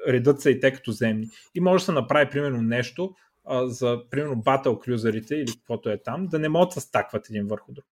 [0.08, 1.28] Редът са и те като земни.
[1.56, 3.16] И може да се направи, примерно, нещо
[3.46, 7.30] а, за, примерно, батъл крюзерите или каквото е там, да не могат да се стакват
[7.30, 7.86] един върху друг.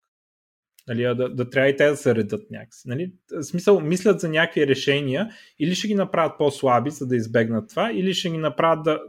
[0.87, 2.89] Нали, да, да трябва и те да се редат някакси.
[2.89, 3.13] Нали?
[3.31, 5.29] В смисъл, мислят за някакви решения
[5.59, 9.01] или ще ги направят по-слаби, за да избегнат това, или ще ги направят да,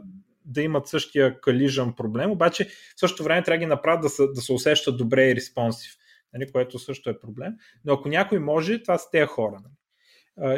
[0.45, 4.27] да имат същия калижен проблем, обаче в същото време трябва да ги направят да се,
[4.27, 5.91] да се усещат добре и респонсив,
[6.33, 6.51] нали?
[6.51, 7.53] което също е проблем.
[7.85, 9.61] Но ако някой може, това са тези хора.
[9.63, 9.73] Нали?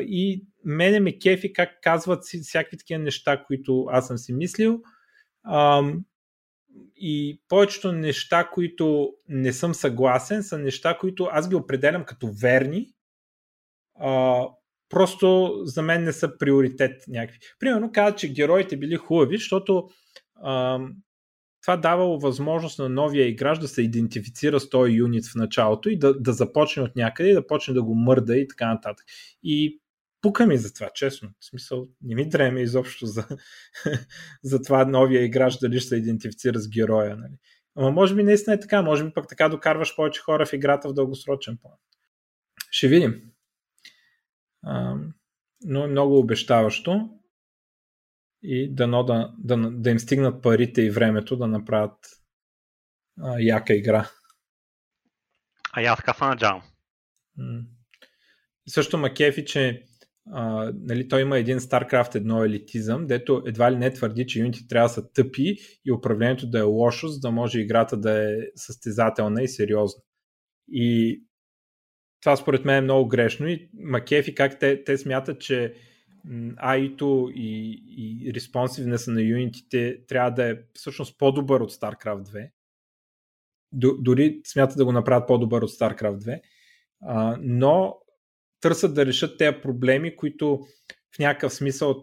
[0.09, 4.81] И мене ме кефи как казват всякакви такива неща, които аз съм си мислил.
[6.95, 12.93] и повечето неща, които не съм съгласен, са неща, които аз ги определям като верни,
[14.95, 17.39] просто за мен не са приоритет някакви.
[17.59, 19.89] Примерно казват, че героите били хубави, защото
[20.35, 20.79] а,
[21.61, 25.99] това давало възможност на новия играч да се идентифицира с този юнит в началото и
[25.99, 29.05] да, да започне от някъде и да почне да го мърда и така нататък.
[29.43, 29.81] И
[30.21, 31.29] пука ми за това, честно.
[31.39, 33.27] В смисъл, не ми дреме изобщо за,
[34.43, 37.15] за това новия играч дали ще се идентифицира с героя.
[37.17, 37.33] Нали.
[37.75, 40.89] Ама може би наистина е така, може би пък така докарваш повече хора в играта
[40.89, 41.73] в дългосрочен план.
[42.71, 43.34] Ще видим.
[44.65, 44.95] А,
[45.61, 47.09] но е много обещаващо
[48.43, 51.97] и дано да, да, да им стигнат парите и времето да направят
[53.21, 54.09] а, яка игра.
[55.73, 56.61] А я така се надявам.
[58.67, 59.85] Също Макефи, че
[60.31, 64.67] а, нали, той има един StarCraft едно елитизъм, дето едва ли не твърди, че юнити
[64.67, 65.55] трябва да са тъпи
[65.85, 70.01] и управлението да е лошо, за да може играта да е състезателна и сериозна.
[70.67, 71.21] И
[72.25, 75.73] това според мен е много грешно и Макефи как те, те смятат, че
[76.27, 82.51] AI-то и, и респонсивнеса на юнитите трябва да е всъщност по-добър от StarCraft
[83.73, 83.99] 2.
[84.01, 86.41] Дори смятат да го направят по-добър от StarCraft 2.
[87.01, 87.97] А, но
[88.61, 90.59] търсят да решат тези проблеми, които
[91.15, 92.01] в някакъв смисъл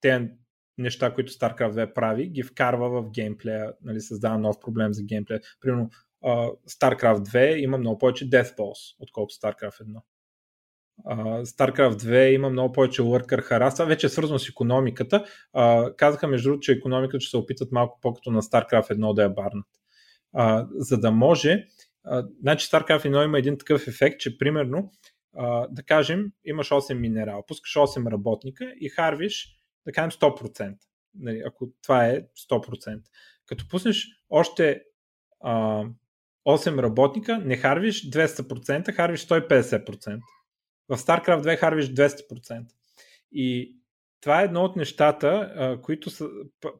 [0.00, 0.28] тези
[0.78, 5.40] неща, които StarCraft 2 прави, ги вкарва в геймплея, нали, създава нов проблем за геймплея.
[5.60, 5.90] Примерно
[6.24, 10.00] uh, StarCraft 2 има много повече Death Balls, отколкото StarCraft 1.
[11.06, 13.72] Uh, StarCraft 2 има много повече worker harass.
[13.72, 15.24] Това вече е свързано с економиката.
[15.54, 19.22] Uh, казаха между другото, че економиката ще се опитат малко по-като на StarCraft 1 да
[19.22, 19.66] я барнат.
[20.36, 21.66] Uh, за да може,
[22.06, 24.90] uh, значи StarCraft 1 има един такъв ефект, че примерно
[25.36, 30.76] а, да кажем, имаш 8 минерала, пускаш 8 работника и харвиш, да кажем 100%.
[31.14, 33.00] Нали, ако това е 100%.
[33.46, 34.82] Като пуснеш още
[35.40, 35.84] а,
[36.46, 40.20] 8 работника, не харвиш 200%, харвиш 150%.
[40.88, 42.64] В StarCraft 2 харвиш 200%.
[43.32, 43.76] И
[44.20, 46.28] това е едно от нещата, които са,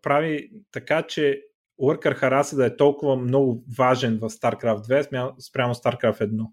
[0.03, 1.43] прави така, че
[1.81, 6.47] Worker Harass да е толкова много важен в StarCraft 2 спрямо StarCraft 1.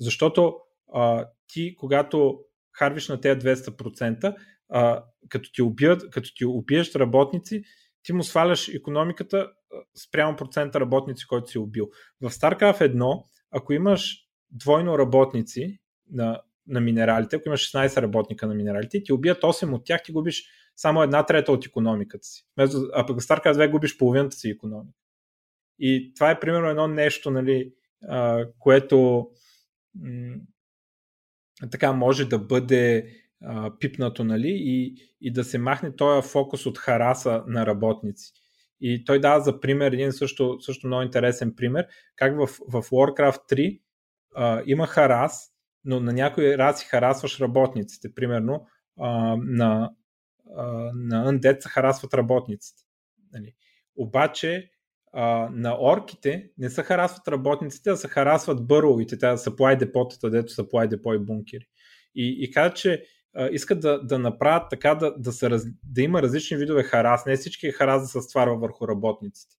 [0.00, 0.56] Защото
[0.92, 2.40] а, ти, когато
[2.72, 4.36] харвиш на тези 200%,
[4.68, 5.50] а, като
[6.36, 7.64] ти убиеш работници,
[8.04, 9.52] ти му сваляш економиката
[10.06, 11.90] спрямо процента работници, който си убил.
[12.20, 15.78] В StarCraft 1, ако имаш двойно работници
[16.10, 20.12] на, на минералите, ако имаш 16 работника на минералите, ти убият 8 от тях, ти
[20.12, 20.44] губиш
[20.76, 22.46] само една трета от економиката си.
[22.92, 24.98] А пък в StarCraft 2 губиш половината си економика.
[25.78, 27.72] И това е примерно едно нещо, нали,
[28.08, 29.28] а, което
[29.94, 30.36] м-
[31.70, 33.10] така може да бъде
[33.46, 38.32] а, пипнато нали, и, и да се махне този фокус от хараса на работници.
[38.80, 43.52] И той дава за пример един също, също много интересен пример, как в, в Warcraft
[43.52, 43.80] 3
[44.34, 45.50] а, има харас,
[45.84, 48.14] но на някои раси харасваш работниците.
[48.14, 48.66] Примерно
[49.00, 49.90] а, на,
[50.56, 52.82] а, на Undead се харасват работниците.
[53.32, 53.54] Нали.
[53.96, 54.70] Обаче
[55.12, 60.52] а, на орките не се харасват работниците, а се харасват бъровите, тези supply депотата, дето
[60.52, 61.66] supply депо и бункери.
[62.14, 63.04] И, и каза, че
[63.50, 67.26] искат да, да направят така да, да, се раз, да има различни видове харас.
[67.26, 69.56] Не всички харас да се стварва върху работниците.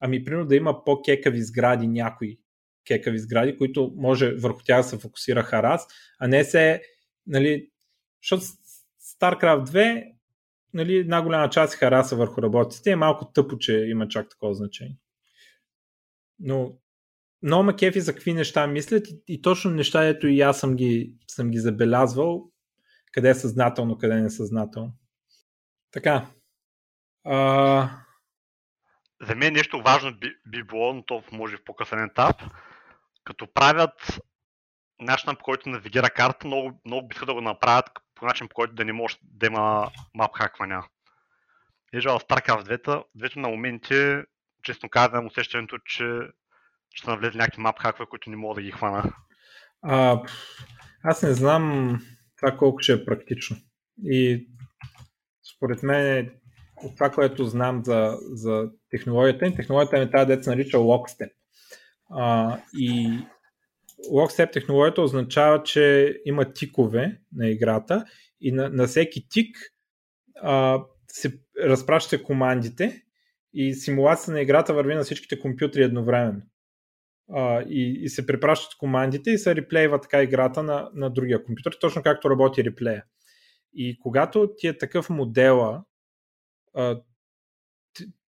[0.00, 2.38] Ами, примерно да има по-кекави сгради, някои
[2.86, 5.86] кекави сгради, които може върху тях да се фокусира харас,
[6.18, 6.82] а не се,
[7.26, 7.70] нали,
[8.22, 8.44] защото
[9.20, 10.12] StarCraft 2
[10.74, 12.90] нали, една голяма част хараса върху работите.
[12.90, 14.98] Е малко тъпо, че има чак такова значение.
[16.38, 16.78] Но
[17.42, 21.14] много кефи за какви неща мислят и, и точно неща, ето и аз съм ги,
[21.28, 22.51] съм ги забелязвал,
[23.12, 24.92] къде е съзнателно, къде е съзнателно.
[25.92, 26.26] Така.
[27.24, 27.88] А...
[29.28, 32.36] За мен нещо важно би, би било, но то може в по-късен етап,
[33.24, 34.20] като правят
[35.00, 38.74] начинът по който навигира карта, много, много биха да го направят по начин, по който
[38.74, 40.82] да не може да има мап хаквания.
[41.92, 44.22] Ежа в StarCraft 2, двете на моменти,
[44.62, 46.20] честно казвам, усещането, че
[46.94, 49.12] ще навлезе някакви мап хаква, които не мога да ги хвана.
[49.82, 50.22] А,
[51.04, 51.98] аз не знам
[52.42, 53.56] това колко ще е практично.
[54.04, 54.48] И
[55.56, 56.30] според мен
[56.84, 61.30] от това, което знам за, за технологията, технологията е тази деца нарича Lockstep.
[62.10, 63.18] А, и
[64.12, 68.04] Lockstep технологията означава, че има тикове на играта
[68.40, 69.56] и на, на всеки тик
[70.42, 73.02] а, се разпращат командите
[73.54, 76.42] и симулацията на играта върви на всичките компютри едновременно.
[77.68, 82.02] И, и се препращат командите и се реплейва така играта на, на другия компютър, точно
[82.02, 83.04] както работи реплея.
[83.74, 85.84] И когато ти е такъв модела,
[86.74, 87.00] а,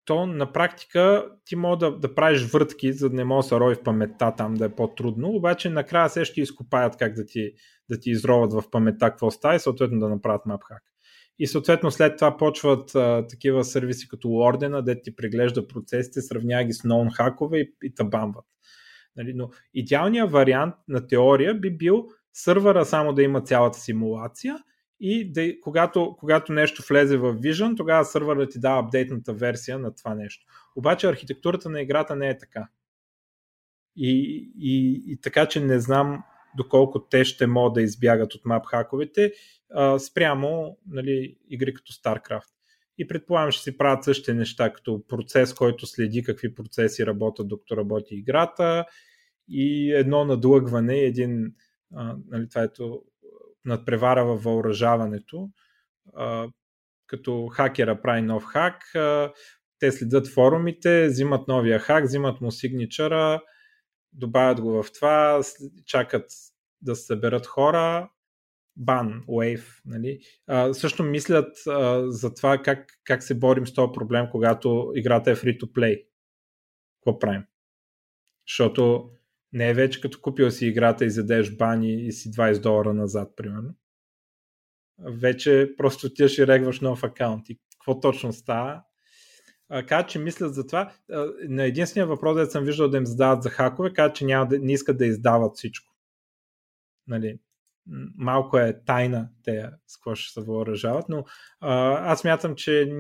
[0.04, 3.60] то на практика ти мога да, да правиш въртки, за да не може да се
[3.60, 7.52] рови в паметта там да е по-трудно, обаче накрая се ще изкопаят как да ти,
[7.90, 10.82] да ти изроват в паметта какво става и съответно да направят мапхак.
[11.38, 16.64] И съответно след това почват а, такива сервиси като Ордена, де ти преглежда процесите, сравнява
[16.64, 18.44] ги с нон хакове и, и табамват.
[19.16, 24.58] Нали, но идеалният вариант на теория би бил сървъра само да има цялата симулация
[25.00, 29.94] и да, когато, когато нещо влезе в Vision, тогава сървърът ти дава апдейтната версия на
[29.94, 30.46] това нещо.
[30.76, 32.68] Обаче архитектурата на играта не е така.
[33.96, 34.10] И,
[34.58, 36.22] и, и така, че не знам
[36.56, 39.32] доколко те ще могат да избягат от мап хаковете
[39.98, 42.53] спрямо нали, игри като StarCraft.
[42.98, 47.76] И предполагам, ще си правят същите неща, като процес, който следи какви процеси работят докато
[47.76, 48.84] работи играта.
[49.48, 51.54] И едно надлъгване, един
[51.94, 53.02] а, нали, това ето,
[53.64, 55.50] надпревара във въоръжаването,
[56.14, 56.48] а,
[57.06, 59.32] като хакера прави нов хак, а,
[59.78, 63.42] те следят форумите, взимат новия хак, взимат му сигничъра,
[64.12, 65.40] добавят го в това,
[65.86, 66.30] чакат
[66.82, 68.10] да съберат хора,
[68.76, 69.80] бан, wave.
[69.84, 70.20] Нали?
[70.46, 75.30] А, също мислят а, за това как, как се борим с този проблем, когато играта
[75.30, 76.06] е free to play.
[77.01, 77.42] Какво правим?
[78.48, 79.10] Защото
[79.52, 83.32] не е вече като купил си играта и задеш бани и си 20 долара назад,
[83.36, 83.74] примерно.
[84.98, 87.48] Вече просто отиваш и регваш нов акаунт.
[87.48, 88.82] И какво точно става?
[89.86, 90.92] Каза, че мислят за това.
[91.48, 94.72] На единствения въпрос, да съм виждал да им задават за хакове, каза, че няма не
[94.72, 95.94] искат да издават всичко.
[97.06, 97.38] Нали,
[98.16, 101.24] малко е тайна те с какво ще се въоръжават, но
[101.61, 102.93] а, аз мятам, че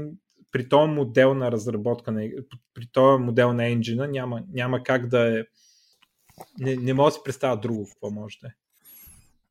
[0.52, 2.14] при този модел на разработка,
[2.74, 5.44] при този модел на енджина няма, няма как да е
[6.58, 8.50] не, не мога да си представя друго какво може да е.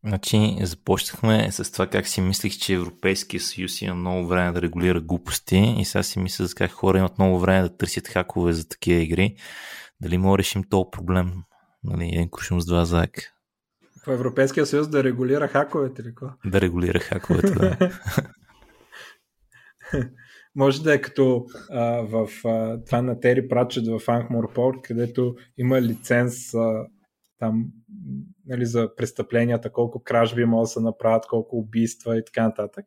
[0.05, 5.01] Значи започнахме с това как си мислих, че Европейския съюз има много време да регулира
[5.01, 8.69] глупости и сега си мисля за как хора имат много време да търсят хакове за
[8.69, 9.35] такива игри.
[10.01, 11.33] Дали мога да решим този проблем?
[11.83, 13.32] Нали, един куршум с два заека.
[14.05, 16.27] В Европейския съюз да регулира хаковете или какво?
[16.45, 17.77] Да регулира хаковете, да.
[20.55, 25.81] Може да е като а, в а, това на Тери Пратчет в Анкморпорт, където има
[25.81, 26.87] лиценз а,
[27.39, 27.65] там
[28.45, 32.85] нали, за престъпленията, колко кражби могат да се направят, колко убийства и така нататък.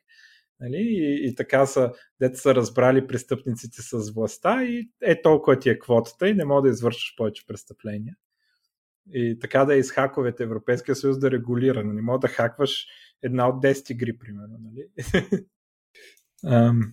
[0.60, 0.76] Нали?
[0.76, 5.78] И, и така са, дете са разбрали престъпниците с властта и е толкова ти е
[5.78, 8.14] квотата и не мога да извършиш повече престъпления.
[9.12, 11.84] И така да е из хаковете Европейския съюз да регулира.
[11.84, 12.86] Не мога да хакваш
[13.22, 14.58] една от 10 игри, примерно.
[14.60, 14.88] Нали?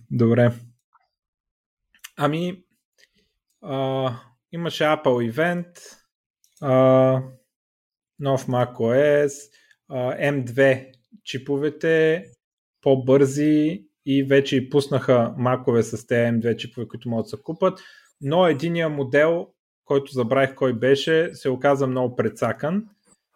[0.10, 0.52] добре.
[2.16, 2.64] Ами,
[3.62, 4.10] а,
[4.52, 5.66] имаше Apple ивент,
[6.60, 7.22] а,
[8.18, 9.50] нов macOS,
[9.88, 10.90] а, M2
[11.24, 12.24] чиповете,
[12.80, 17.80] по-бързи и вече и пуснаха макове с тези M2 чипове, които могат да се купат,
[18.20, 19.53] но единия модел,
[19.84, 22.84] който забравих кой беше, се оказа много прецакан.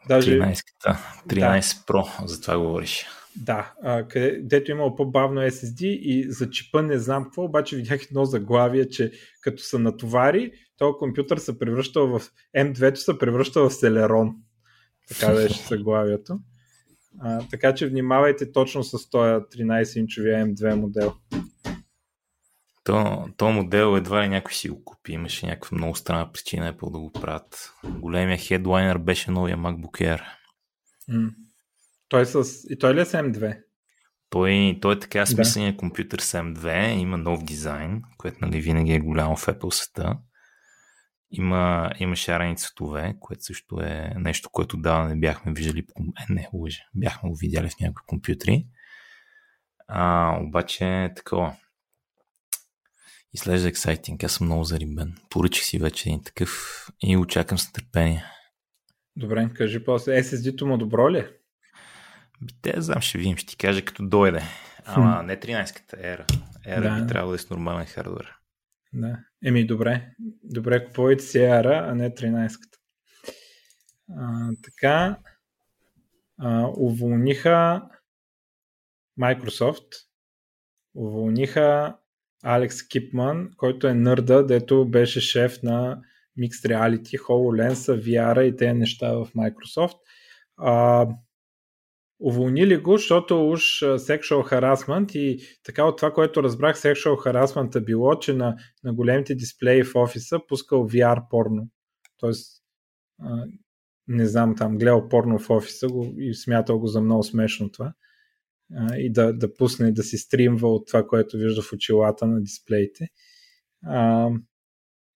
[0.09, 0.39] Даже...
[0.39, 0.99] 13-та,
[1.29, 1.61] 13 да.
[1.61, 3.07] Pro, за това говориш.
[3.37, 8.25] Да, а, където имало по-бавно SSD и за чипа не знам какво, обаче видях едно
[8.25, 12.23] заглавие, че като се натовари, този компютър се превръщал в
[12.57, 14.33] M2, се превръща в Celeron.
[15.09, 16.39] Така беше заглавието.
[17.21, 21.15] А, така че внимавайте точно с този 13-инчовия M2 модел.
[22.89, 25.13] То, то модел едва ли някой си го купи.
[25.13, 27.73] Имаше някаква много странна причина Apple да го правят.
[27.85, 30.23] Големия хедлайнер беше новия MacBook Air.
[31.11, 31.35] Mm.
[32.09, 32.45] Той с...
[32.71, 33.63] И той ли е с M2?
[34.31, 35.79] Той, той е така смисления да.
[35.79, 40.19] компютър с M2, има нов дизайн, което нали, винаги е голямо в Apple света.
[41.31, 45.87] Има, има шарени цветове, което също е нещо, което да не бяхме виждали.
[46.01, 46.83] Е, не, лъжа.
[46.95, 48.67] Бяхме го видяли в някои компютри.
[49.89, 51.57] А, обаче е такова.
[53.35, 54.25] Изглежда ексайтинг.
[54.25, 55.15] Аз съм много зарибен.
[55.31, 56.51] Поръчах си вече един такъв
[57.03, 58.25] и очаквам с търпение.
[59.17, 60.23] Добре, кажи после.
[60.23, 61.31] SSD-то му добро ли е?
[62.63, 64.43] Те, знам, ще видим, ще ти кажа като дойде.
[64.85, 66.27] Ама не 13-ката ера.
[66.67, 67.03] Ера да.
[67.03, 68.35] би трябвало да е с нормален хардвер.
[68.93, 69.19] Да.
[69.45, 70.15] Еми, добре.
[70.45, 72.79] Добре, купувайте си ера, а не 13-ката.
[74.19, 75.19] А, така.
[76.39, 77.83] А, уволниха
[79.21, 79.95] Microsoft.
[80.95, 81.97] Уволниха
[82.43, 86.01] Алекс Кипман, който е нърда, дето беше шеф на
[86.39, 89.97] Mixed Reality, HoloLens, VR и тези неща в Microsoft.
[90.57, 91.07] А,
[92.21, 97.81] уволнили го, защото уж sexual harassment и така от това, което разбрах, sexual harassment е
[97.81, 101.69] било, че на, на големите дисплеи в офиса пускал VR порно.
[102.17, 102.63] Тоест,
[103.23, 103.45] а,
[104.09, 107.93] не знам, там гледал порно в офиса го, и смятал го за много смешно това.
[108.99, 113.09] И да, да пусне да си стримва от това, което вижда в очилата на дисплеите.
[113.87, 114.31] а,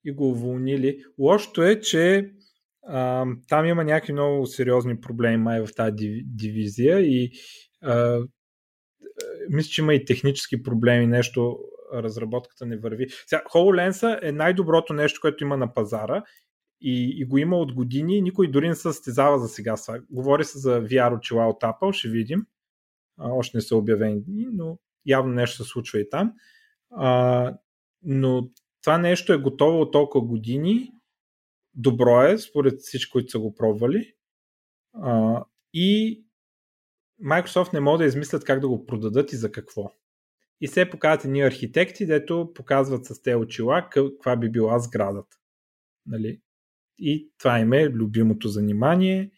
[0.05, 1.05] и го уволнили.
[1.19, 2.33] Лошото е, че
[2.87, 7.31] а, там има някакви много сериозни проблеми май в тази дивизия и
[7.83, 8.21] а,
[9.51, 11.59] мисля, че има и технически проблеми, нещо
[11.95, 13.07] разработката не върви.
[13.27, 16.23] Сега, HoloLens е най-доброто нещо, което има на пазара
[16.81, 18.21] и, и го има от години.
[18.21, 19.75] Никой дори не се състезава за сега.
[20.11, 22.47] Говори се за VR очила от Apple, ще видим.
[23.19, 26.33] Още не са обявени, но явно нещо се случва и там.
[26.91, 27.57] А,
[28.03, 28.51] но
[28.83, 30.93] това нещо е готово от толкова години.
[31.75, 34.15] Добро е, според всички, които са го пробвали.
[34.95, 36.23] А, и
[37.25, 39.93] Microsoft не могат да измислят как да го продадат и за какво.
[40.61, 45.37] И се показват едни архитекти, дето показват с те очила каква би била сградата.
[46.07, 46.41] Нали?
[46.99, 49.31] И това им е любимото занимание.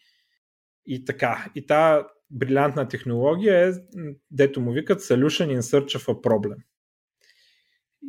[0.85, 1.51] И така.
[1.55, 3.73] И тази брилянтна технология е,
[4.31, 6.57] дето му викат Solution in Search of a Problem.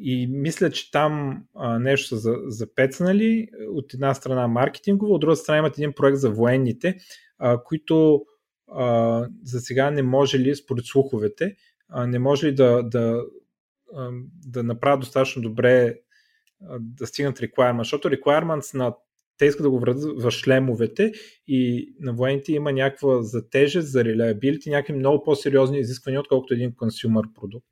[0.01, 3.49] И мисля, че там а, нещо са запецнали.
[3.69, 6.99] От една страна маркетингово, от друга страна имат един проект за военните,
[7.39, 8.27] а, които
[8.73, 11.57] а, за сега не може ли, според слуховете,
[11.89, 13.25] а, не може ли да, да,
[14.47, 15.99] да направят достатъчно добре
[16.69, 18.95] а, да стигнат requirements, защото requirements на
[19.39, 21.13] те искат да го върнат в шлемовете
[21.47, 26.75] и на военните има някаква за тежест, за reliability, някакви много по-сериозни изисквания, отколкото един
[26.75, 27.67] консюмер продукт.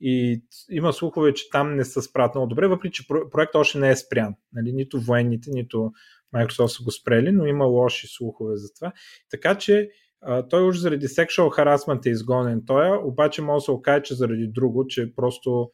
[0.00, 3.90] И има слухове, че там не са справят много добре, въпреки че проектът още не
[3.90, 4.34] е спрян.
[4.52, 4.72] Нали?
[4.72, 5.92] Нито военните, нито
[6.34, 8.92] Microsoft са го спрели, но има лоши слухове за това.
[9.30, 9.88] Така че
[10.20, 14.14] а, той уж заради sexual harassment е изгонен той, обаче може да се окаже, че
[14.14, 15.70] заради друго, че просто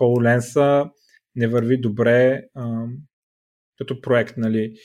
[0.00, 0.90] HoloLens
[1.34, 2.42] не върви добре
[3.78, 4.76] като проект, нали.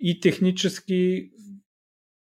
[0.00, 1.30] И технически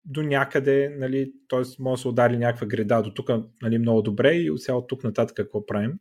[0.05, 1.61] до някъде, нали, т.е.
[1.79, 3.29] може да се удари някаква греда до тук
[3.61, 5.99] нали, много добре и сега от тук нататък какво правим.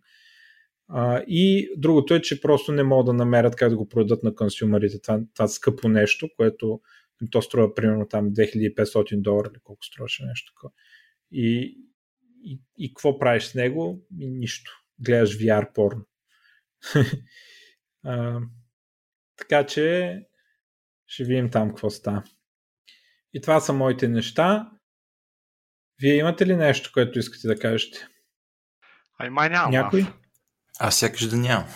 [0.89, 4.35] А, и другото е, че просто не могат да намерят как да го продадат на
[4.35, 5.01] консюмерите.
[5.01, 6.81] Това, това скъпо нещо, което
[7.31, 10.73] то струва примерно там 2500 долара или колко струваше нещо такова.
[11.33, 11.79] И,
[12.45, 14.07] и, и какво правиш с него?
[14.21, 14.73] И нищо.
[14.99, 16.05] Гледаш VR порно.
[18.05, 18.41] а,
[19.37, 20.17] така че
[21.07, 22.23] ще видим там какво става.
[23.33, 24.71] И това са моите неща.
[26.01, 28.09] Вие имате ли нещо, което искате да кажете?
[29.19, 29.71] Ай, май нямам.
[29.71, 30.07] Някой?
[30.79, 31.69] Аз сякаш да нямам.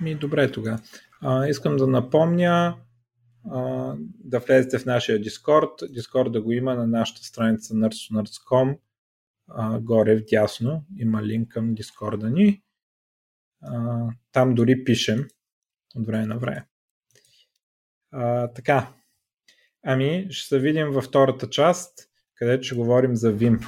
[0.00, 0.80] Ми, добре тогава.
[1.48, 2.76] искам да напомня
[3.50, 5.98] а, да влезете в нашия Discord.
[5.98, 8.78] Discord да го има на нашата страница nerds.com.
[9.80, 12.62] горе в дясно има линк към Discord ни.
[14.32, 15.28] Там дори пишем
[15.96, 16.66] от време на време.
[18.12, 18.88] А, така.
[19.82, 21.98] Ами, ще се видим във втората част,
[22.34, 23.66] където ще говорим за Vim.